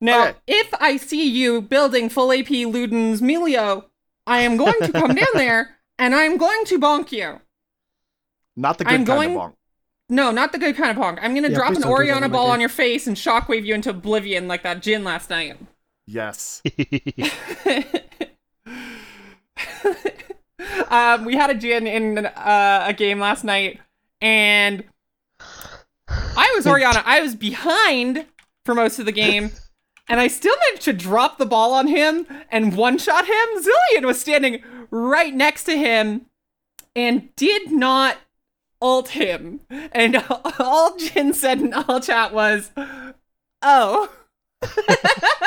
Now, 0.00 0.28
Okay. 0.28 0.38
if 0.48 0.74
I 0.80 0.96
see 0.96 1.28
you 1.28 1.62
building 1.62 2.08
full 2.08 2.32
AP 2.32 2.46
Luden's 2.66 3.20
Milio, 3.20 3.84
I 4.26 4.40
am 4.42 4.56
going 4.56 4.78
to 4.80 4.90
come 4.92 5.14
down 5.14 5.26
there 5.34 5.76
and 5.98 6.14
I'm 6.14 6.36
going 6.36 6.64
to 6.66 6.78
bonk 6.80 7.12
you. 7.12 7.40
Not 8.56 8.78
the 8.78 8.84
good 8.84 8.92
I'm 8.94 9.04
kind 9.04 9.06
going- 9.06 9.36
of 9.36 9.42
bonk. 9.52 9.54
No, 10.12 10.30
not 10.30 10.52
the 10.52 10.58
good 10.58 10.76
kind 10.76 10.90
of 10.90 10.98
bonk. 11.02 11.18
I'm 11.22 11.34
gonna 11.34 11.48
Yeah, 11.48 11.54
drop 11.54 11.68
an 11.68 11.76
don't 11.76 11.84
do 11.84 11.88
that, 11.88 11.94
Orianna 11.94 12.28
ball 12.28 12.50
on 12.50 12.60
your 12.60 12.68
face 12.68 13.06
and 13.06 13.16
shockwave 13.16 13.64
you 13.64 13.74
into 13.74 13.88
oblivion 13.88 14.46
like 14.46 14.62
that 14.62 14.82
Jhin 14.82 15.04
last 15.04 15.30
night. 15.30 15.56
Yes. 16.06 16.60
um, 20.90 21.24
we 21.24 21.34
had 21.34 21.48
a 21.48 21.54
Jhin 21.54 21.86
in 21.86 22.26
uh, 22.26 22.84
a 22.86 22.92
game 22.92 23.20
last 23.20 23.42
night, 23.42 23.80
and 24.20 24.84
I 26.10 26.52
was 26.56 26.66
Orianna. 26.66 27.02
I 27.06 27.22
was 27.22 27.34
behind 27.34 28.26
for 28.66 28.74
most 28.74 28.98
of 28.98 29.06
the 29.06 29.12
game, 29.12 29.50
and 30.10 30.20
I 30.20 30.28
still 30.28 30.54
managed 30.68 30.84
to 30.84 30.92
drop 30.92 31.38
the 31.38 31.46
ball 31.46 31.72
on 31.72 31.86
him 31.86 32.26
and 32.50 32.76
one 32.76 32.98
shot 32.98 33.26
him. 33.26 33.46
Zilean 33.56 34.04
was 34.04 34.20
standing 34.20 34.62
right 34.90 35.34
next 35.34 35.64
to 35.64 35.74
him 35.74 36.26
and 36.94 37.34
did 37.34 37.72
not 37.72 38.18
ult 38.82 39.10
him. 39.10 39.60
And 39.70 40.16
all 40.58 40.96
Jhin 40.98 41.34
said 41.34 41.60
in 41.60 41.72
all 41.72 42.00
chat 42.00 42.34
was, 42.34 42.70
"Oh." 43.62 44.12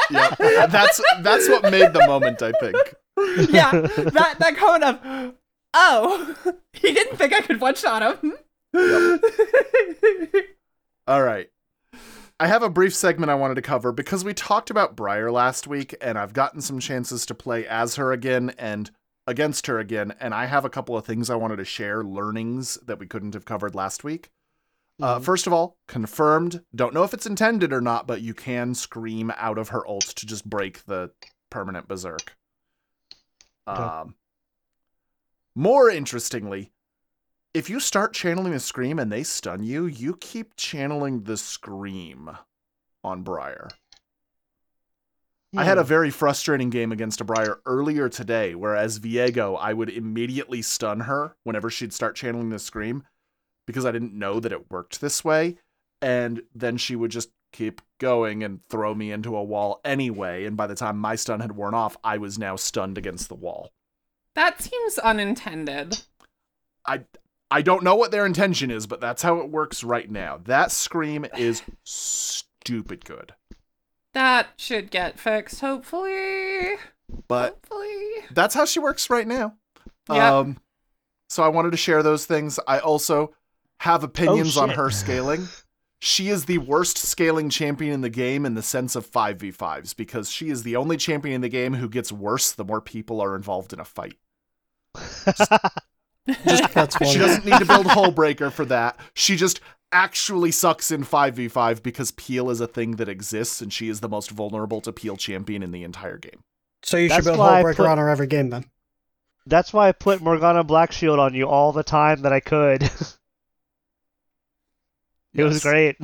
yep. 0.09 0.37
That's 0.37 1.01
that's 1.21 1.47
what 1.47 1.63
made 1.63 1.93
the 1.93 2.05
moment, 2.07 2.41
I 2.41 2.51
think. 2.53 2.75
yeah, 3.49 3.71
that 3.71 4.35
that 4.39 4.57
comment 4.57 4.83
of, 4.83 5.33
oh, 5.73 6.35
he 6.73 6.91
didn't 6.91 7.17
think 7.17 7.33
I 7.33 7.41
could 7.41 7.61
one 7.61 7.75
shot 7.75 8.01
him. 8.01 8.33
All 11.07 11.21
right. 11.21 11.49
I 12.37 12.47
have 12.47 12.63
a 12.63 12.69
brief 12.69 12.93
segment 12.93 13.29
I 13.29 13.35
wanted 13.35 13.55
to 13.55 13.61
cover 13.61 13.93
because 13.93 14.25
we 14.25 14.33
talked 14.33 14.69
about 14.69 14.97
Briar 14.97 15.31
last 15.31 15.67
week, 15.67 15.95
and 16.01 16.17
I've 16.17 16.33
gotten 16.33 16.59
some 16.59 16.79
chances 16.79 17.25
to 17.27 17.33
play 17.33 17.65
as 17.65 17.95
her 17.95 18.11
again 18.11 18.53
and 18.57 18.91
against 19.27 19.67
her 19.67 19.79
again, 19.79 20.13
and 20.19 20.33
I 20.33 20.45
have 20.45 20.65
a 20.65 20.69
couple 20.69 20.97
of 20.97 21.05
things 21.05 21.29
I 21.29 21.35
wanted 21.35 21.57
to 21.57 21.65
share, 21.65 22.03
learnings 22.03 22.77
that 22.85 22.99
we 22.99 23.07
couldn't 23.07 23.33
have 23.33 23.45
covered 23.45 23.75
last 23.75 24.03
week. 24.03 24.29
Uh, 25.01 25.19
first 25.19 25.45
of 25.45 25.53
all, 25.53 25.77
confirmed. 25.87 26.63
Don't 26.73 26.93
know 26.93 27.03
if 27.03 27.13
it's 27.13 27.25
intended 27.25 27.73
or 27.73 27.81
not, 27.81 28.07
but 28.07 28.21
you 28.21 28.33
can 28.33 28.73
scream 28.73 29.31
out 29.35 29.57
of 29.57 29.69
her 29.69 29.85
ult 29.87 30.05
to 30.05 30.25
just 30.25 30.49
break 30.49 30.85
the 30.85 31.11
permanent 31.49 31.87
berserk. 31.87 32.37
Okay. 33.67 33.81
Um, 33.81 34.15
more 35.55 35.89
interestingly, 35.89 36.71
if 37.53 37.69
you 37.69 37.79
start 37.79 38.13
channeling 38.13 38.53
the 38.53 38.59
scream 38.59 38.99
and 38.99 39.11
they 39.11 39.23
stun 39.23 39.63
you, 39.63 39.85
you 39.85 40.17
keep 40.19 40.55
channeling 40.55 41.23
the 41.23 41.37
scream 41.37 42.29
on 43.03 43.23
Briar. 43.23 43.69
I 45.57 45.63
had 45.63 45.77
a 45.77 45.83
very 45.83 46.09
frustrating 46.09 46.69
game 46.69 46.91
against 46.91 47.21
a 47.21 47.23
Briar 47.23 47.59
earlier 47.65 48.09
today, 48.09 48.55
where 48.55 48.75
as 48.75 48.99
Viego, 48.99 49.57
I 49.59 49.73
would 49.73 49.89
immediately 49.89 50.61
stun 50.61 51.01
her 51.01 51.35
whenever 51.43 51.69
she'd 51.69 51.93
start 51.93 52.15
channeling 52.15 52.49
the 52.49 52.59
scream 52.59 53.03
because 53.65 53.85
I 53.85 53.91
didn't 53.91 54.13
know 54.13 54.39
that 54.39 54.51
it 54.51 54.69
worked 54.69 55.01
this 55.01 55.23
way. 55.23 55.57
And 56.01 56.43
then 56.53 56.77
she 56.77 56.95
would 56.95 57.11
just 57.11 57.29
keep 57.51 57.81
going 57.99 58.43
and 58.43 58.59
throw 58.69 58.93
me 58.93 59.11
into 59.11 59.35
a 59.35 59.43
wall 59.43 59.79
anyway. 59.85 60.45
And 60.45 60.57
by 60.57 60.67
the 60.67 60.75
time 60.75 60.97
my 60.97 61.15
stun 61.15 61.39
had 61.39 61.53
worn 61.53 61.73
off, 61.73 61.97
I 62.03 62.17
was 62.17 62.37
now 62.37 62.55
stunned 62.55 62.97
against 62.97 63.29
the 63.29 63.35
wall. 63.35 63.71
That 64.33 64.61
seems 64.61 64.99
unintended. 64.99 66.01
I 66.85 67.05
I 67.49 67.61
don't 67.61 67.83
know 67.83 67.95
what 67.95 68.11
their 68.11 68.25
intention 68.25 68.71
is, 68.71 68.87
but 68.87 68.99
that's 68.99 69.21
how 69.21 69.37
it 69.39 69.49
works 69.49 69.83
right 69.83 70.09
now. 70.09 70.39
That 70.43 70.71
scream 70.71 71.25
is 71.37 71.61
stupid 71.83 73.05
good. 73.05 73.33
That 74.15 74.47
should 74.55 74.91
get 74.91 75.19
fixed, 75.19 75.59
hopefully. 75.59 76.75
But 77.27 77.59
Hopefully. 77.69 78.25
that's 78.31 78.55
how 78.55 78.65
she 78.65 78.79
works 78.79 79.09
right 79.09 79.27
now. 79.27 79.55
Yeah. 80.09 80.37
Um 80.37 80.57
so 81.29 81.43
I 81.43 81.49
wanted 81.49 81.71
to 81.71 81.77
share 81.77 82.01
those 82.01 82.25
things. 82.25 82.57
I 82.65 82.79
also 82.79 83.33
have 83.81 84.03
opinions 84.03 84.55
on 84.55 84.69
her 84.69 84.89
scaling. 84.89 85.47
She 85.99 86.29
is 86.29 86.45
the 86.45 86.59
worst 86.59 86.97
scaling 86.97 87.49
champion 87.49 87.93
in 87.93 88.01
the 88.01 88.09
game 88.09 88.45
in 88.45 88.53
the 88.53 88.61
sense 88.61 88.95
of 88.95 89.09
5v5s 89.09 89.95
because 89.95 90.31
she 90.31 90.49
is 90.49 90.63
the 90.63 90.77
only 90.77 90.95
champion 90.95 91.35
in 91.35 91.41
the 91.41 91.49
game 91.49 91.73
who 91.73 91.89
gets 91.89 92.11
worse 92.11 92.53
the 92.53 92.63
more 92.63 92.79
people 92.79 93.19
are 93.21 93.35
involved 93.35 93.73
in 93.73 93.79
a 93.81 93.85
fight. 93.85 94.17
That's 96.45 96.97
She 97.11 97.19
doesn't 97.19 97.45
need 97.45 97.59
to 97.59 97.65
build 97.65 97.85
Hullbreaker 97.85 98.51
for 98.51 98.65
that. 98.65 98.97
She 99.13 99.35
just 99.35 99.59
actually 99.95 100.51
sucks 100.51 100.91
in 100.91 101.03
5v5 101.03 101.81
because 101.81 102.11
Peel 102.11 102.49
is 102.49 102.59
a 102.59 102.67
thing 102.67 102.97
that 102.97 103.07
exists 103.07 103.61
and 103.61 103.71
she 103.71 103.87
is 103.87 104.01
the 104.01 104.09
most 104.09 104.29
vulnerable 104.29 104.81
to 104.81 104.91
Peel 104.91 105.15
champion 105.15 105.63
in 105.63 105.71
the 105.71 105.83
entire 105.83 106.17
game. 106.17 106.43
So 106.83 106.97
you 106.97 107.07
should 107.07 107.17
That's 107.17 107.25
build 107.27 107.39
why 107.39 107.63
Hullbreaker 107.63 107.77
put- 107.77 107.87
on 107.87 107.97
her 107.97 108.09
every 108.09 108.27
game 108.27 108.49
then. 108.49 108.65
That's 109.47 109.71
why 109.71 109.87
I 109.87 109.91
put 109.91 110.21
Morgana 110.21 110.63
Black 110.63 110.91
Shield 110.91 111.19
on 111.19 111.33
you 111.35 111.47
all 111.47 111.71
the 111.71 111.83
time 111.83 112.23
that 112.23 112.33
I 112.33 112.39
could. 112.39 112.81
it 115.33 115.43
was 115.43 115.61
great. 115.61 115.97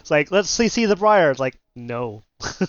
It's 0.00 0.10
like, 0.10 0.30
let's 0.30 0.50
see, 0.50 0.68
see 0.68 0.84
the 0.86 0.96
Briar. 0.96 1.30
It's 1.30 1.40
like, 1.40 1.58
no. 1.74 2.22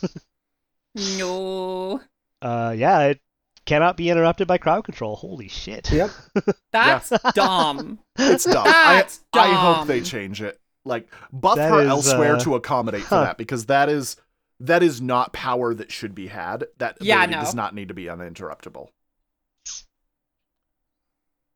No. 0.95 2.01
Uh, 2.41 2.73
yeah, 2.77 2.99
it 3.01 3.21
cannot 3.69 3.97
be 3.97 4.09
interrupted 4.09 4.47
by 4.47 4.57
crowd 4.57 4.83
control. 4.83 5.15
Holy 5.15 5.47
shit. 5.47 5.91
Yep. 5.91 6.09
That's 6.71 7.09
dumb. 7.35 7.99
It's 8.17 8.45
dumb. 8.45 8.65
I, 8.67 8.95
That's 8.95 9.21
I 9.33 9.53
hope 9.53 9.87
they 9.87 10.01
change 10.01 10.41
it. 10.41 10.59
Like 10.85 11.07
buff 11.31 11.57
That 11.57 11.69
her 11.71 11.81
is, 11.81 11.87
elsewhere 11.89 12.35
uh, 12.35 12.39
to 12.39 12.55
accommodate 12.55 13.03
for 13.03 13.15
that 13.15 13.37
because 13.37 13.67
that 13.67 13.89
is 13.89 14.15
that 14.61 14.81
is 14.81 15.01
not 15.01 15.33
power 15.33 15.73
that 15.73 15.91
should 15.91 16.15
be 16.15 16.27
had. 16.27 16.65
That 16.79 16.97
Yeah, 16.99 17.25
no. 17.25 17.39
does 17.41 17.53
not 17.53 17.75
need 17.75 17.89
to 17.89 17.93
be 17.93 18.05
uninterruptible. 18.05 18.87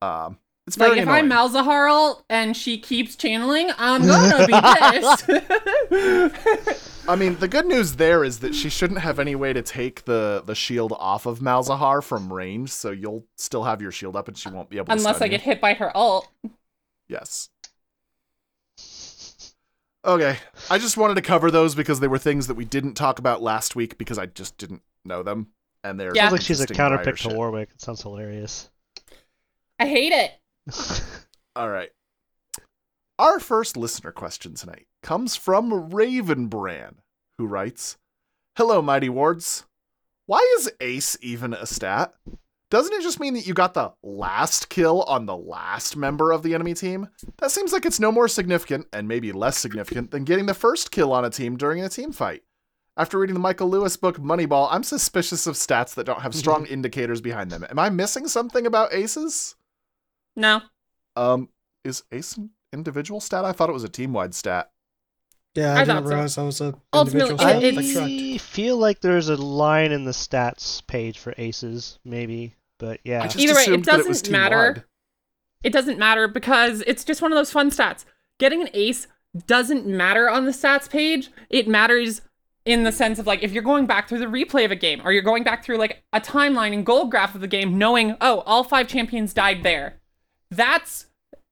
Um, 0.01 0.37
it's 0.67 0.75
very 0.75 0.91
Like 0.91 0.97
if 0.99 1.03
annoying. 1.03 1.31
I'm 1.31 1.51
Malzahar 1.51 2.21
and 2.29 2.55
she 2.55 2.77
keeps 2.77 3.15
channeling, 3.15 3.71
I'm 3.77 4.05
gonna 4.05 4.45
be 4.45 4.53
pissed. 5.89 6.89
I 7.07 7.17
mean, 7.17 7.35
the 7.35 7.49
good 7.49 7.65
news 7.65 7.97
there 7.97 8.23
is 8.23 8.39
that 8.39 8.55
she 8.55 8.69
shouldn't 8.69 9.01
have 9.01 9.19
any 9.19 9.35
way 9.35 9.51
to 9.51 9.61
take 9.61 10.05
the 10.05 10.41
the 10.45 10.55
shield 10.55 10.93
off 10.93 11.25
of 11.25 11.39
Malzahar 11.39 12.01
from 12.01 12.31
range, 12.31 12.71
so 12.71 12.91
you'll 12.91 13.25
still 13.35 13.63
have 13.63 13.81
your 13.81 13.91
shield 13.91 14.15
up 14.15 14.27
and 14.29 14.37
she 14.37 14.49
won't 14.49 14.69
be 14.69 14.77
able 14.77 14.85
to 14.87 14.91
Unless 14.93 15.17
stun 15.17 15.23
I 15.23 15.25
you. 15.25 15.31
get 15.31 15.41
hit 15.41 15.61
by 15.61 15.73
her 15.73 15.95
ult. 15.95 16.29
Yes. 17.07 17.49
Okay, 20.05 20.37
I 20.69 20.77
just 20.77 20.97
wanted 20.97 21.15
to 21.15 21.21
cover 21.21 21.51
those 21.51 21.75
because 21.75 21.99
they 21.99 22.07
were 22.07 22.17
things 22.17 22.47
that 22.47 22.55
we 22.55 22.65
didn't 22.65 22.95
talk 22.95 23.19
about 23.19 23.41
last 23.41 23.75
week 23.75 23.97
because 23.97 24.17
I 24.17 24.25
just 24.25 24.57
didn't 24.57 24.81
know 25.05 25.23
them, 25.23 25.47
and 25.83 25.99
they're 25.99 26.13
Yeah. 26.15 26.23
Sounds 26.23 26.31
like 26.33 26.41
she's 26.41 26.59
a 26.59 26.63
interesting 26.63 26.85
counterpick 26.85 27.29
to. 27.29 27.35
Warwick. 27.35 27.69
It 27.73 27.81
sounds 27.81 28.01
hilarious. 28.01 28.69
I 29.79 29.87
hate 29.87 30.11
it. 30.13 30.31
All 31.55 31.69
right. 31.69 31.91
Our 33.19 33.39
first 33.39 33.77
listener 33.77 34.11
question 34.11 34.55
tonight 34.55 34.87
comes 35.03 35.35
from 35.35 35.91
Ravenbran, 35.91 36.95
who 37.37 37.45
writes 37.45 37.97
Hello, 38.55 38.81
Mighty 38.81 39.09
Wards. 39.09 39.65
Why 40.25 40.39
is 40.57 40.71
Ace 40.79 41.17
even 41.21 41.53
a 41.53 41.65
stat? 41.65 42.13
Doesn't 42.71 42.93
it 42.93 43.03
just 43.03 43.19
mean 43.19 43.35
that 43.35 43.45
you 43.45 43.53
got 43.53 43.75
the 43.75 43.91
last 44.01 44.69
kill 44.69 45.03
on 45.03 45.27
the 45.27 45.37
last 45.37 45.95
member 45.95 46.31
of 46.31 46.41
the 46.41 46.55
enemy 46.55 46.73
team? 46.73 47.09
That 47.37 47.51
seems 47.51 47.71
like 47.71 47.85
it's 47.85 47.99
no 47.99 48.11
more 48.11 48.27
significant, 48.27 48.87
and 48.91 49.07
maybe 49.07 49.31
less 49.31 49.59
significant, 49.59 50.09
than 50.09 50.23
getting 50.23 50.47
the 50.47 50.55
first 50.55 50.89
kill 50.89 51.13
on 51.13 51.23
a 51.23 51.29
team 51.29 51.57
during 51.57 51.83
a 51.83 51.89
team 51.89 52.11
fight. 52.11 52.41
After 52.95 53.19
reading 53.19 53.35
the 53.35 53.39
Michael 53.39 53.69
Lewis 53.69 53.97
book 53.97 54.17
Moneyball, 54.17 54.69
I'm 54.71 54.83
suspicious 54.83 55.45
of 55.45 55.55
stats 55.55 55.93
that 55.95 56.05
don't 56.05 56.21
have 56.21 56.33
strong 56.33 56.65
indicators 56.65 57.21
behind 57.21 57.51
them. 57.51 57.65
Am 57.69 57.77
I 57.77 57.89
missing 57.89 58.27
something 58.27 58.65
about 58.65 58.93
aces? 58.93 59.55
No. 60.35 60.61
Um, 61.15 61.49
is 61.83 62.03
ace 62.11 62.37
an 62.37 62.51
individual 62.71 63.19
stat? 63.19 63.45
I 63.45 63.51
thought 63.51 63.69
it 63.69 63.73
was 63.73 63.83
a 63.83 63.89
team 63.89 64.13
wide 64.13 64.33
stat. 64.33 64.71
Yeah, 65.55 65.73
I 65.73 65.81
I, 65.81 65.83
didn't 65.85 65.95
thought 65.97 66.03
so. 66.03 66.09
realize 66.09 66.35
that 66.35 66.43
was 66.43 66.61
a 66.61 66.73
Ultimately, 66.93 67.29
individual 67.31 67.37
stat. 67.37 67.63
it- 67.63 67.77
it's- 67.77 67.97
I 67.97 68.37
feel 68.39 68.77
like 68.77 69.01
there's 69.01 69.29
a 69.29 69.35
line 69.35 69.91
in 69.91 70.05
the 70.05 70.11
stats 70.11 70.85
page 70.87 71.19
for 71.19 71.33
aces, 71.37 71.99
maybe. 72.03 72.55
But 72.79 72.99
yeah. 73.03 73.23
Either 73.23 73.37
way, 73.53 73.61
it 73.61 73.67
assumed 73.67 73.85
that 73.85 73.99
it 73.99 74.07
doesn't 74.07 74.31
matter. 74.31 74.65
team-wide. 74.73 74.83
It 75.63 75.71
doesn't 75.73 75.97
matter 75.99 76.27
because 76.27 76.83
it's 76.87 77.03
just 77.05 77.21
one 77.21 77.31
of 77.31 77.37
those 77.37 77.51
fun 77.51 77.69
stats. 77.71 78.03
Getting 78.39 78.61
an 78.61 78.69
ace 78.73 79.07
doesn't 79.47 79.85
matter 79.85 80.29
on 80.29 80.45
the 80.45 80.51
stats 80.51 80.89
page. 80.89 81.29
It 81.49 81.67
matters 81.67 82.21
in 82.65 82.83
the 82.83 82.91
sense 82.91 83.19
of 83.19 83.27
like 83.27 83.43
if 83.43 83.51
you're 83.51 83.63
going 83.63 83.85
back 83.85 84.09
through 84.09 84.19
the 84.19 84.25
replay 84.25 84.65
of 84.65 84.71
a 84.71 84.75
game 84.75 85.01
or 85.05 85.11
you're 85.13 85.21
going 85.21 85.43
back 85.43 85.63
through 85.63 85.77
like 85.77 86.03
a 86.13 86.19
timeline 86.19 86.73
and 86.73 86.85
goal 86.85 87.05
graph 87.05 87.35
of 87.35 87.41
the 87.41 87.47
game 87.47 87.77
knowing, 87.77 88.17
oh, 88.21 88.39
all 88.45 88.63
five 88.63 88.87
champions 88.87 89.33
died 89.33 89.63
there. 89.63 89.99
That's 90.51 91.05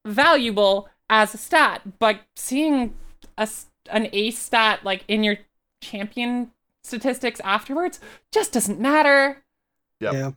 valuable 0.06 0.90
as 1.10 1.34
a 1.34 1.38
stat. 1.38 2.00
But 2.00 2.20
seeing 2.36 2.96
a, 3.38 3.44
s- 3.44 3.68
an 3.92 4.10
ace 4.14 4.40
stat 4.40 4.84
like 4.84 5.04
in 5.08 5.24
your 5.24 5.38
champion 5.82 6.52
statistics 6.84 7.40
afterwards 7.42 8.00
just 8.32 8.52
doesn't 8.52 8.80
matter. 8.80 9.44
Yep. 10.00 10.14
Yeah. 10.14 10.32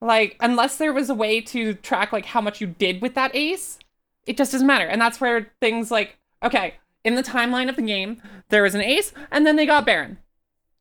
Like, 0.00 0.36
unless 0.40 0.78
there 0.78 0.92
was 0.92 1.10
a 1.10 1.14
way 1.14 1.40
to 1.42 1.74
track 1.74 2.12
like 2.12 2.26
how 2.26 2.40
much 2.40 2.60
you 2.60 2.68
did 2.68 3.02
with 3.02 3.14
that 3.14 3.34
ace, 3.34 3.78
it 4.26 4.36
just 4.36 4.52
doesn't 4.52 4.66
matter. 4.66 4.86
And 4.86 5.00
that's 5.00 5.20
where 5.20 5.52
things 5.60 5.90
like, 5.90 6.16
okay, 6.42 6.74
in 7.04 7.16
the 7.16 7.22
timeline 7.22 7.68
of 7.68 7.76
the 7.76 7.82
game, 7.82 8.22
there 8.48 8.62
was 8.62 8.74
an 8.74 8.80
ace, 8.80 9.12
and 9.30 9.46
then 9.46 9.56
they 9.56 9.66
got 9.66 9.84
Baron. 9.84 10.18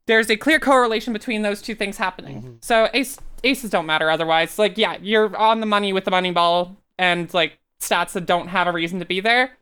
There's 0.05 0.29
a 0.29 0.37
clear 0.37 0.59
correlation 0.59 1.13
between 1.13 1.41
those 1.41 1.61
two 1.61 1.75
things 1.75 1.97
happening. 1.97 2.37
Mm-hmm. 2.41 2.53
So 2.61 2.89
ace 2.93 3.19
aces 3.43 3.69
don't 3.69 3.85
matter 3.85 4.09
otherwise. 4.09 4.57
Like, 4.57 4.77
yeah, 4.77 4.97
you're 5.01 5.35
on 5.35 5.59
the 5.59 5.65
money 5.65 5.93
with 5.93 6.05
the 6.05 6.11
money 6.11 6.31
ball 6.31 6.77
and 6.97 7.31
like 7.33 7.59
stats 7.79 8.13
that 8.13 8.25
don't 8.25 8.47
have 8.47 8.67
a 8.67 8.71
reason 8.71 8.99
to 8.99 9.05
be 9.05 9.19
there. 9.19 9.57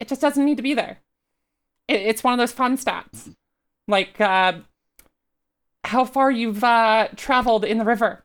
It 0.00 0.08
just 0.08 0.20
doesn't 0.20 0.44
need 0.44 0.56
to 0.56 0.62
be 0.62 0.74
there. 0.74 0.98
It, 1.88 2.02
it's 2.02 2.22
one 2.22 2.34
of 2.34 2.38
those 2.38 2.52
fun 2.52 2.76
stats. 2.78 3.34
Like 3.88 4.20
uh 4.20 4.60
how 5.84 6.04
far 6.04 6.30
you've 6.30 6.62
uh 6.62 7.08
traveled 7.16 7.64
in 7.64 7.78
the 7.78 7.84
river. 7.84 8.24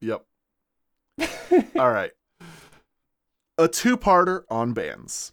Yep. 0.00 0.24
All 1.78 1.90
right. 1.90 2.12
A 3.58 3.68
two 3.68 3.96
parter 3.96 4.42
on 4.50 4.72
bands. 4.72 5.32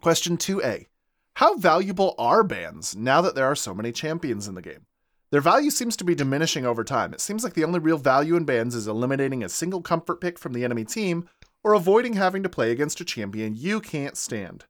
Question 0.00 0.36
2A 0.36 0.86
How 1.34 1.56
valuable 1.56 2.14
are 2.18 2.44
bands 2.44 2.94
now 2.94 3.20
that 3.22 3.34
there 3.34 3.46
are 3.46 3.56
so 3.56 3.74
many 3.74 3.90
champions 3.92 4.46
in 4.46 4.54
the 4.54 4.62
game? 4.62 4.86
Their 5.32 5.40
value 5.40 5.70
seems 5.70 5.96
to 5.96 6.04
be 6.04 6.14
diminishing 6.14 6.64
over 6.64 6.84
time. 6.84 7.12
It 7.12 7.20
seems 7.20 7.42
like 7.42 7.54
the 7.54 7.64
only 7.64 7.80
real 7.80 7.98
value 7.98 8.36
in 8.36 8.44
bans 8.44 8.74
is 8.74 8.86
eliminating 8.86 9.42
a 9.42 9.48
single 9.48 9.82
comfort 9.82 10.20
pick 10.20 10.38
from 10.38 10.52
the 10.52 10.64
enemy 10.64 10.84
team 10.84 11.28
or 11.64 11.72
avoiding 11.72 12.12
having 12.12 12.42
to 12.42 12.48
play 12.48 12.70
against 12.70 13.00
a 13.00 13.04
champion 13.04 13.56
you 13.56 13.80
can't 13.80 14.16
stand. 14.16 14.66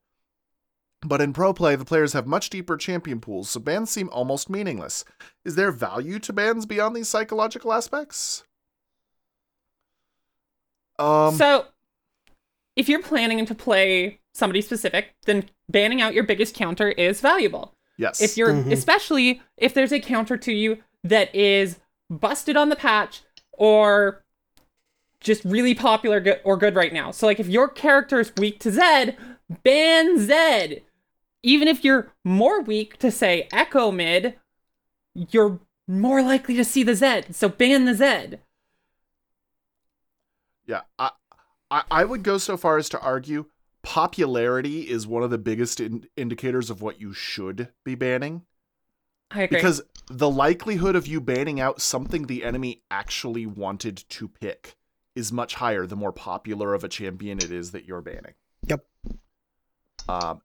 But 1.01 1.21
in 1.21 1.31
pro 1.31 1.53
play, 1.53 1.75
the 1.75 1.85
players 1.85 2.13
have 2.13 2.25
much 2.25 2.49
deeper 2.49 2.75
champion 2.75 3.19
pools, 3.19 3.49
so 3.49 3.59
bans 3.59 3.91
seem 3.91 4.09
almost 4.09 4.49
meaningless. 4.49 5.05
Is 5.45 5.55
there 5.55 5.71
value 5.71 6.17
to 6.19 6.33
bans 6.33 6.65
beyond 6.65 6.95
these 6.95 7.07
psychological 7.07 7.71
aspects? 7.71 8.43
Um, 10.99 11.35
so, 11.35 11.65
if 12.75 12.89
you're 12.89 13.01
planning 13.03 13.45
to 13.45 13.53
play 13.55 14.19
somebody 14.33 14.61
specific, 14.61 15.15
then 15.25 15.49
banning 15.69 16.01
out 16.01 16.13
your 16.13 16.23
biggest 16.23 16.55
counter 16.55 16.89
is 16.89 17.21
valuable. 17.21 17.73
yes. 17.99 18.21
If 18.21 18.37
you're, 18.37 18.53
Mhm. 18.53 18.71
especially 18.71 19.41
if 19.57 19.73
there's 19.73 19.91
a 19.91 19.99
counter 19.99 20.37
to 20.37 20.51
you 20.53 20.83
that 21.03 21.33
is 21.33 21.79
busted 22.11 22.55
on 22.55 22.69
the 22.69 22.75
patch 22.75 23.21
or 23.53 24.23
just 25.19 25.43
really 25.43 25.73
popular 25.73 26.39
or 26.43 26.57
good 26.57 26.75
right 26.75 26.93
now. 26.93 27.09
So, 27.09 27.25
like, 27.25 27.39
if 27.39 27.47
your 27.47 27.67
character 27.67 28.19
is 28.19 28.31
weak 28.37 28.59
to 28.59 28.71
Zed, 28.71 29.17
ban 29.63 30.19
Zed. 30.19 30.83
Even 31.47 31.69
if 31.69 31.83
you're 31.85 32.11
more 32.25 32.61
weak 32.61 32.97
to, 32.97 33.09
say, 33.09 33.47
Ekko 33.53 33.95
mid, 33.95 34.35
you're 35.15 35.59
more 35.87 36.21
likely 36.21 36.55
to 36.55 36.65
see 36.65 36.83
the 36.83 36.93
Zed. 36.93 37.33
So, 37.33 37.47
ban 37.47 37.85
the 37.85 37.93
Zed. 37.93 38.41
Yeah, 40.65 40.81
I, 40.99 41.11
I 41.71 41.83
I 41.89 42.03
would 42.03 42.23
go 42.23 42.37
so 42.37 42.57
far 42.57 42.77
as 42.77 42.89
to 42.89 42.99
argue 42.99 43.45
popularity 43.81 44.81
is 44.81 45.07
one 45.07 45.23
of 45.23 45.29
the 45.29 45.37
biggest 45.37 45.79
in- 45.79 46.05
indicators 46.17 46.69
of 46.69 46.81
what 46.81 46.99
you 46.99 47.13
should 47.13 47.69
be 47.85 47.95
banning 47.95 48.41
I 49.31 49.43
agree. 49.43 49.57
because 49.57 49.81
the 50.09 50.29
likelihood 50.29 50.97
of 50.97 51.07
you 51.07 51.21
banning 51.21 51.61
out 51.61 51.79
something 51.81 52.27
the 52.27 52.43
enemy 52.43 52.83
actually 52.91 53.45
wanted 53.45 54.03
to 54.09 54.27
pick 54.27 54.75
is 55.15 55.31
much 55.31 55.55
higher 55.55 55.85
the 55.87 55.95
more 55.95 56.11
popular 56.11 56.73
of 56.73 56.83
a 56.83 56.89
champion 56.89 57.37
it 57.37 57.49
is 57.49 57.71
that 57.71 57.85
you're 57.85 58.01
banning. 58.01 58.33
Yep. 58.67 58.85
Um, 60.09 60.41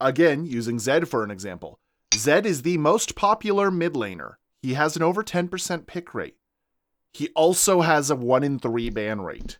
again, 0.00 0.46
using 0.46 0.78
Zed 0.78 1.08
for 1.08 1.24
an 1.24 1.30
example, 1.30 1.78
Zed 2.14 2.46
is 2.46 2.62
the 2.62 2.78
most 2.78 3.14
popular 3.16 3.70
mid 3.70 3.94
laner. 3.94 4.34
He 4.62 4.74
has 4.74 4.96
an 4.96 5.02
over 5.02 5.22
10% 5.22 5.86
pick 5.86 6.14
rate. 6.14 6.36
He 7.12 7.28
also 7.30 7.82
has 7.82 8.10
a 8.10 8.16
1 8.16 8.42
in 8.42 8.58
3 8.58 8.90
ban 8.90 9.20
rate. 9.20 9.58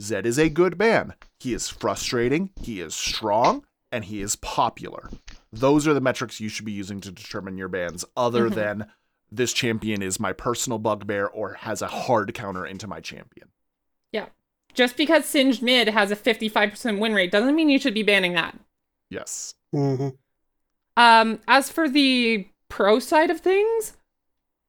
Zed 0.00 0.26
is 0.26 0.38
a 0.38 0.48
good 0.48 0.78
ban. 0.78 1.14
He 1.40 1.52
is 1.52 1.68
frustrating, 1.68 2.50
he 2.60 2.80
is 2.80 2.94
strong, 2.94 3.64
and 3.90 4.04
he 4.04 4.20
is 4.20 4.36
popular. 4.36 5.10
Those 5.52 5.86
are 5.88 5.94
the 5.94 6.00
metrics 6.00 6.40
you 6.40 6.48
should 6.48 6.66
be 6.66 6.72
using 6.72 7.00
to 7.00 7.10
determine 7.10 7.58
your 7.58 7.68
bans, 7.68 8.04
other 8.16 8.48
Mhm. 8.48 8.54
than 8.54 8.92
this 9.30 9.52
champion 9.52 10.02
is 10.02 10.20
my 10.20 10.32
personal 10.32 10.78
bugbear 10.78 11.26
or 11.26 11.54
has 11.54 11.82
a 11.82 11.88
hard 11.88 12.32
counter 12.34 12.64
into 12.66 12.86
my 12.86 13.00
champion. 13.00 13.48
Yeah. 14.12 14.26
Just 14.74 14.96
because 14.96 15.24
Singed 15.24 15.62
Mid 15.62 15.88
has 15.88 16.10
a 16.10 16.16
55% 16.16 16.98
win 17.00 17.14
rate 17.14 17.30
doesn't 17.32 17.54
mean 17.54 17.68
you 17.68 17.78
should 17.78 17.94
be 17.94 18.02
banning 18.02 18.34
that. 18.34 18.58
Yes. 19.10 19.54
hmm 19.72 20.08
Um, 20.96 21.40
as 21.48 21.70
for 21.70 21.88
the 21.88 22.48
pro 22.68 22.98
side 22.98 23.30
of 23.30 23.40
things, 23.40 23.96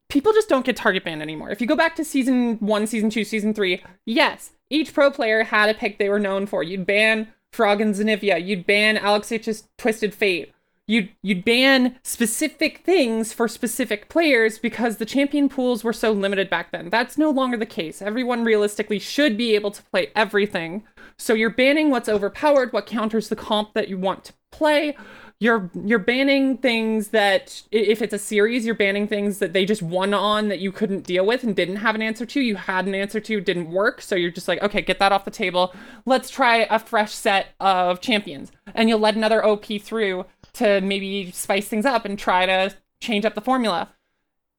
people 0.10 0.34
just 0.34 0.50
don't 0.50 0.66
get 0.66 0.76
target 0.76 1.04
banned 1.04 1.22
anymore. 1.22 1.50
If 1.50 1.62
you 1.62 1.68
go 1.68 1.76
back 1.76 1.96
to 1.98 2.06
season 2.06 2.58
one, 2.60 2.88
season 2.88 3.10
two, 3.10 3.24
season 3.24 3.54
three, 3.54 3.84
yes, 4.06 4.52
each 4.70 4.94
pro 4.94 5.12
player 5.12 5.44
had 5.44 5.70
a 5.70 5.74
pick 5.74 5.98
they 5.98 6.10
were 6.10 6.20
known 6.20 6.46
for. 6.46 6.64
You'd 6.64 6.86
ban 6.86 7.34
Froggen's 7.52 8.00
Anivia. 8.00 8.44
You'd 8.46 8.66
ban 8.66 8.98
Alex 8.98 9.32
Ich's 9.32 9.68
Twisted 9.78 10.14
Fate. 10.14 10.54
You'd 10.90 11.10
you'd 11.22 11.46
ban 11.46 12.00
specific 12.02 12.80
things 12.80 13.32
for 13.32 13.48
specific 13.48 14.10
players 14.10 14.58
because 14.58 14.98
the 14.98 15.06
champion 15.06 15.48
pools 15.48 15.84
were 15.84 15.94
so 15.94 16.12
limited 16.12 16.50
back 16.50 16.72
then. 16.72 16.90
That's 16.90 17.16
no 17.16 17.30
longer 17.30 17.58
the 17.58 17.68
case. 17.68 18.02
Everyone 18.02 18.44
realistically 18.44 18.98
should 18.98 19.38
be 19.38 19.54
able 19.54 19.70
to 19.70 19.84
play 19.84 20.12
everything. 20.16 20.84
So 21.16 21.36
you're 21.36 21.52
banning 21.52 21.92
what's 21.92 22.10
overpowered, 22.10 22.74
what 22.74 22.88
counters 22.88 23.30
the 23.30 23.36
comp 23.36 23.76
that 23.76 23.88
you 23.88 24.00
want 24.00 24.24
to 24.26 24.34
play. 24.52 24.98
You're 25.40 25.70
you're 25.86 26.00
banning 26.00 26.58
things 26.58 27.10
that 27.10 27.62
if 27.72 28.02
it's 28.02 28.14
a 28.16 28.18
series, 28.18 28.66
you're 28.66 28.74
banning 28.74 29.08
things 29.08 29.38
that 29.38 29.54
they 29.54 29.66
just 29.66 29.84
won 29.84 30.16
on 30.16 30.48
that 30.48 30.60
you 30.60 30.72
couldn't 30.72 31.06
deal 31.06 31.24
with 31.24 31.44
and 31.44 31.56
didn't 31.56 31.78
have 31.78 31.94
an 31.94 32.02
answer 32.02 32.26
to. 32.26 32.42
You 32.42 32.56
had 32.56 32.88
an 32.88 32.96
answer 32.96 33.20
to, 33.20 33.40
didn't 33.40 33.70
work. 33.70 34.02
So 34.02 34.16
you're 34.16 34.32
just 34.32 34.48
like, 34.48 34.64
okay, 34.64 34.82
get 34.82 34.98
that 34.98 35.12
off 35.12 35.24
the 35.24 35.30
table. 35.30 35.72
Let's 36.08 36.32
try 36.32 36.68
a 36.68 36.80
fresh 36.80 37.14
set 37.14 37.50
of 37.60 38.02
champions. 38.02 38.52
And 38.74 38.90
you'll 38.90 39.00
let 39.00 39.16
another 39.16 39.46
OP 39.46 39.66
through 39.82 40.26
to 40.54 40.82
maybe 40.82 41.32
spice 41.32 41.68
things 41.68 41.86
up 41.86 42.06
and 42.06 42.18
try 42.18 42.46
to 42.46 42.76
change 43.02 43.26
up 43.26 43.36
the 43.36 43.42
formula. 43.42 43.90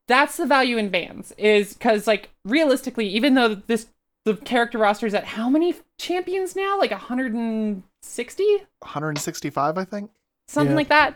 That's 0.08 0.36
the 0.36 0.46
value 0.46 0.76
in 0.76 0.88
bans, 0.88 1.32
is 1.38 1.74
because 1.74 2.06
like 2.06 2.30
realistically, 2.44 3.06
even 3.08 3.34
though 3.34 3.54
this 3.54 3.86
the 4.24 4.36
character 4.36 4.76
roster 4.78 5.06
is 5.06 5.14
at 5.14 5.24
how 5.24 5.48
many 5.48 5.74
champions 5.98 6.54
now? 6.54 6.78
Like 6.78 6.90
160? 6.90 8.44
165, 8.80 9.78
I 9.78 9.84
think. 9.84 10.10
something 10.48 10.72
Yeah. 10.72 10.76
like 10.76 10.88
that. 10.88 11.14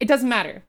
It 0.00 0.08
doesn't 0.08 0.28
matter. 0.28 0.62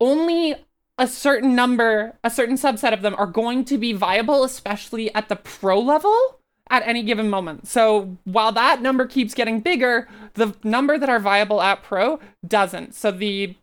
Only 0.00 0.54
a 0.98 1.06
certain 1.06 1.54
number, 1.54 2.18
a 2.24 2.30
certain 2.30 2.56
subset 2.56 2.92
of 2.92 3.02
them 3.02 3.14
are 3.16 3.26
going 3.26 3.64
to 3.66 3.76
be 3.78 3.92
viable, 3.92 4.44
especially 4.44 5.14
at 5.14 5.28
the 5.28 5.36
pro 5.36 5.78
level 5.78 6.39
at 6.70 6.86
any 6.86 7.02
given 7.02 7.28
moment. 7.28 7.66
So 7.66 8.16
while 8.24 8.52
that 8.52 8.80
number 8.80 9.06
keeps 9.06 9.34
getting 9.34 9.60
bigger, 9.60 10.08
the 10.34 10.54
number 10.64 10.96
that 10.96 11.08
are 11.08 11.18
viable 11.18 11.60
at 11.60 11.82
pro 11.82 12.20
doesn't. 12.46 12.94
So 12.94 13.10
the 13.10 13.56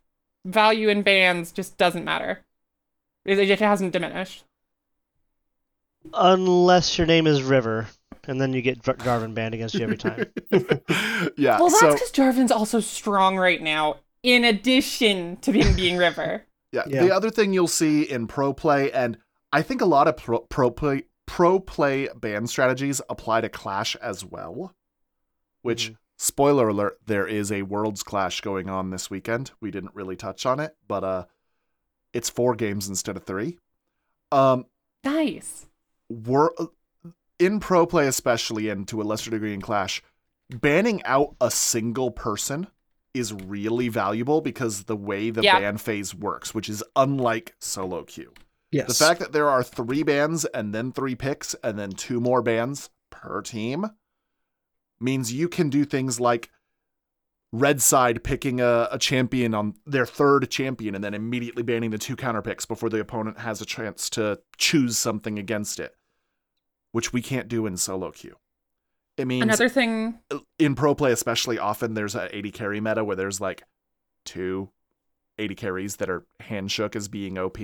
value 0.46 0.90
in 0.90 1.02
bans 1.02 1.52
just 1.52 1.78
doesn't 1.78 2.04
matter. 2.06 2.42
It, 3.26 3.40
it 3.40 3.60
hasn't 3.60 3.94
diminished. 3.94 4.44
Unless 6.14 6.98
your 6.98 7.08
name 7.08 7.28
is 7.28 7.44
River, 7.44 7.88
and 8.28 8.40
then 8.40 8.54
you 8.54 8.62
get 8.62 8.82
Jar- 8.82 8.96
Jarvan 8.96 9.34
banned 9.34 9.54
against 9.54 9.76
you 9.76 9.82
every 9.84 9.98
time. 9.98 10.26
yeah. 11.38 11.60
Well, 11.60 11.70
that's 11.70 11.80
so 11.80 11.94
because 11.94 12.12
Jarvan's 12.12 12.52
also 12.52 12.80
strong 12.80 13.38
right 13.38 13.62
now, 13.62 13.98
in 14.24 14.46
addition 14.46 15.36
to 15.38 15.52
being 15.52 15.76
being 15.76 15.98
River. 15.98 16.44
yeah, 16.72 16.84
Yeah. 16.88 17.02
the 17.04 17.12
other 17.14 17.30
thing 17.30 17.52
you'll 17.54 17.68
see 17.68 18.04
in 18.04 18.28
pro 18.28 18.54
play, 18.54 18.90
and 18.92 19.18
I 19.52 19.62
think 19.62 19.82
a 19.82 19.86
lot 19.86 20.08
of 20.08 20.16
pro, 20.18 20.40
pro 20.40 20.72
play 20.72 21.04
pro 21.28 21.60
play 21.60 22.10
ban 22.16 22.48
strategies 22.48 23.00
apply 23.10 23.42
to 23.42 23.50
Clash 23.50 23.96
as 23.98 24.26
well. 24.26 24.74
Which 25.62 25.94
spoiler 26.18 26.70
alert, 26.70 27.00
there 27.06 27.28
is 27.28 27.52
a 27.52 27.62
Worlds 27.62 28.02
Clash 28.02 28.42
going 28.42 28.70
on 28.70 28.90
this 28.90 29.10
weekend. 29.12 29.52
We 29.62 29.70
didn't 29.70 29.94
really 29.94 30.16
touch 30.16 30.46
on 30.46 30.60
it, 30.60 30.76
but 30.88 31.04
uh, 31.04 31.26
it's 32.14 32.30
four 32.30 32.56
games 32.56 32.88
instead 32.88 33.16
of 33.18 33.24
three. 33.24 33.60
Um, 34.32 34.66
Nice. 35.04 35.68
were 36.10 36.54
in 37.40 37.60
pro 37.60 37.86
play 37.86 38.08
especially 38.08 38.70
and 38.70 38.88
to 38.88 39.02
a 39.02 39.04
lesser 39.04 39.30
degree 39.30 39.54
in 39.54 39.62
clash 39.62 40.02
banning 40.50 41.04
out 41.04 41.36
a 41.40 41.52
single 41.52 42.10
person 42.12 42.68
is 43.14 43.32
really 43.32 43.90
valuable 43.90 44.42
because 44.42 44.84
the 44.86 44.96
way 44.96 45.30
the 45.30 45.44
Yeah. 45.44 45.60
ban 45.60 45.78
phase 45.78 46.16
works 46.16 46.54
which 46.56 46.68
is 46.68 46.84
unlike 46.96 47.56
solo 47.60 48.04
queue 48.04 48.34
Yes. 48.72 48.88
the 48.88 49.06
fact 49.06 49.20
that 49.22 49.32
there 49.32 49.50
are 49.50 49.64
three 49.64 50.04
bans 50.04 50.44
and 50.46 50.74
then 50.74 50.92
three 50.92 51.16
picks 51.16 51.56
and 51.64 51.80
then 51.80 51.92
two 51.92 52.20
more 52.20 52.42
bans 52.42 52.90
per 53.10 53.42
team 53.42 53.86
means 55.00 55.32
you 55.32 55.48
can 55.48 55.70
do 55.70 55.86
things 55.86 56.20
like 56.20 56.50
red 57.54 57.82
side 57.82 58.24
picking 58.24 58.60
a, 58.60 58.90
a 58.92 59.00
champion 59.00 59.54
on 59.54 59.76
their 59.86 60.06
third 60.06 60.50
champion 60.52 60.96
and 60.96 61.04
then 61.04 61.14
immediately 61.14 61.64
banning 61.64 61.92
the 61.92 61.98
two 61.98 62.16
counter 62.16 62.42
picks 62.42 62.66
before 62.66 62.90
the 62.90 63.00
opponent 63.00 63.40
has 63.40 63.62
a 63.62 63.66
chance 63.66 64.10
to 64.10 64.38
choose 64.58 64.98
something 64.98 65.40
against 65.40 65.80
it 65.80 65.96
which 66.92 67.14
we 67.14 67.22
can't 67.22 67.48
do 67.48 67.66
in 67.66 67.78
solo 67.78 68.12
queue 68.12 68.36
it 69.16 69.26
means 69.28 69.44
Another 69.44 69.70
thing 69.70 70.20
in 70.60 70.76
pro 70.76 70.94
play 70.94 71.14
especially 71.14 71.58
often 71.58 71.94
there's 71.94 72.16
an 72.16 72.28
AD 72.34 72.54
carry 72.54 72.82
meta 72.82 73.04
where 73.04 73.16
there's 73.16 73.40
like 73.40 73.64
two 74.26 74.70
AD 75.40 75.56
carries 75.56 75.96
that 75.98 76.10
are 76.10 76.26
hand 76.42 76.70
shook 76.72 76.96
as 76.98 77.08
being 77.08 77.38
op 77.38 77.58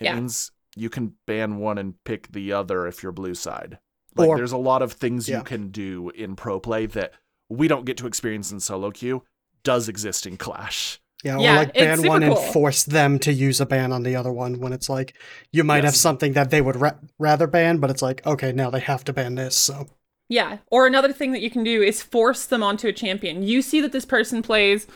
it 0.00 0.04
Yeah. 0.04 0.14
means 0.16 0.50
you 0.76 0.88
can 0.90 1.14
ban 1.26 1.58
one 1.58 1.78
and 1.78 1.94
pick 2.04 2.32
the 2.32 2.52
other 2.52 2.86
if 2.86 3.02
you're 3.02 3.12
blue 3.12 3.34
side 3.34 3.78
like 4.16 4.28
Or- 4.28 4.36
there's 4.36 4.52
a 4.52 4.56
lot 4.56 4.82
of 4.82 4.92
things 4.92 5.28
Yeah. 5.28 5.38
you 5.38 5.44
can 5.44 5.68
do 5.70 6.10
in 6.10 6.36
pro 6.36 6.58
play 6.60 6.86
that 6.86 7.12
we 7.48 7.68
don't 7.68 7.84
get 7.84 7.96
to 7.98 8.06
experience 8.06 8.50
in 8.52 8.60
solo 8.60 8.90
queue 8.90 9.22
does 9.62 9.88
exist 9.88 10.26
in 10.26 10.36
clash 10.36 11.00
Yeah, 11.22 11.36
or 11.36 11.40
Yeah, 11.42 11.56
like 11.58 11.74
ban 11.74 12.02
one 12.06 12.22
cool. 12.22 12.38
and 12.38 12.52
force 12.52 12.82
them 12.84 13.18
to 13.20 13.32
use 13.32 13.60
a 13.60 13.66
ban 13.66 13.92
on 13.92 14.04
the 14.04 14.16
other 14.16 14.32
one 14.32 14.58
when 14.58 14.72
it's 14.72 14.88
like 14.88 15.14
you 15.52 15.62
might 15.64 15.84
have 15.84 15.94
something 15.96 16.32
that 16.32 16.50
they 16.50 16.60
would 16.62 16.76
ra- 16.76 16.96
rather 17.18 17.46
ban, 17.46 17.76
but 17.78 17.90
it's 17.90 18.00
like 18.02 18.24
okay, 18.26 18.52
now 18.52 18.70
they 18.70 18.80
have 18.80 19.04
to 19.04 19.12
ban 19.12 19.34
this. 19.34 19.54
So 19.54 19.86
Yeah. 20.30 20.58
Or 20.70 20.86
another 20.86 21.12
thing 21.12 21.32
that 21.32 21.40
you 21.42 21.50
can 21.50 21.62
do 21.64 21.82
is 21.82 22.00
force 22.02 22.46
them 22.46 22.62
onto 22.62 22.86
a 22.88 22.92
champion. 22.92 23.42
You 23.42 23.60
see 23.62 23.80
that 23.80 23.90
this 23.92 24.04
person 24.04 24.40
plays 24.42 24.86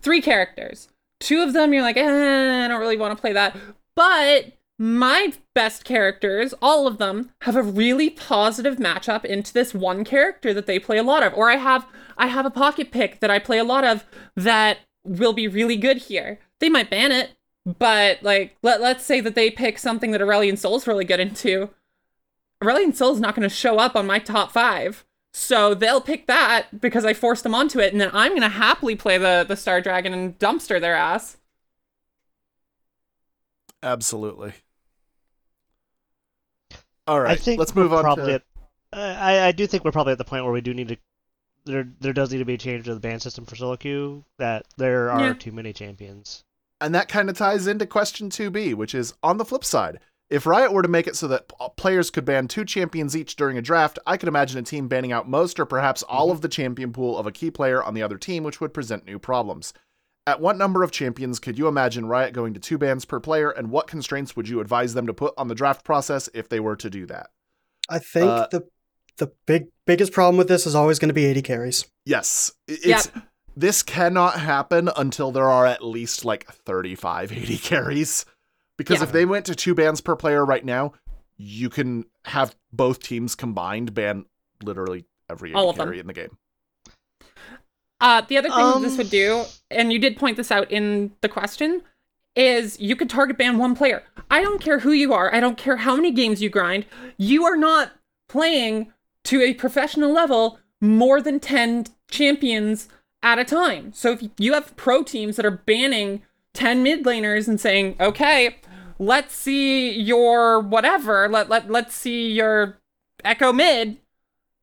three 0.00 0.22
characters. 0.22 0.88
Two 1.20 1.42
of 1.42 1.52
them 1.52 1.72
you're 1.72 1.82
like, 1.82 1.96
eh, 1.96 2.64
I 2.64 2.68
don't 2.68 2.80
really 2.80 2.96
want 2.96 3.14
to 3.16 3.20
play 3.20 3.32
that. 3.32 3.56
But 3.98 4.52
my 4.78 5.32
best 5.54 5.84
characters, 5.84 6.54
all 6.62 6.86
of 6.86 6.98
them, 6.98 7.32
have 7.42 7.56
a 7.56 7.64
really 7.64 8.08
positive 8.08 8.76
matchup 8.76 9.24
into 9.24 9.52
this 9.52 9.74
one 9.74 10.04
character 10.04 10.54
that 10.54 10.66
they 10.66 10.78
play 10.78 10.98
a 10.98 11.02
lot 11.02 11.24
of. 11.24 11.34
Or 11.34 11.50
I 11.50 11.56
have 11.56 11.84
I 12.16 12.28
have 12.28 12.46
a 12.46 12.50
pocket 12.50 12.92
pick 12.92 13.18
that 13.18 13.28
I 13.28 13.40
play 13.40 13.58
a 13.58 13.64
lot 13.64 13.82
of 13.82 14.04
that 14.36 14.78
will 15.02 15.32
be 15.32 15.48
really 15.48 15.76
good 15.76 15.96
here. 15.96 16.38
They 16.60 16.68
might 16.68 16.90
ban 16.90 17.10
it, 17.10 17.32
but 17.66 18.22
like 18.22 18.56
let, 18.62 18.80
let's 18.80 19.04
say 19.04 19.20
that 19.20 19.34
they 19.34 19.50
pick 19.50 19.80
something 19.80 20.12
that 20.12 20.20
Aurelion 20.20 20.56
Soul's 20.56 20.86
really 20.86 21.04
good 21.04 21.18
into. 21.18 21.70
Aurelion 22.62 22.94
Soul's 22.94 23.18
not 23.18 23.34
going 23.34 23.48
to 23.48 23.52
show 23.52 23.78
up 23.78 23.96
on 23.96 24.06
my 24.06 24.20
top 24.20 24.52
five. 24.52 25.04
So 25.32 25.74
they'll 25.74 26.00
pick 26.00 26.28
that 26.28 26.80
because 26.80 27.04
I 27.04 27.14
forced 27.14 27.42
them 27.42 27.54
onto 27.54 27.80
it, 27.80 27.90
and 27.90 28.00
then 28.00 28.10
I'm 28.12 28.30
going 28.30 28.42
to 28.42 28.48
happily 28.48 28.94
play 28.94 29.18
the, 29.18 29.44
the 29.46 29.56
Star 29.56 29.80
Dragon 29.80 30.14
and 30.14 30.38
dumpster 30.38 30.80
their 30.80 30.94
ass. 30.94 31.36
Absolutely 33.82 34.52
all 37.06 37.20
right 37.20 37.32
I 37.32 37.36
think 37.36 37.58
let's 37.58 37.74
move 37.74 37.92
on 37.92 38.02
probably 38.02 38.26
to 38.26 38.34
At, 38.34 38.42
I 38.92 39.48
I 39.48 39.52
do 39.52 39.66
think 39.66 39.84
we're 39.84 39.92
probably 39.92 40.12
at 40.12 40.18
the 40.18 40.24
point 40.24 40.44
where 40.44 40.52
we 40.52 40.60
do 40.60 40.74
need 40.74 40.88
to. 40.88 40.96
There 41.64 41.88
there 42.00 42.12
does 42.12 42.32
need 42.32 42.38
to 42.38 42.44
be 42.44 42.54
a 42.54 42.58
change 42.58 42.86
to 42.86 42.94
the 42.94 43.00
ban 43.00 43.20
system 43.20 43.44
for 43.44 43.56
solo 43.56 43.76
queue. 43.76 44.24
That 44.38 44.66
there 44.76 45.10
are 45.10 45.20
Yeah. 45.20 45.32
too 45.34 45.52
many 45.52 45.72
champions. 45.72 46.44
And 46.80 46.94
that 46.94 47.08
kind 47.08 47.28
of 47.28 47.36
ties 47.36 47.66
into 47.66 47.86
question 47.86 48.30
2B, 48.30 48.74
which 48.74 48.94
is 48.94 49.12
on 49.22 49.36
the 49.36 49.44
flip 49.44 49.64
side. 49.64 49.98
If 50.30 50.46
Riot 50.46 50.72
were 50.72 50.82
to 50.82 50.88
make 50.88 51.06
it 51.06 51.16
so 51.16 51.26
that 51.28 51.50
uh, 51.58 51.70
players 51.70 52.10
could 52.10 52.24
ban 52.24 52.48
two 52.48 52.64
champions 52.64 53.16
each 53.16 53.34
during 53.34 53.58
a 53.58 53.62
draft, 53.62 53.98
I 54.06 54.16
could 54.16 54.28
imagine 54.28 54.58
a 54.58 54.62
team 54.62 54.86
banning 54.86 55.10
out 55.10 55.28
most 55.28 55.58
or 55.58 55.64
perhaps 55.64 56.02
all 56.02 56.26
mm-hmm. 56.26 56.36
of 56.36 56.42
the 56.42 56.48
champion 56.48 56.92
pool 56.92 57.18
of 57.18 57.26
a 57.26 57.32
key 57.32 57.50
player 57.50 57.82
on 57.82 57.94
the 57.94 58.02
other 58.02 58.18
team, 58.18 58.44
which 58.44 58.60
would 58.60 58.74
present 58.74 59.06
new 59.06 59.18
problems. 59.18 59.72
At 60.28 60.40
what 60.42 60.58
number 60.58 60.82
of 60.82 60.90
champions 60.90 61.38
could 61.38 61.56
you 61.58 61.68
imagine 61.68 62.04
Riot 62.04 62.34
going 62.34 62.52
to 62.52 62.60
two 62.60 62.76
bans 62.76 63.06
per 63.06 63.18
player, 63.18 63.48
and 63.50 63.70
what 63.70 63.86
constraints 63.86 64.36
would 64.36 64.46
you 64.46 64.60
advise 64.60 64.92
them 64.92 65.06
to 65.06 65.14
put 65.14 65.32
on 65.38 65.48
the 65.48 65.54
draft 65.54 65.84
process 65.86 66.28
if 66.34 66.50
they 66.50 66.60
were 66.60 66.76
to 66.76 66.90
do 66.90 67.06
that? 67.06 67.28
I 67.88 67.98
think 67.98 68.28
Uh, 68.30 68.46
the 68.50 68.68
the 69.16 69.32
big 69.46 69.68
biggest 69.86 70.12
problem 70.12 70.36
with 70.36 70.46
this 70.48 70.66
is 70.66 70.74
always 70.74 70.98
going 70.98 71.08
to 71.08 71.14
be 71.14 71.24
AD 71.30 71.40
carries. 71.42 71.86
Yes, 72.04 72.52
i- 72.68 72.72
it's 72.72 73.10
Yep. 73.14 73.24
this 73.56 73.82
cannot 73.82 74.38
happen 74.38 74.90
until 74.98 75.32
there 75.32 75.48
are 75.48 75.64
at 75.64 75.82
least 75.82 76.26
like 76.26 76.46
35 76.52 77.32
AD 77.32 77.56
carries. 77.62 78.26
Because 78.76 78.98
Yeah. 78.98 79.04
if 79.04 79.12
they 79.12 79.24
went 79.24 79.46
to 79.46 79.54
two 79.54 79.74
bans 79.74 80.02
per 80.02 80.14
player 80.14 80.44
right 80.44 80.64
now, 80.64 80.92
you 81.38 81.70
can 81.70 82.04
have 82.26 82.54
both 82.70 83.00
teams 83.02 83.34
combined 83.34 83.94
ban 83.94 84.26
literally 84.62 85.06
every 85.30 85.50
80 85.50 85.56
All 85.58 85.70
of 85.70 85.76
them. 85.76 85.86
carry 85.88 85.98
in 86.00 86.06
the 86.06 86.12
game. 86.12 86.36
Uh, 88.00 88.22
the 88.28 88.38
other 88.38 88.48
thing 88.48 88.58
that 88.58 88.80
this 88.80 88.92
Um. 88.92 88.98
would 88.98 89.10
do, 89.10 89.44
and 89.70 89.92
you 89.92 89.98
did 89.98 90.16
point 90.16 90.36
this 90.36 90.50
out 90.52 90.70
in 90.70 91.12
the 91.20 91.28
question, 91.28 91.82
is 92.36 92.78
you 92.78 92.94
could 92.94 93.10
target 93.10 93.36
ban 93.36 93.58
one 93.58 93.74
player. 93.74 94.04
I 94.30 94.42
don't 94.42 94.60
care 94.60 94.80
who 94.80 94.92
you 94.92 95.12
are. 95.12 95.34
I 95.34 95.40
don't 95.40 95.58
care 95.58 95.78
how 95.78 95.96
many 95.96 96.12
games 96.12 96.40
you 96.40 96.48
grind. 96.48 96.86
You 97.16 97.44
are 97.44 97.56
not 97.56 97.92
playing 98.28 98.92
to 99.24 99.42
a 99.42 99.54
professional 99.54 100.12
level 100.12 100.58
more 100.80 101.20
than 101.20 101.40
10 101.40 101.86
champions 102.08 102.88
at 103.22 103.38
a 103.38 103.44
time. 103.44 103.92
So 103.92 104.12
if 104.12 104.22
you 104.38 104.54
have 104.54 104.76
pro 104.76 105.02
teams 105.02 105.36
that 105.36 105.44
are 105.46 105.50
banning 105.50 106.22
10 106.54 106.82
mid 106.82 107.04
laners 107.04 107.48
and 107.48 107.60
saying, 107.60 107.96
okay, 107.98 108.56
let's 108.98 109.34
see 109.34 109.90
your 109.90 110.60
whatever, 110.60 111.28
let, 111.28 111.48
let, 111.48 111.68
let's 111.70 111.94
see 111.94 112.30
your 112.30 112.78
Ekko 113.24 113.54
mid, 113.54 113.98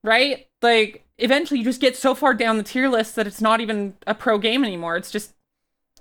right? 0.03 0.47
Like, 0.61 1.04
eventually 1.17 1.59
you 1.59 1.65
just 1.65 1.81
get 1.81 1.95
so 1.95 2.15
far 2.15 2.33
down 2.33 2.57
the 2.57 2.63
tier 2.63 2.89
list 2.89 3.15
that 3.15 3.27
it's 3.27 3.41
not 3.41 3.61
even 3.61 3.95
a 4.05 4.13
pro 4.13 4.37
game 4.37 4.63
anymore. 4.63 4.97
It's 4.97 5.11
just 5.11 5.33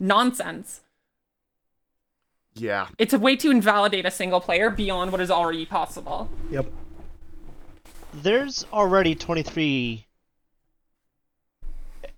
nonsense. 0.00 0.80
Yeah. 2.54 2.88
It's 2.98 3.12
a 3.12 3.18
way 3.18 3.36
to 3.36 3.50
invalidate 3.50 4.06
a 4.06 4.10
single 4.10 4.40
player 4.40 4.70
beyond 4.70 5.12
what 5.12 5.20
is 5.20 5.30
already 5.30 5.66
possible. 5.66 6.30
Yep. 6.50 6.66
There's 8.12 8.64
already 8.72 9.14
23 9.14 10.06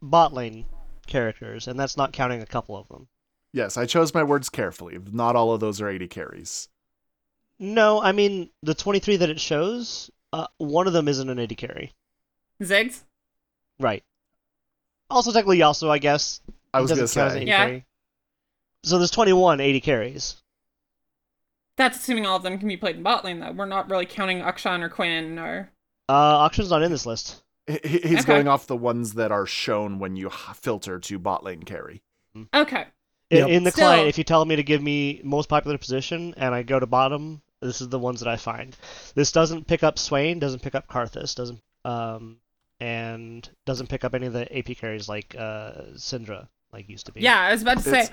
bot 0.03 0.35
lane 0.35 0.67
characters, 1.07 1.69
and 1.69 1.81
that's 1.81 1.97
not 1.97 2.13
counting 2.13 2.43
a 2.43 2.47
couple 2.47 2.77
of 2.77 2.89
them. 2.89 3.09
Yes, 3.53 3.79
I 3.79 3.87
chose 3.87 4.13
my 4.13 4.23
words 4.23 4.51
carefully. 4.51 4.99
Not 5.11 5.37
all 5.37 5.53
of 5.53 5.61
those 5.61 5.81
are 5.81 5.89
AD 5.89 6.11
carries. 6.11 6.69
No, 7.59 8.03
I 8.03 8.13
mean 8.13 8.51
the 8.63 8.75
23 8.75 9.17
that 9.17 9.31
it 9.31 9.41
shows, 9.41 10.11
uh, 10.33 10.47
one 10.59 10.87
of 10.87 10.93
them 10.93 11.09
isn't 11.09 11.31
an 11.31 11.39
AD 11.39 11.57
carry. 11.57 11.93
Ziggs? 12.63 13.03
Right. 13.79 14.03
Also, 15.11 15.33
technically, 15.33 15.63
also 15.63 15.91
I 15.91 15.99
guess 15.99 16.41
I 16.75 16.81
was 16.81 16.91
going 16.91 17.01
to 17.01 17.09
say. 17.09 17.45
Yeah. 17.45 17.67
carry. 17.67 17.85
So 18.83 18.99
there's 18.99 19.11
21 19.11 19.61
AD 19.61 19.83
carries. 19.83 20.37
That's 21.77 21.99
assuming 21.99 22.25
all 22.27 22.37
of 22.37 22.43
them 22.43 22.59
can 22.59 22.69
be 22.69 22.77
played 22.77 22.97
in 22.97 23.03
bot 23.03 23.25
lane, 23.25 23.41
though. 23.41 23.53
We're 23.53 23.67
not 23.67 23.91
really 23.91 24.07
counting 24.07 24.41
Akshan 24.41 24.83
or 24.83 24.89
Quinn 24.89 25.39
or. 25.39 25.71
Uh, 26.09 26.49
Akshan's 26.49 26.71
not 26.71 26.83
in 26.83 26.91
this 26.91 27.05
list. 27.05 27.43
He- 27.67 27.81
he- 27.85 27.99
He's 28.09 28.21
Okay. 28.21 28.27
going 28.27 28.49
off 28.49 28.67
the 28.67 28.77
ones 28.77 29.15
that 29.15 29.33
are 29.33 29.45
shown 29.45 29.99
when 29.99 30.17
you 30.17 30.29
h- 30.29 30.57
filter 30.57 30.99
to 31.01 31.19
bot 31.19 31.43
lane 31.45 31.65
carry. 31.65 32.01
Okay. 32.55 32.87
In, 33.31 33.39
Yep. 33.39 33.49
in 33.49 33.65
the 33.65 33.73
Still- 33.73 33.87
client, 33.89 34.09
if 34.09 34.19
you 34.19 34.25
tell 34.25 34.45
me 34.45 34.55
to 34.57 34.63
give 34.63 34.81
me 34.83 35.21
most 35.25 35.49
popular 35.49 35.77
position 35.77 36.33
and 36.37 36.55
I 36.55 36.63
go 36.63 36.79
to 36.79 36.87
bottom, 36.87 37.43
this 37.61 37.81
is 37.81 37.89
the 37.89 37.99
ones 37.99 38.21
that 38.21 38.29
I 38.29 38.37
find. 38.37 38.77
This 39.15 39.33
doesn't 39.33 39.67
pick 39.67 39.83
up 39.83 39.99
Swain, 39.99 40.39
doesn't 40.39 40.63
pick 40.63 40.75
up 40.77 40.87
Karthus, 40.87 41.35
doesn't 41.35 41.61
um, 41.85 42.39
and 42.81 43.49
doesn't 43.65 43.89
pick 43.89 44.05
up 44.05 44.15
any 44.15 44.27
of 44.27 44.33
the 44.33 44.57
AP 44.57 44.77
carries 44.77 45.09
like 45.09 45.35
uh, 45.39 45.73
Syndra, 45.95 46.49
like 46.73 46.89
used 46.89 47.07
to 47.07 47.13
be. 47.13 47.21
Yeah, 47.21 47.41
I 47.41 47.53
was 47.53 47.63
about 47.63 47.79
to 47.79 47.83
say, 47.83 48.01
It's- 48.01 48.11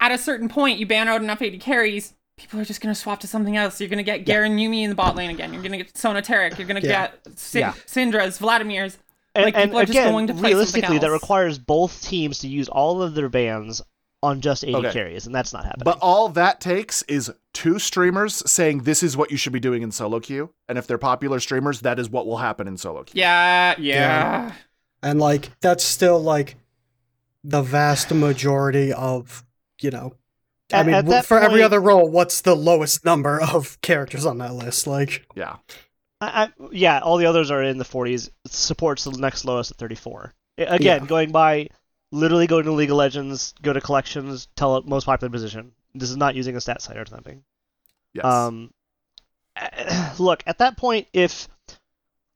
at 0.00 0.10
a 0.12 0.18
certain 0.18 0.48
point, 0.48 0.78
you 0.78 0.86
ban 0.86 1.06
out 1.08 1.22
enough 1.22 1.40
AP 1.42 1.60
carries, 1.60 2.14
people 2.36 2.58
are 2.58 2.64
just 2.64 2.80
going 2.80 2.92
to 2.92 3.00
swap 3.00 3.20
to 3.20 3.26
something 3.28 3.56
else. 3.56 3.80
You're 3.80 3.88
going 3.88 3.98
to 3.98 4.02
get 4.02 4.24
Garen 4.24 4.56
Yuumi 4.56 4.82
in 4.82 4.88
the 4.90 4.96
bot 4.96 5.14
lane 5.14 5.30
again. 5.30 5.52
You're 5.52 5.62
going 5.62 5.72
to 5.72 5.78
get 5.78 5.96
Sona 5.96 6.20
Taric. 6.22 6.58
You're 6.58 6.66
going 6.66 6.82
to 6.82 6.88
Yeah. 6.88 7.08
get 7.24 7.38
Sy- 7.38 7.58
Yeah. 7.60 7.72
Syndra's, 7.86 8.38
Vladimir's. 8.38 8.98
and, 9.36 9.44
like, 9.44 9.54
and 9.54 9.64
people 9.64 9.78
are 9.78 9.82
just 9.86 9.92
again, 9.96 10.12
going 10.12 10.26
to 10.26 10.34
play 10.34 10.50
realistically, 10.50 10.98
that 10.98 11.10
requires 11.10 11.58
both 11.58 12.02
teams 12.02 12.40
to 12.40 12.48
use 12.48 12.68
all 12.68 13.00
of 13.00 13.14
their 13.14 13.28
bans 13.28 13.80
on 14.22 14.40
just 14.40 14.62
80 14.64 14.74
Okay. 14.76 14.92
carries, 14.92 15.26
and 15.26 15.34
that's 15.34 15.52
not 15.52 15.64
happening. 15.64 15.84
But 15.84 15.98
all 16.00 16.28
that 16.30 16.60
takes 16.60 17.02
is 17.02 17.32
two 17.52 17.78
streamers 17.78 18.48
saying 18.50 18.84
this 18.84 19.02
is 19.02 19.16
what 19.16 19.30
you 19.30 19.36
should 19.36 19.52
be 19.52 19.60
doing 19.60 19.82
in 19.82 19.90
solo 19.90 20.20
queue. 20.20 20.50
And 20.68 20.78
if 20.78 20.86
they're 20.86 20.98
popular 20.98 21.40
streamers, 21.40 21.80
that 21.80 21.98
is 21.98 22.08
what 22.08 22.26
will 22.26 22.36
happen 22.38 22.68
in 22.68 22.76
solo 22.76 23.02
queue. 23.04 23.20
Yeah, 23.20 23.74
yeah. 23.78 24.52
And 25.02 25.18
like 25.20 25.50
that's 25.60 25.82
still 25.84 26.20
like 26.22 26.56
the 27.42 27.62
vast 27.62 28.12
majority 28.14 28.92
of 28.92 29.44
you 29.80 29.90
know. 29.90 30.14
I 30.72 30.78
At- 30.80 30.86
mean, 30.86 30.94
at 30.94 31.00
w- 31.02 31.16
that 31.18 31.26
for 31.26 31.38
every 31.40 31.62
other 31.62 31.80
role, 31.80 32.08
what's 32.08 32.40
the 32.42 32.54
lowest 32.54 33.04
number 33.04 33.42
of 33.42 33.78
characters 33.82 34.24
on 34.24 34.38
that 34.38 34.54
list? 34.54 34.86
Like, 34.86 35.26
Yeah. 35.34 35.56
I, 36.20 36.44
I, 36.44 36.52
yeah, 36.70 37.00
all 37.00 37.16
the 37.16 37.26
others 37.26 37.50
are 37.50 37.62
in 37.62 37.78
the 37.78 37.84
40s. 37.84 38.28
It 38.44 38.52
supports 38.52 39.02
the 39.04 39.10
next 39.10 39.44
lowest 39.44 39.72
at 39.72 39.76
34. 39.78 40.32
Again, 40.56 40.78
Yeah. 40.80 40.98
going 41.06 41.32
by 41.32 41.68
literally 42.12 42.46
go 42.46 42.62
to 42.62 42.72
League 42.72 42.90
of 42.90 42.96
Legends, 42.96 43.54
go 43.62 43.72
to 43.72 43.80
collections, 43.80 44.46
tell 44.54 44.76
it 44.76 44.86
most 44.86 45.06
popular 45.06 45.30
position. 45.30 45.72
This 45.94 46.10
is 46.10 46.16
not 46.16 46.36
using 46.36 46.54
a 46.54 46.60
stat 46.60 46.80
site 46.80 46.96
or 46.96 47.06
something. 47.06 47.42
Yes. 48.12 48.24
Um, 48.24 48.72
look 50.18 50.44
at 50.46 50.58
that 50.58 50.76
point, 50.76 51.08
if 51.12 51.48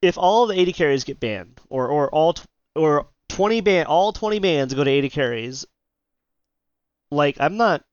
if 0.03 0.19
all 0.19 0.47
the 0.47 0.61
AD 0.61 0.75
carries 0.75 1.05
get 1.05 1.21
banned, 1.21 1.61
or 1.69 1.89
or 1.89 2.11
all 2.11 2.33
t- 2.33 2.45
or 2.75 3.07
20 3.29 3.61
ban 3.61 3.87
all 3.87 4.13
20 4.13 4.39
bans 4.39 4.75
go 4.75 4.83
to 4.83 4.99
AD 4.99 5.13
carries, 5.13 5.67
like 7.11 7.37
I'm 7.39 7.57
not 7.57 7.85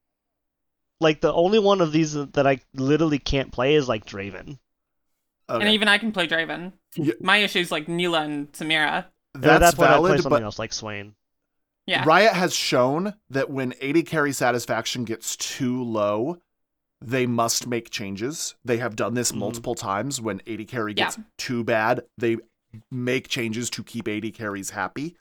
like 0.99 1.21
the 1.21 1.33
only 1.33 1.59
one 1.59 1.81
of 1.81 1.91
these 1.91 2.13
that 2.13 2.47
I 2.47 2.59
literally 2.73 3.19
can't 3.19 3.51
play 3.51 3.75
is 3.75 3.87
like 3.87 4.05
Draven. 4.05 4.57
Okay. 5.49 5.65
And 5.65 5.73
even 5.73 5.89
I 5.89 5.97
can 5.97 6.13
play 6.13 6.27
Draven. 6.27 6.71
Yeah. 6.95 7.13
My 7.19 7.37
issue 7.37 7.59
is 7.59 7.71
like 7.71 7.87
Nilah 7.87 8.23
and 8.23 8.51
Samira. 8.53 9.05
And 9.33 9.43
That's 9.43 9.55
at 9.55 9.59
that 9.59 9.75
point, 9.75 9.89
I'd 9.89 9.97
play 9.97 10.09
valid, 10.09 10.21
something 10.23 10.29
but 10.39 10.43
else 10.43 10.59
like 10.59 10.71
Swain. 10.71 11.15
Yeah. 11.85 12.03
Riot 12.05 12.33
has 12.33 12.53
shown 12.55 13.13
that 13.29 13.49
when 13.49 13.73
AD 13.81 14.05
carry 14.05 14.31
satisfaction 14.31 15.03
gets 15.03 15.35
too 15.35 15.83
low, 15.83 16.37
they 17.01 17.25
must 17.25 17.67
make 17.67 17.89
changes. 17.89 18.55
They 18.63 18.77
have 18.77 18.95
done 18.95 19.13
this 19.15 19.31
Mhm. 19.33 19.37
multiple 19.39 19.75
times. 19.75 20.21
When 20.21 20.41
AD 20.47 20.65
carry 20.65 20.93
Yeah. 20.95 21.05
gets 21.05 21.19
too 21.37 21.63
bad, 21.63 22.05
they 22.17 22.37
make 22.89 23.27
changes 23.27 23.69
to 23.71 23.83
keep 23.83 24.07
AD 24.07 24.31
carries 24.31 24.69
happy. 24.71 25.15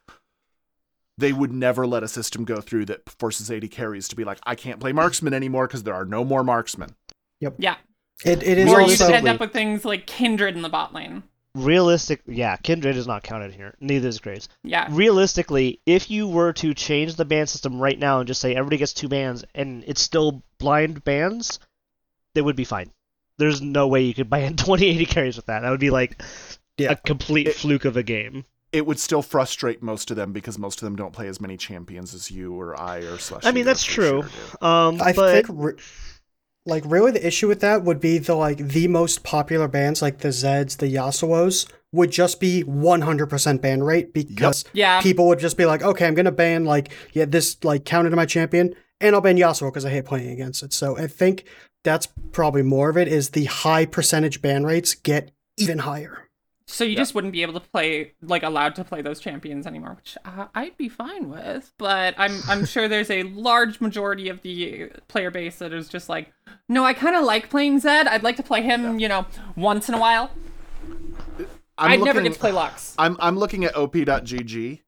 They 1.19 1.33
would 1.33 1.53
never 1.53 1.87
let 1.87 2.03
a 2.03 2.09
system 2.09 2.45
go 2.45 2.61
through 2.61 2.87
that 2.87 3.09
forces 3.11 3.51
AD 3.51 3.69
carries 3.69 4.09
to 4.09 4.17
be 4.17 4.25
like, 4.25 4.39
I 4.45 4.55
can't 4.55 4.81
play 4.81 4.93
marksman 4.93 5.35
anymore 5.35 5.67
because 5.67 5.83
there 5.83 5.95
are 5.95 6.05
no 6.07 6.25
more 6.25 6.43
marksmen. 6.45 6.95
Yep. 7.41 7.57
Yeah. 7.59 7.77
it, 8.25 8.41
it 8.45 8.57
is 8.57 8.71
Or 8.71 8.77
you 8.77 8.83
also 8.85 8.95
just 8.97 9.11
end 9.11 9.27
up 9.27 9.41
with 9.41 9.53
things 9.53 9.85
like 9.85 10.07
Kindred 10.07 10.55
in 10.55 10.63
the 10.63 10.69
bot 10.69 10.95
lane. 10.95 11.25
Realistic, 11.55 12.23
yeah, 12.27 12.57
Kindred 12.57 12.97
is 12.97 13.07
not 13.07 13.23
counted 13.23 13.53
here. 13.55 13.75
Neither 13.81 14.09
is 14.09 14.19
Graves. 14.21 14.49
Yeah. 14.65 14.89
Realistically, 14.91 15.81
if 15.85 16.11
you 16.11 16.27
were 16.27 16.53
to 16.55 16.73
change 16.73 17.17
the 17.17 17.27
band 17.27 17.49
system 17.51 17.79
right 17.79 17.99
now 17.99 18.21
and 18.21 18.27
just 18.27 18.41
say 18.41 18.55
everybody 18.55 18.79
gets 18.79 18.95
two 18.95 19.09
bands 19.09 19.45
and 19.55 19.85
it's 19.87 20.01
still 20.01 20.43
blind 20.59 21.05
bands 21.05 21.59
they 22.35 22.41
would 22.41 22.57
be 22.57 22.65
fine. 22.65 22.91
There's 23.37 23.61
no 23.61 23.89
way 23.89 24.01
you 24.03 24.15
could 24.15 24.31
ban 24.31 24.57
20 24.57 25.03
AD 25.03 25.09
carries 25.09 25.37
with 25.37 25.47
that. 25.47 25.61
That 25.61 25.71
would 25.71 25.81
be 25.81 25.91
like 25.91 26.23
Yeah. 26.79 26.93
a 26.93 26.97
complete 26.97 27.49
It- 27.49 27.57
fluke 27.57 27.85
of 27.85 27.97
a 27.99 28.03
game. 28.03 28.47
It 28.73 28.87
would 28.87 28.99
still 28.99 29.21
frustrate 29.21 29.83
most 29.83 30.11
of 30.11 30.17
them 30.17 30.33
because 30.33 30.59
most 30.59 30.81
of 30.81 30.87
them 30.87 30.97
don't 30.97 31.13
play 31.13 31.29
as 31.29 31.43
many 31.43 31.59
champions 31.59 32.15
as 32.15 32.31
you 32.31 32.55
or 32.59 32.75
I 32.81 33.01
or 33.01 33.19
Slush. 33.19 33.45
I 33.45 33.51
mean, 33.53 33.67
that's 33.67 33.85
true. 33.85 34.23
do. 34.23 34.67
Um, 34.67 34.99
I 35.03 35.13
but 35.13 35.31
think, 35.35 35.47
re- 35.51 35.75
like, 36.65 36.85
really, 36.87 37.11
the 37.11 37.27
issue 37.27 37.49
with 37.49 37.61
that 37.61 37.83
would 37.85 38.01
be 38.01 38.19
the 38.19 38.35
like 38.35 38.59
the 38.59 38.89
most 38.89 39.23
popular 39.25 39.69
bands, 39.69 40.01
like 40.03 40.19
the 40.19 40.29
Zeds, 40.29 40.77
the 40.77 40.87
Yasuos, 40.95 41.69
would 41.93 42.11
just 42.11 42.41
be 42.41 42.63
100% 42.65 43.61
ban 43.61 43.83
rate 43.83 44.15
because 44.15 44.65
Yeah. 44.73 45.01
people 45.03 45.27
would 45.29 45.39
just 45.41 45.57
be 45.57 45.67
like, 45.67 45.83
okay, 45.83 46.07
I'm 46.07 46.15
gonna 46.15 46.31
ban 46.33 46.65
like 46.65 46.91
yeah 47.13 47.25
this 47.27 47.63
like 47.65 47.85
counted 47.85 48.11
to 48.11 48.17
my 48.17 48.27
champion, 48.27 48.75
and 49.01 49.15
I'll 49.15 49.21
ban 49.21 49.37
Yasuo 49.37 49.69
because 49.71 49.85
I 49.85 49.91
hate 49.91 50.05
playing 50.05 50.31
against 50.31 50.63
it. 50.63 50.73
So 50.73 50.97
I 50.97 51.07
think 51.07 51.45
that's 51.85 52.07
probably 52.31 52.63
more 52.63 52.89
of 52.91 52.97
it. 52.97 53.09
Is 53.09 53.31
the 53.31 53.45
high 53.47 53.85
percentage 53.85 54.41
ban 54.41 54.65
rates 54.65 54.95
get 54.95 55.33
even 55.59 55.79
higher? 55.81 56.29
So 56.67 56.85
you 56.85 56.97
just 56.97 57.15
wouldn't 57.15 57.33
be 57.33 57.43
able 57.43 57.55
to 57.55 57.61
play, 57.61 58.13
like, 58.23 58.43
allowed 58.43 58.75
to 58.77 58.85
play 58.85 59.03
those 59.03 59.21
champions 59.21 59.67
anymore, 59.67 59.95
which 59.95 60.17
uh, 60.25 60.47
I'd 60.55 60.77
be 60.77 60.89
fine 60.89 61.29
with. 61.29 61.73
But 61.77 62.15
I'm, 62.17 62.41
I'm 62.49 62.65
sure 62.67 62.89
there's 62.89 63.11
a 63.11 63.25
large 63.25 63.81
majority 63.81 64.29
of 64.29 64.43
the 64.43 64.91
player 65.09 65.31
base 65.31 65.59
that 65.59 65.73
is 65.73 65.89
just 65.89 66.09
like, 66.09 66.33
no, 66.69 66.85
I 66.85 66.95
kind 66.95 67.17
of 67.17 67.25
like 67.25 67.51
playing 67.51 67.81
Zed. 67.81 68.07
I'd 68.07 68.23
like 68.23 68.37
to 68.37 68.43
play 68.43 68.63
him, 68.63 68.99
you 68.99 69.09
know, 69.09 69.27
once 69.57 69.89
in 69.89 69.95
a 69.95 69.99
while. 69.99 70.31
I'm 71.79 71.93
I'd 71.93 72.01
never 72.01 72.21
get 72.21 72.35
to 72.35 72.39
play 72.39 72.53
Lux. 72.53 72.95
I'm 72.99 73.17
I'm 73.19 73.37
looking 73.37 73.65
at 73.65 73.77
op.gg. 73.77 74.81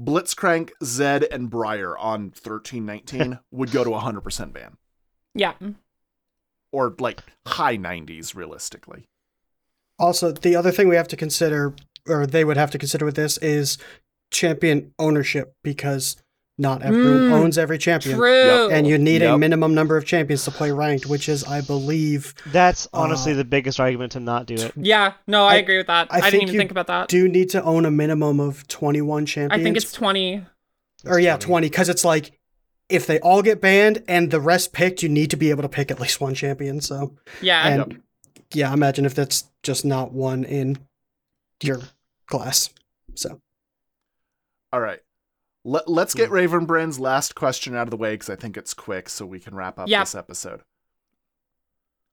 Blitzcrank, 0.00 0.70
Zed, 0.82 1.24
and 1.30 1.48
Briar 1.48 1.96
on 1.96 2.24
1319 2.24 3.38
would 3.52 3.70
go 3.70 3.84
to 3.84 3.90
100% 3.90 4.52
ban. 4.52 4.76
Yeah. 5.34 5.54
Or 6.72 6.94
like 6.98 7.20
high 7.46 7.76
90s, 7.76 8.34
realistically. 8.34 9.08
Also, 9.98 10.32
the 10.32 10.56
other 10.56 10.70
thing 10.72 10.88
we 10.88 10.96
have 10.96 11.08
to 11.08 11.16
consider, 11.16 11.74
or 12.08 12.26
they 12.26 12.44
would 12.44 12.56
have 12.56 12.70
to 12.72 12.78
consider 12.78 13.04
with 13.04 13.16
this, 13.16 13.38
is 13.38 13.78
champion 14.30 14.92
ownership 14.98 15.54
because 15.62 16.16
not 16.56 16.82
everyone 16.82 17.22
Mm, 17.22 17.32
owns 17.32 17.58
every 17.58 17.78
champion. 17.78 18.16
True. 18.16 18.70
And 18.70 18.86
you 18.86 18.96
need 18.96 19.22
a 19.22 19.36
minimum 19.36 19.74
number 19.74 19.96
of 19.96 20.04
champions 20.04 20.44
to 20.44 20.52
play 20.52 20.70
ranked, 20.70 21.04
which 21.06 21.28
is, 21.28 21.42
I 21.42 21.60
believe, 21.62 22.32
that's 22.46 22.86
honestly 22.92 23.32
Uh, 23.32 23.36
the 23.36 23.44
biggest 23.44 23.80
argument 23.80 24.12
to 24.12 24.20
not 24.20 24.46
do 24.46 24.54
it. 24.54 24.70
Yeah, 24.76 25.14
no, 25.26 25.44
I, 25.44 25.54
I- 25.54 25.56
agree 25.56 25.78
with 25.78 25.88
that. 25.88 26.06
I 26.12 26.18
I, 26.18 26.20
think 26.20 26.32
didn't 26.32 26.42
even 26.42 26.54
you 26.54 26.58
think 26.60 26.70
about 26.70 26.86
that. 26.86 27.08
do 27.08 27.28
need 27.28 27.50
to 27.50 27.62
own 27.64 27.84
a 27.86 27.90
minimum 27.90 28.38
of 28.38 28.68
21 28.68 29.26
champions? 29.26 29.60
I 29.60 29.64
think 29.64 29.76
it's 29.76 29.90
20. 29.92 30.44
or 31.06 31.18
yeah, 31.18 31.32
20. 31.36 31.44
20, 31.46 31.68
because 31.70 31.88
it's 31.88 32.04
like 32.04 32.38
if 32.88 33.06
they 33.08 33.18
all 33.20 33.42
get 33.42 33.60
banned 33.60 34.04
and 34.06 34.30
the 34.30 34.40
rest 34.40 34.72
picked, 34.72 35.02
you 35.02 35.08
need 35.08 35.30
to 35.30 35.36
be 35.36 35.50
able 35.50 35.62
to 35.62 35.68
pick 35.68 35.90
at 35.90 35.98
least 36.00 36.20
one 36.20 36.34
champion. 36.34 36.80
So, 36.80 37.16
Yeah. 37.40 37.66
and 37.66 38.00
yeah, 38.54 38.72
imagine 38.72 39.04
if 39.04 39.14
that's 39.14 39.44
just 39.62 39.84
not 39.84 40.12
one 40.12 40.44
in 40.44 40.78
your 41.62 41.80
class. 42.26 42.70
So, 43.14 43.40
All 44.72 44.80
right. 44.80 45.00
Let, 45.64 45.88
let's 45.88 46.14
get 46.14 46.28
hmm. 46.28 46.34
Ravenbrand's 46.34 46.98
last 47.00 47.34
question 47.34 47.74
out 47.74 47.86
of 47.86 47.90
the 47.90 47.96
way 47.96 48.14
because 48.14 48.28
I 48.28 48.36
think 48.36 48.56
it's 48.56 48.74
quick 48.74 49.08
so 49.08 49.24
we 49.24 49.40
can 49.40 49.54
wrap 49.54 49.78
up 49.78 49.88
Yeah. 49.88 50.00
this 50.00 50.14
episode. 50.14 50.60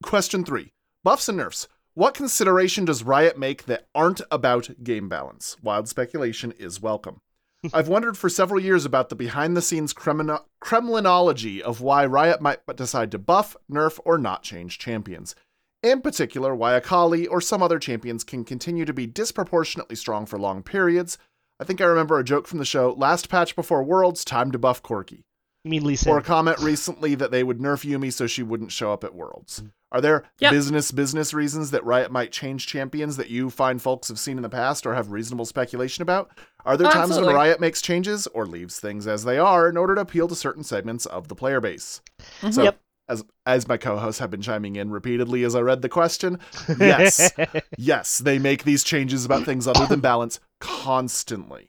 Question 0.02 0.44
three 0.44 0.72
Buffs 1.04 1.28
and 1.28 1.38
nerfs. 1.38 1.68
What 1.94 2.14
consideration 2.14 2.86
does 2.86 3.02
Riot 3.04 3.38
make 3.38 3.64
that 3.66 3.86
aren't 3.94 4.22
about 4.30 4.82
game 4.82 5.08
balance? 5.08 5.56
Wild 5.62 5.88
speculation 5.88 6.52
is 6.52 6.80
welcome. 6.80 7.20
I've 7.74 7.88
wondered 7.88 8.16
for 8.16 8.30
several 8.30 8.58
years 8.60 8.86
about 8.86 9.10
the 9.10 9.14
behind 9.14 9.54
the 9.56 9.62
scenes 9.62 9.92
Kremlin- 9.92 10.38
Kremlinology 10.62 11.60
of 11.60 11.80
why 11.82 12.06
Riot 12.06 12.40
might 12.40 12.60
decide 12.76 13.10
to 13.10 13.18
buff, 13.18 13.56
nerf, 13.70 14.00
or 14.04 14.16
not 14.16 14.42
change 14.42 14.78
champions. 14.78 15.34
In 15.82 16.00
particular, 16.00 16.54
why 16.54 16.74
Akali 16.74 17.26
or 17.26 17.40
some 17.40 17.62
other 17.62 17.78
champions 17.78 18.22
can 18.22 18.44
continue 18.44 18.84
to 18.84 18.92
be 18.92 19.06
disproportionately 19.06 19.96
strong 19.96 20.26
for 20.26 20.38
long 20.38 20.62
periods. 20.62 21.18
I 21.58 21.64
think 21.64 21.80
I 21.80 21.84
remember 21.84 22.18
a 22.18 22.24
joke 22.24 22.46
from 22.46 22.58
the 22.60 22.64
show 22.64 22.94
last 22.96 23.28
patch 23.28 23.56
before 23.56 23.82
Worlds, 23.82 24.24
time 24.24 24.52
to 24.52 24.58
buff 24.58 24.82
Corki. 24.82 25.24
You 25.64 25.70
mean 25.70 25.84
Lee 25.84 25.96
or 26.08 26.18
a 26.18 26.22
comment 26.22 26.58
recently 26.58 27.14
that 27.14 27.30
they 27.30 27.44
would 27.44 27.58
nerf 27.58 27.88
Yuumi 27.88 28.12
so 28.12 28.26
she 28.26 28.42
wouldn't 28.42 28.72
show 28.72 28.92
up 28.92 29.04
at 29.04 29.14
Worlds. 29.14 29.60
Mm. 29.60 29.70
Are 29.92 30.00
there 30.00 30.24
Yep. 30.40 30.50
business 30.52 30.90
business 30.90 31.34
reasons 31.34 31.70
that 31.70 31.84
Riot 31.84 32.10
might 32.10 32.32
change 32.32 32.66
champions 32.66 33.16
that 33.16 33.28
you 33.28 33.50
find 33.50 33.80
folks 33.80 34.08
have 34.08 34.18
seen 34.18 34.38
in 34.38 34.42
the 34.42 34.48
past 34.48 34.86
or 34.86 34.94
have 34.94 35.12
reasonable 35.12 35.44
speculation 35.44 36.02
about? 36.02 36.30
Are 36.64 36.76
there 36.76 36.90
times 36.90 37.10
Absolutely. 37.10 37.26
when 37.28 37.36
Riot 37.36 37.60
makes 37.60 37.82
changes 37.82 38.26
or 38.28 38.46
leaves 38.46 38.80
things 38.80 39.06
as 39.06 39.22
they 39.24 39.38
are 39.38 39.68
in 39.68 39.76
order 39.76 39.94
to 39.94 40.00
appeal 40.00 40.26
to 40.28 40.34
certain 40.34 40.64
segments 40.64 41.06
of 41.06 41.28
the 41.28 41.34
player 41.36 41.60
base? 41.60 42.00
Mm-hmm. 42.40 42.50
So, 42.50 42.62
Yep. 42.64 42.80
As 43.12 43.24
as 43.46 43.68
my 43.68 43.76
co-hosts 43.76 44.18
have 44.20 44.30
been 44.30 44.40
chiming 44.42 44.76
in 44.76 44.90
repeatedly 44.90 45.44
as 45.44 45.54
I 45.54 45.60
read 45.60 45.82
the 45.82 45.88
question, 45.88 46.38
yes, 46.80 47.30
yes, 47.76 48.18
they 48.18 48.38
make 48.38 48.64
these 48.64 48.82
changes 48.84 49.24
about 49.24 49.44
things 49.44 49.66
other 49.68 49.86
than 49.86 50.00
balance 50.00 50.40
constantly. 50.60 51.68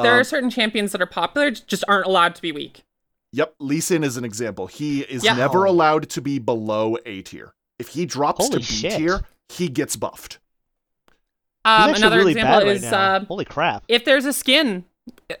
There 0.00 0.12
Um, 0.12 0.20
are 0.20 0.24
certain 0.24 0.50
champions 0.50 0.92
that 0.92 1.00
are 1.02 1.06
popular, 1.06 1.50
just 1.50 1.84
aren't 1.88 2.06
allowed 2.06 2.34
to 2.36 2.42
be 2.42 2.52
weak. 2.52 2.82
Yep, 3.32 3.54
Lee 3.60 3.80
Sin 3.80 4.04
is 4.04 4.16
an 4.16 4.24
example. 4.24 4.66
He 4.66 5.00
is 5.02 5.24
Yeah. 5.24 5.34
never 5.34 5.64
allowed 5.64 6.08
to 6.10 6.20
be 6.20 6.38
below 6.38 6.96
A 7.06 7.22
tier. 7.22 7.54
If 7.78 7.88
he 7.88 8.04
drops 8.06 8.46
Holy 8.46 8.52
to 8.52 8.58
B 8.58 8.64
shit. 8.64 8.92
tier, 8.98 9.20
he 9.48 9.68
gets 9.68 9.96
buffed. 9.96 10.38
Um, 11.64 11.94
another 11.94 12.16
really 12.18 12.32
example 12.32 12.58
bad 12.60 12.66
right 12.66 12.76
is 12.76 12.82
now. 12.82 12.98
uh, 13.16 13.24
Holy 13.26 13.44
crap! 13.44 13.84
if 13.88 14.04
there's 14.04 14.24
a 14.24 14.32
skin 14.32 14.84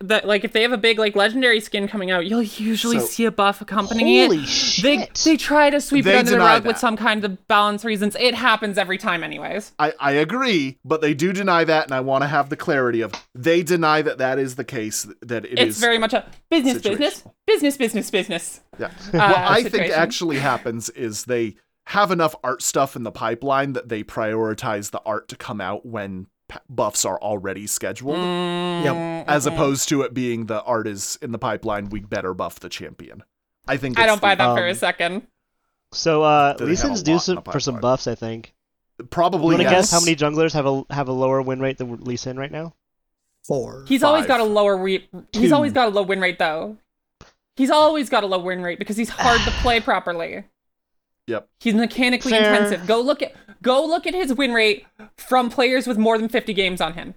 that, 0.00 0.26
like, 0.26 0.44
if 0.44 0.52
they 0.52 0.62
have 0.62 0.72
a 0.72 0.78
big 0.78 0.98
like 0.98 1.14
legendary 1.14 1.60
skin 1.60 1.86
coming 1.86 2.10
out, 2.10 2.26
you'll 2.26 2.42
usually 2.42 2.98
So- 2.98 3.06
see 3.06 3.24
a 3.26 3.30
buff 3.30 3.60
accompanying 3.60 4.30
Holy 4.30 4.42
it. 4.42 4.46
shit! 4.48 4.82
They 4.82 5.08
they 5.24 5.36
try 5.36 5.70
to 5.70 5.80
sweep 5.80 6.04
They 6.04 6.14
it 6.14 6.18
under 6.20 6.30
the 6.32 6.38
rug 6.38 6.64
with 6.66 6.78
some 6.78 6.96
kind 6.96 7.24
of 7.24 7.46
balance 7.48 7.84
reasons. 7.84 8.16
It 8.18 8.34
happens 8.34 8.78
every 8.78 8.98
time, 8.98 9.22
anyways. 9.22 9.72
I, 9.78 9.92
I 10.00 10.12
agree, 10.12 10.78
but 10.84 11.00
they 11.00 11.14
do 11.14 11.32
deny 11.32 11.64
that, 11.64 11.84
and 11.84 11.94
I 11.94 12.00
want 12.00 12.22
to 12.22 12.28
have 12.28 12.48
the 12.48 12.56
clarity 12.56 13.00
of 13.02 13.12
they 13.34 13.62
deny 13.62 14.02
that 14.02 14.18
that 14.18 14.38
is 14.38 14.56
the 14.56 14.64
case. 14.64 15.06
That 15.22 15.44
it 15.44 15.58
is 15.58 15.68
it's 15.70 15.80
very 15.80 15.98
much 15.98 16.12
a 16.12 16.26
business, 16.50 16.82
business, 16.82 17.22
business, 17.46 17.76
business, 17.76 18.10
business. 18.10 18.60
Yeah. 18.78 18.86
uh, 18.86 18.90
what 19.12 19.36
I 19.38 19.62
think 19.64 19.92
actually 19.92 20.38
happens 20.38 20.88
is 20.90 21.24
they 21.24 21.56
have 21.86 22.10
enough 22.10 22.34
art 22.44 22.62
stuff 22.62 22.94
in 22.96 23.02
the 23.02 23.10
pipeline 23.10 23.72
that 23.74 23.88
they 23.88 24.02
prioritize 24.04 24.90
the 24.92 25.02
art 25.04 25.28
to 25.28 25.36
come 25.36 25.60
out 25.60 25.84
when 25.84 26.26
buffs 26.68 27.04
are 27.04 27.18
already 27.20 27.66
scheduled, 27.66 28.16
Mm, 28.16 29.24
as 29.26 29.46
opposed 29.46 29.88
to 29.90 30.02
it 30.02 30.12
being 30.14 30.46
the 30.46 30.62
art 30.62 30.86
is 30.86 31.18
in 31.22 31.32
the 31.32 31.38
pipeline. 31.38 31.88
We 31.88 32.00
better 32.00 32.34
buff 32.34 32.60
the 32.60 32.68
champion. 32.68 33.22
I 33.66 33.76
think 33.76 33.98
I 33.98 34.06
don't 34.06 34.20
buy 34.20 34.34
the- 34.34 34.44
that 34.44 34.56
for 34.56 34.66
a 34.66 34.70
um, 34.70 34.76
second. 34.76 35.26
so 35.92 36.22
uh, 36.22 36.54
They 36.54 36.64
Lee 36.64 36.70
have 36.70 36.78
a 36.78 36.80
Sin's 36.88 37.02
due 37.02 37.18
some, 37.18 37.42
for 37.42 37.60
some 37.60 37.80
buffs. 37.80 38.06
I 38.06 38.14
think. 38.14 38.54
Probably 39.10 39.40
You 39.56 39.58
want 39.58 39.58
to 39.58 39.62
yes. 39.64 39.72
guess 39.72 39.90
how 39.90 40.00
many 40.00 40.14
junglers 40.16 40.52
have 40.52 40.66
a 40.66 40.84
have 40.94 41.08
a 41.08 41.12
lower 41.12 41.40
win 41.42 41.60
rate 41.60 41.78
than 41.78 41.96
Lee 42.04 42.16
Sin 42.16 42.36
right 42.38 42.50
now? 42.52 42.74
Four. 43.44 43.84
He's 43.88 44.02
always 44.02 44.26
got 44.26 44.38
a 44.40 44.44
lower 44.44 44.76
re- 44.76 45.08
he's 45.32 45.48
Two. 45.50 45.54
always 45.54 45.72
got 45.72 45.88
a 45.88 45.90
low 45.90 46.02
win 46.02 46.20
rate 46.20 46.38
though. 46.38 46.76
He's 47.56 47.70
always 47.70 48.08
got 48.08 48.22
a 48.22 48.26
low 48.26 48.38
win 48.38 48.62
rate 48.62 48.78
because 48.78 48.96
he's 48.96 49.08
hard 49.08 49.40
to 49.40 49.50
play 49.62 49.80
properly. 49.80 50.44
Yep. 51.26 51.48
He's 51.60 51.74
mechanically 51.74 52.32
Fair. 52.32 52.52
intensive. 52.54 52.86
Go 52.86 53.00
look 53.00 53.22
at 53.22 53.34
go 53.62 53.84
look 53.86 54.06
at 54.06 54.14
his 54.14 54.34
win 54.34 54.52
rate 54.52 54.84
from 55.16 55.48
players 55.48 55.86
with 55.86 55.96
more 55.96 56.18
than 56.18 56.28
50 56.28 56.52
games 56.52 56.80
on 56.80 56.94
him 56.94 57.14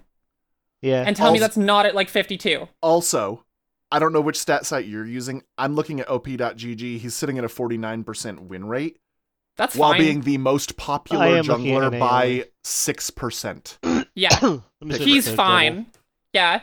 Yeah. 0.80 1.02
and 1.06 1.16
tell 1.16 1.32
me 1.32 1.38
that's 1.38 1.56
not 1.56 1.84
at 1.86 1.94
like 1.94 2.08
52. 2.08 2.68
Also, 2.80 3.44
I 3.92 3.98
don't 3.98 4.12
know 4.12 4.20
which 4.20 4.38
stat 4.38 4.64
site 4.66 4.86
you're 4.86 5.04
using. 5.06 5.42
I'm 5.58 5.74
looking 5.74 6.00
at 6.00 6.08
op.gg. 6.10 6.98
He's 6.98 7.14
sitting 7.14 7.38
at 7.38 7.44
a 7.44 7.48
49% 7.48 8.40
win 8.48 8.64
rate 8.66 8.98
That's 9.56 9.74
fine. 9.74 9.80
while 9.80 9.92
fine. 9.92 10.00
being 10.00 10.20
the 10.22 10.38
most 10.38 10.76
popular 10.76 11.24
am 11.24 11.44
looking 11.44 11.74
at 11.76 11.92
jungler 11.92 11.98
by 12.00 12.44
6%. 12.64 14.06
yeah. 14.14 14.28
Let 14.42 14.52
me 14.82 14.94
switch 14.94 15.02
he's 15.04 15.24
to 15.26 15.30
global. 15.30 15.44
fine. 15.44 15.86
Yeah. 16.32 16.60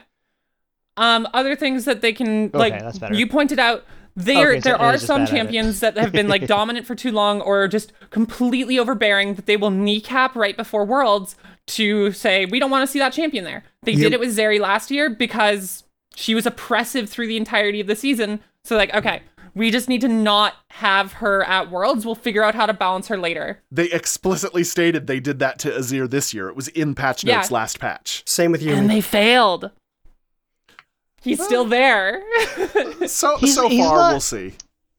Um, 0.96 1.28
other 1.34 1.56
things 1.56 1.86
that 1.86 2.02
they 2.02 2.14
can 2.14 2.46
Okay, 2.54 2.58
like 2.58 2.80
that's 2.80 3.00
you 3.18 3.26
pointed 3.28 3.58
out 3.58 3.84
there 4.16 4.52
Okay, 4.52 4.60
so 4.62 4.70
there 4.70 4.76
it 4.76 4.82
are 4.82 4.98
some 4.98 5.22
bad 5.22 5.30
at 5.30 5.34
it. 5.34 5.38
champions 5.38 5.80
that 5.80 5.98
have 5.98 6.12
been 6.12 6.28
like 6.28 6.46
dominant 6.48 6.86
for 6.86 6.96
too 6.96 7.12
long 7.12 7.42
or 7.42 7.68
just 7.68 7.92
completely 8.10 8.78
overbearing 8.80 9.36
that 9.36 9.46
they 9.46 9.58
will 9.58 9.72
kneecap 9.72 10.36
right 10.36 10.56
before 10.56 10.86
worlds 10.86 11.36
to 11.68 12.12
say 12.12 12.46
we 12.46 12.60
don't 12.60 12.72
want 12.72 12.86
to 12.88 12.92
see 12.92 13.00
that 13.00 13.14
champion 13.14 13.44
there. 13.44 13.64
They 13.84 13.94
Yep. 13.94 14.02
did 14.02 14.14
it 14.14 14.20
with 14.20 14.38
Zeri 14.38 14.60
last 14.60 14.92
year 14.92 15.10
because 15.10 15.84
she 16.16 16.36
was 16.36 16.46
oppressive 16.46 17.10
through 17.10 17.28
the 17.28 17.38
entirety 17.38 17.80
of 17.82 17.88
the 17.88 17.96
season. 17.96 18.40
So 18.64 18.76
like 18.78 18.94
okay, 18.94 19.22
we 19.56 19.72
just 19.72 19.88
need 19.90 20.02
to 20.02 20.08
not 20.08 20.54
have 20.72 21.14
her 21.14 21.44
at 21.44 21.70
worlds. 21.72 22.06
We'll 22.06 22.16
figure 22.16 22.44
out 22.44 22.56
how 22.56 22.66
to 22.66 22.74
balance 22.74 23.08
her 23.08 23.18
later. 23.18 23.62
They 23.72 23.92
explicitly 23.92 24.64
stated 24.64 25.06
they 25.08 25.20
did 25.20 25.40
that 25.40 25.60
to 25.60 25.70
Azir 25.70 26.10
this 26.10 26.34
year. 26.34 26.50
It 26.50 26.56
was 26.56 26.68
in 26.70 26.96
patch 26.96 27.24
Yeah. 27.24 27.38
notes 27.38 27.52
last 27.52 27.80
patch. 27.80 28.24
Same 28.28 28.52
with 28.52 28.62
you. 28.62 28.74
And 28.74 28.90
they 28.90 29.02
failed. 29.02 29.72
He's 31.24 31.44
still 31.44 31.66
there. 31.66 32.22
So 33.08 33.38
He's- 33.38 33.56
so 33.56 33.68
he's 33.70 33.86
far 33.86 33.98
not- 33.98 34.12
we'll 34.12 34.20
see. 34.22 34.54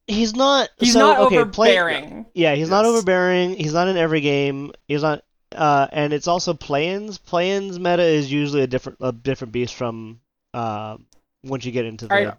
He's 0.07 0.35
not. 0.35 0.69
He's 0.77 0.93
so, 0.93 0.99
not 0.99 1.19
okay, 1.21 1.43
play- 1.45 1.77
overbearing. 1.79 2.25
yeah, 2.35 2.53
he's 2.53 2.69
not 2.69 2.85
overbearing. 2.85 3.55
He's 3.55 3.73
not 3.73 3.87
in 3.87 3.97
every 3.97 4.21
game. 4.21 4.71
He's 4.87 5.01
not. 5.01 5.23
Uh, 5.51 5.87
and 5.91 6.13
it's 6.13 6.27
also 6.27 6.53
play-ins. 6.53 7.17
Play-ins 7.17 7.79
meta 7.79 8.03
is 8.03 8.31
usually 8.31 8.61
a 8.61 8.67
different 8.67 8.99
a 9.01 9.11
different 9.11 9.51
beast 9.53 9.73
from 9.73 10.19
uh, 10.53 10.97
once 11.43 11.65
you 11.65 11.71
get 11.71 11.85
into 11.85 12.07
the 12.07 12.13
Alright. 12.13 12.37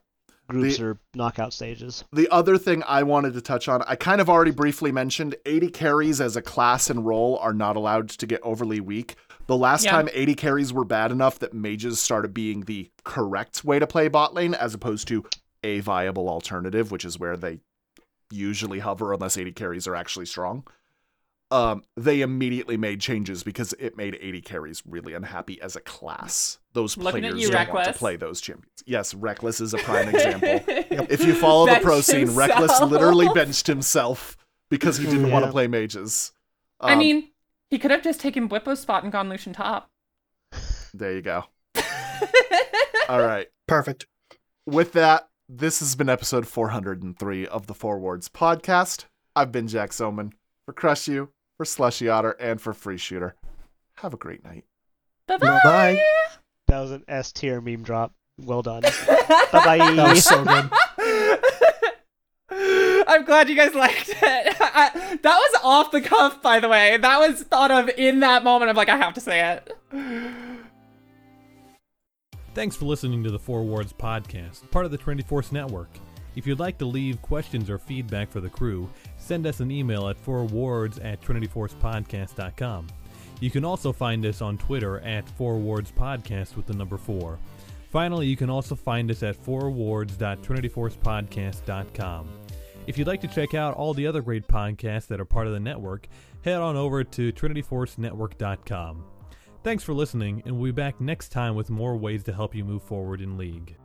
groups 0.48 0.76
The- 0.78 0.84
or 0.84 0.98
knockout 1.14 1.52
stages. 1.52 2.04
The 2.12 2.28
other 2.30 2.56
thing 2.58 2.84
I 2.86 3.02
wanted 3.02 3.34
to 3.34 3.40
touch 3.40 3.68
on, 3.68 3.82
I 3.88 3.96
kind 3.96 4.20
of 4.20 4.28
already 4.30 4.52
briefly 4.52 4.92
mentioned 4.92 5.34
AD 5.46 5.72
carries 5.72 6.20
as 6.20 6.36
a 6.36 6.42
class 6.42 6.88
and 6.90 7.04
role 7.04 7.38
are 7.38 7.54
not 7.54 7.74
allowed 7.76 8.10
to 8.10 8.26
get 8.26 8.40
overly 8.42 8.80
weak. 8.80 9.16
The 9.46 9.56
last 9.56 9.84
Yeah. 9.84 9.92
time 9.92 10.08
AD 10.14 10.34
carries 10.36 10.72
were 10.72 10.84
bad 10.84 11.12
enough 11.12 11.38
that 11.38 11.54
mages 11.54 12.00
started 12.00 12.34
being 12.34 12.62
the 12.62 12.90
correct 13.04 13.64
way 13.64 13.78
to 13.78 13.86
play 13.86 14.08
bot 14.08 14.34
lane 14.34 14.54
as 14.54 14.74
opposed 14.74 15.06
to 15.08 15.24
a 15.62 15.80
viable 15.80 16.28
alternative, 16.28 16.90
which 16.90 17.04
is 17.04 17.18
where 17.18 17.36
they 17.36 17.60
usually 18.30 18.80
hover 18.80 19.12
unless 19.12 19.36
AD 19.38 19.54
carries 19.54 19.86
are 19.86 19.94
actually 19.94 20.26
strong. 20.26 20.66
Um, 21.52 21.84
they 21.96 22.22
immediately 22.22 22.76
made 22.76 23.00
changes 23.00 23.44
because 23.44 23.72
it 23.78 23.96
made 23.96 24.16
AD 24.20 24.44
carries 24.44 24.82
really 24.84 25.14
unhappy 25.14 25.60
as 25.62 25.76
a 25.76 25.80
class. 25.80 26.58
Those 26.72 26.96
Looking 26.96 27.20
players 27.20 27.40
you, 27.40 27.50
don't 27.50 27.72
want 27.72 27.84
to 27.84 27.92
play 27.92 28.16
those 28.16 28.40
champions. 28.40 28.82
Yes, 28.84 29.14
Rekkles 29.14 29.60
is 29.60 29.72
a 29.72 29.78
prime 29.78 30.08
example. 30.14 30.60
If 30.66 31.24
you 31.24 31.34
follow 31.36 31.66
the 31.66 31.78
pro 31.80 31.94
Bench 31.96 32.04
scene, 32.04 32.26
Rekkles 32.30 32.90
literally 32.90 33.28
benched 33.32 33.68
himself 33.68 34.36
because 34.70 34.96
he 34.96 35.06
didn't 35.06 35.30
want 35.30 35.44
to 35.44 35.52
play 35.52 35.68
mages. 35.68 36.32
I 36.80 36.94
Um, 36.94 36.98
mean, 36.98 37.28
he 37.70 37.78
could 37.78 37.90
have 37.90 38.02
just 38.02 38.20
taken 38.20 38.48
Bwipo's 38.48 38.80
spot 38.80 39.02
and 39.02 39.12
gone 39.12 39.28
Lucian 39.28 39.52
top. 39.52 39.88
there 40.94 41.14
you 41.14 41.22
go. 41.22 41.44
All 43.08 43.20
right. 43.20 43.48
Perfect. 43.66 44.06
With 44.66 44.92
that, 44.92 45.28
this 45.48 45.80
has 45.80 45.94
been 45.94 46.08
episode 46.08 46.46
403 46.46 47.46
of 47.46 47.66
the 47.66 47.74
Four 47.74 47.98
Wards 47.98 48.28
podcast. 48.28 49.04
I've 49.34 49.52
been 49.52 49.66
Jaxomen 49.66 50.32
for 50.64 50.72
CrushU, 50.72 51.28
for 51.56 51.64
Slushyotter, 51.64 52.34
and 52.40 52.60
for 52.60 52.72
Freeeshooter. 52.72 53.32
Have 53.96 54.14
a 54.14 54.16
great 54.16 54.44
night. 54.44 54.64
Bye-bye. 55.28 55.60
Bye. 55.64 56.02
That 56.68 56.80
was 56.80 56.90
an 56.90 57.04
S 57.08 57.32
tier 57.32 57.60
meme 57.60 57.82
drop. 57.82 58.12
Well 58.38 58.62
done. 58.62 58.82
bye 59.06 59.46
bye. 59.52 59.78
That 59.78 60.10
was 60.10 60.24
so 60.24 60.44
good. 60.44 60.70
I'm 63.06 63.24
glad 63.24 63.48
you 63.48 63.56
guys 63.56 63.74
liked 63.74 64.10
it. 64.10 64.16
I, 64.22 65.18
that 65.22 65.36
was 65.36 65.60
off 65.62 65.90
the 65.90 66.00
cuff, 66.00 66.42
by 66.42 66.60
the 66.60 66.68
way. 66.68 66.96
That 66.96 67.18
was 67.18 67.42
thought 67.42 67.70
of 67.70 67.88
in 67.96 68.20
that 68.20 68.44
moment. 68.44 68.68
I'm 68.68 68.76
like, 68.76 68.88
I 68.88 68.96
have 68.96 69.14
to 69.14 69.20
say 69.20 69.52
it. 69.52 69.76
Thanks 72.54 72.74
for 72.74 72.86
listening 72.86 73.22
to 73.24 73.30
the 73.30 73.38
Four 73.38 73.62
Wards 73.62 73.92
podcast, 73.92 74.70
part 74.70 74.86
of 74.86 74.90
the 74.90 74.98
Trinity 74.98 75.28
Force 75.28 75.52
Network. 75.52 75.90
If 76.36 76.46
you'd 76.46 76.58
like 76.58 76.78
to 76.78 76.86
leave 76.86 77.20
questions 77.22 77.70
or 77.70 77.78
feedback 77.78 78.30
for 78.30 78.40
the 78.40 78.48
crew, 78.48 78.88
send 79.18 79.46
us 79.46 79.60
an 79.60 79.70
email 79.70 80.08
at 80.08 80.18
fourwards 80.18 80.98
at 80.98 81.20
trinityforcepodcast.com. 81.22 82.86
You 83.40 83.50
can 83.50 83.64
also 83.64 83.92
find 83.92 84.24
us 84.24 84.40
on 84.40 84.56
Twitter 84.58 85.00
at 85.00 85.28
Four 85.30 85.58
Wards 85.58 85.92
Podcast 85.92 86.56
with 86.56 86.66
the 86.66 86.74
number 86.74 86.96
four. 86.96 87.38
Finally, 87.90 88.26
you 88.26 88.36
can 88.36 88.50
also 88.50 88.74
find 88.74 89.10
us 89.10 89.22
at 89.22 89.36
fourwards.trinityforcepodcast.com. 89.36 92.28
If 92.86 92.96
you'd 92.96 93.08
like 93.08 93.20
to 93.22 93.28
check 93.28 93.54
out 93.54 93.74
all 93.74 93.94
the 93.94 94.06
other 94.06 94.22
great 94.22 94.46
podcasts 94.46 95.08
that 95.08 95.20
are 95.20 95.24
part 95.24 95.48
of 95.48 95.52
the 95.52 95.60
network, 95.60 96.06
head 96.42 96.60
on 96.60 96.76
over 96.76 97.02
to 97.02 97.32
trinityforcenetwork.com. 97.32 99.04
Thanks 99.64 99.82
for 99.82 99.92
listening, 99.92 100.42
and 100.46 100.56
we'll 100.56 100.72
be 100.72 100.76
back 100.76 101.00
next 101.00 101.30
time 101.30 101.56
with 101.56 101.68
more 101.68 101.96
ways 101.96 102.22
to 102.24 102.32
help 102.32 102.54
you 102.54 102.64
move 102.64 102.84
forward 102.84 103.20
in 103.20 103.36
League. 103.36 103.76